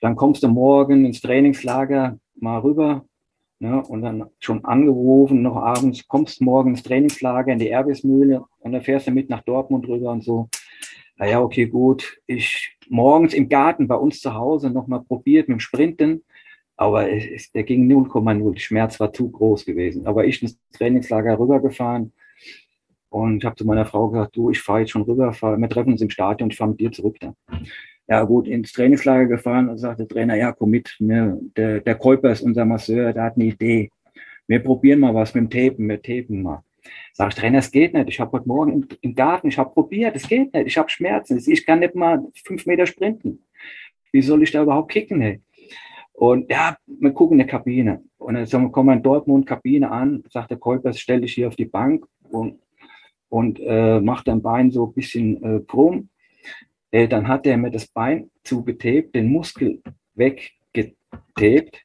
[0.00, 3.04] dann kommst du morgen ins Trainingslager mal rüber.
[3.58, 8.72] Ne, und dann schon angerufen, noch abends, kommst morgen ins Trainingslager in die Erbismühle und
[8.72, 10.50] dann fährst du mit nach Dortmund rüber und so.
[11.16, 12.18] Naja, okay, gut.
[12.26, 16.22] Ich morgens im Garten bei uns zu Hause nochmal probiert mit dem Sprinten,
[16.76, 18.58] aber es, der ging 0,0.
[18.58, 20.06] Schmerz war zu groß gewesen.
[20.06, 22.12] Aber ich ins Trainingslager rübergefahren,
[23.16, 25.68] und ich habe zu meiner Frau gesagt, du, ich fahre jetzt schon rüber, fahr, wir
[25.70, 27.34] treffen uns im Stadion, ich fahre mit dir zurück da.
[28.06, 31.94] Ja gut, ins Trainingslager gefahren und sagte der Trainer, ja komm mit, mir, der, der
[31.94, 33.90] Käuper ist unser Masseur, der hat eine Idee.
[34.46, 36.62] Wir probieren mal was mit dem Tapen, wir tapen mal.
[37.14, 38.10] Sag ich, Trainer, es geht nicht.
[38.10, 40.66] Ich habe heute Morgen im, im Garten, ich habe probiert, es geht nicht.
[40.66, 41.42] Ich habe Schmerzen.
[41.44, 43.42] Ich kann nicht mal fünf Meter sprinten.
[44.12, 45.22] Wie soll ich da überhaupt kicken?
[45.22, 45.40] Hey?
[46.12, 48.04] Und ja, wir gucken in der Kabine.
[48.18, 51.56] Und dann kommen wir in Dortmund Kabine an, sagt der Kolpers, stell dich hier auf
[51.56, 52.60] die Bank und,
[53.28, 56.08] und äh, macht dein Bein so ein bisschen äh, krumm.
[56.90, 59.82] Äh, dann hat er mir das Bein zugetebt, den Muskel
[60.14, 61.82] weggetebt.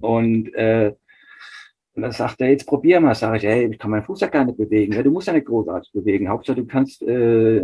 [0.00, 0.94] Und, äh,
[1.94, 3.14] dann sagt er, jetzt probier mal.
[3.14, 4.92] Sag ich, ey, ich kann meinen Fuß ja gar nicht bewegen.
[4.94, 6.28] Ja, du musst ja nicht großartig bewegen.
[6.28, 7.62] Hauptsache, du kannst, äh,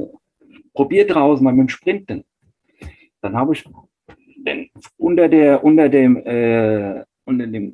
[0.74, 2.24] probier draußen mal mit dem Sprinten.
[3.20, 3.65] Dann habe ich
[4.47, 7.73] denn unter der, unter dem, äh, unter dem,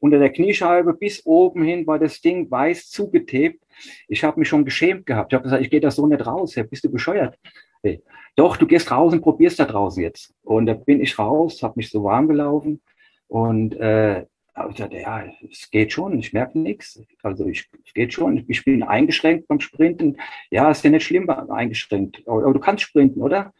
[0.00, 3.62] unter der Kniescheibe bis oben hin war das Ding weiß zugetebt.
[4.08, 5.32] Ich habe mich schon geschämt gehabt.
[5.32, 6.54] Ich habe gesagt, ich gehe da so nicht raus.
[6.54, 7.38] Ja, bist du bescheuert?
[7.82, 8.02] Hey,
[8.36, 10.34] doch, du gehst raus und probierst da draußen jetzt.
[10.42, 12.80] Und da bin ich raus, habe mich so warm gelaufen
[13.28, 17.00] und äh, habe gesagt, ja, es geht schon, ich merke nichts.
[17.22, 20.18] Also ich, es geht schon, ich bin eingeschränkt beim Sprinten.
[20.50, 22.22] Ja, ist ja nicht schlimm eingeschränkt.
[22.26, 23.52] Aber, aber du kannst sprinten, oder?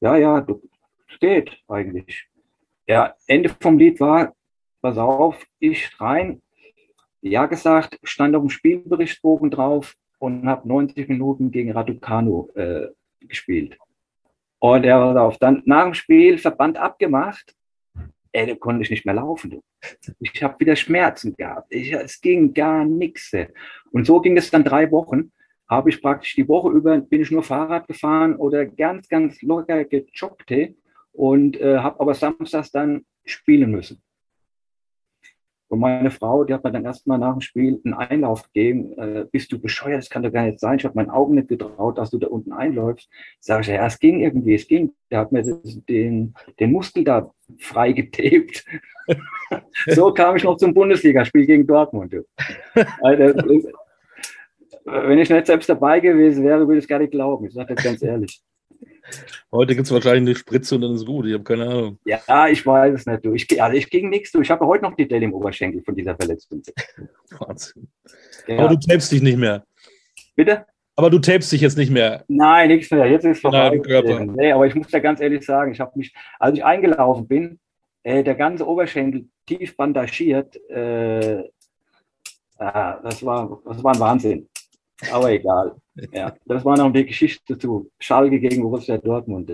[0.00, 0.60] Ja, ja, du,
[1.24, 2.26] geht eigentlich.
[2.86, 4.34] Ja, Ende vom Lied war,
[4.82, 6.42] pass auf, ich rein,
[7.30, 12.88] ja gesagt, stand auf dem Spielberichtsbogen drauf und habe 90 Minuten gegen Raducanu äh,
[13.20, 13.78] gespielt.
[14.58, 15.38] Und er war auf.
[15.38, 17.54] Dann nach dem Spiel Verband abgemacht.
[18.32, 19.50] Ey, da konnte ich nicht mehr laufen.
[19.50, 19.62] Du.
[20.20, 21.66] Ich habe wieder Schmerzen gehabt.
[21.70, 23.32] Ich, es ging gar nichts.
[23.92, 25.32] Und so ging es dann drei Wochen.
[25.68, 29.84] Habe ich praktisch die Woche über, bin ich nur Fahrrad gefahren oder ganz, ganz locker
[29.84, 30.74] gejoggt
[31.12, 34.02] und äh, habe aber samstags dann spielen müssen.
[35.74, 38.96] Und meine Frau, die hat mir dann erstmal nach dem Spiel einen Einlauf gegeben.
[38.96, 39.98] Äh, bist du bescheuert?
[39.98, 40.78] Das kann doch gar nicht sein.
[40.78, 43.10] Ich habe meinen Augen nicht getraut, dass du da unten einläufst.
[43.40, 44.92] Sag ich, ja, es ging irgendwie, es ging.
[45.10, 47.28] Der hat mir den, den Muskel da
[47.58, 48.64] freigetebt.
[49.88, 52.14] so kam ich noch zum Bundesligaspiel gegen Dortmund.
[53.02, 53.34] Also,
[54.84, 57.46] wenn ich nicht selbst dabei gewesen wäre, würde ich es gar nicht glauben.
[57.46, 58.40] Ich sage das ganz ehrlich.
[59.52, 61.26] Heute gibt es wahrscheinlich eine Spritze und dann ist gut.
[61.26, 61.98] Ich habe keine Ahnung.
[62.04, 63.24] Ja, ich weiß es nicht.
[63.24, 63.32] Du.
[63.34, 64.32] Ich, also ich ging nichts.
[64.32, 64.40] Du.
[64.40, 66.62] Ich habe heute noch die Delle im Oberschenkel von dieser Verletzung.
[67.38, 67.88] Wahnsinn.
[68.46, 68.58] Ja.
[68.58, 69.64] Aber du tapest dich nicht mehr.
[70.34, 70.66] Bitte?
[70.96, 72.24] Aber du tapest dich jetzt nicht mehr.
[72.28, 73.06] Nein, nichts mehr.
[73.06, 73.80] Jetzt ist es vorbei.
[74.36, 77.58] Nee, aber ich muss da ganz ehrlich sagen, ich habe mich, als ich eingelaufen bin,
[78.04, 80.56] äh, der ganze Oberschenkel tief bandagiert.
[80.70, 81.42] Äh,
[82.58, 84.48] ah, das, war, das war ein Wahnsinn.
[85.10, 85.76] Aber egal.
[86.12, 89.50] Ja, das war noch die Geschichte zu Schalke gegen Borussia Dortmund.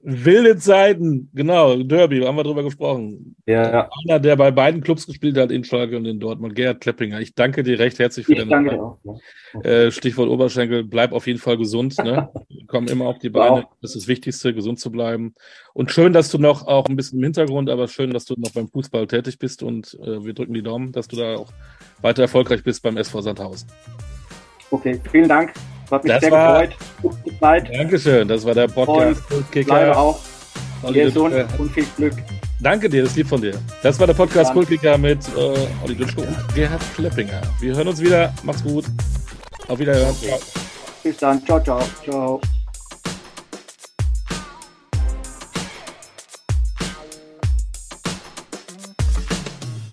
[0.00, 3.34] Wilde Zeiten, genau, Derby, haben wir drüber gesprochen.
[3.46, 3.90] Ja.
[4.04, 7.20] Einer, der bei beiden Clubs gespielt hat, in Schalke und in Dortmund, Gerhard Kleppinger.
[7.20, 9.66] Ich danke dir recht herzlich für ich deine Arbeit.
[9.66, 11.98] Äh, Stichwort Oberschenkel, bleib auf jeden Fall gesund.
[11.98, 12.28] Ne?
[12.68, 13.66] Komm immer auf die Beine.
[13.82, 15.34] Das ist das Wichtigste, gesund zu bleiben.
[15.74, 18.52] Und schön, dass du noch auch ein bisschen im Hintergrund, aber schön, dass du noch
[18.52, 21.50] beim Fußball tätig bist und äh, wir drücken die Daumen, dass du da auch
[22.02, 23.68] weiter erfolgreich bist beim SV Sandhausen.
[24.70, 25.52] Okay, vielen Dank.
[25.90, 26.78] Hat mich das sehr war, gefreut.
[27.02, 27.70] Gute Zeit.
[27.74, 29.22] Dankeschön, das war der Podcast.
[29.30, 30.20] Und bleibe auch
[30.92, 32.14] gesund und viel Glück.
[32.60, 33.54] Danke dir, das ist lieb von dir.
[33.82, 37.40] Das war der Podcast Kultkicker mit äh, Olli Dutschko und Gerhard Kleppinger.
[37.60, 38.34] Wir hören uns wieder.
[38.42, 38.84] Macht's gut.
[39.68, 40.10] Auf Wiederhören.
[40.10, 40.34] Okay.
[41.04, 41.44] Bis dann.
[41.44, 41.80] Ciao, ciao.
[42.04, 42.40] Ciao.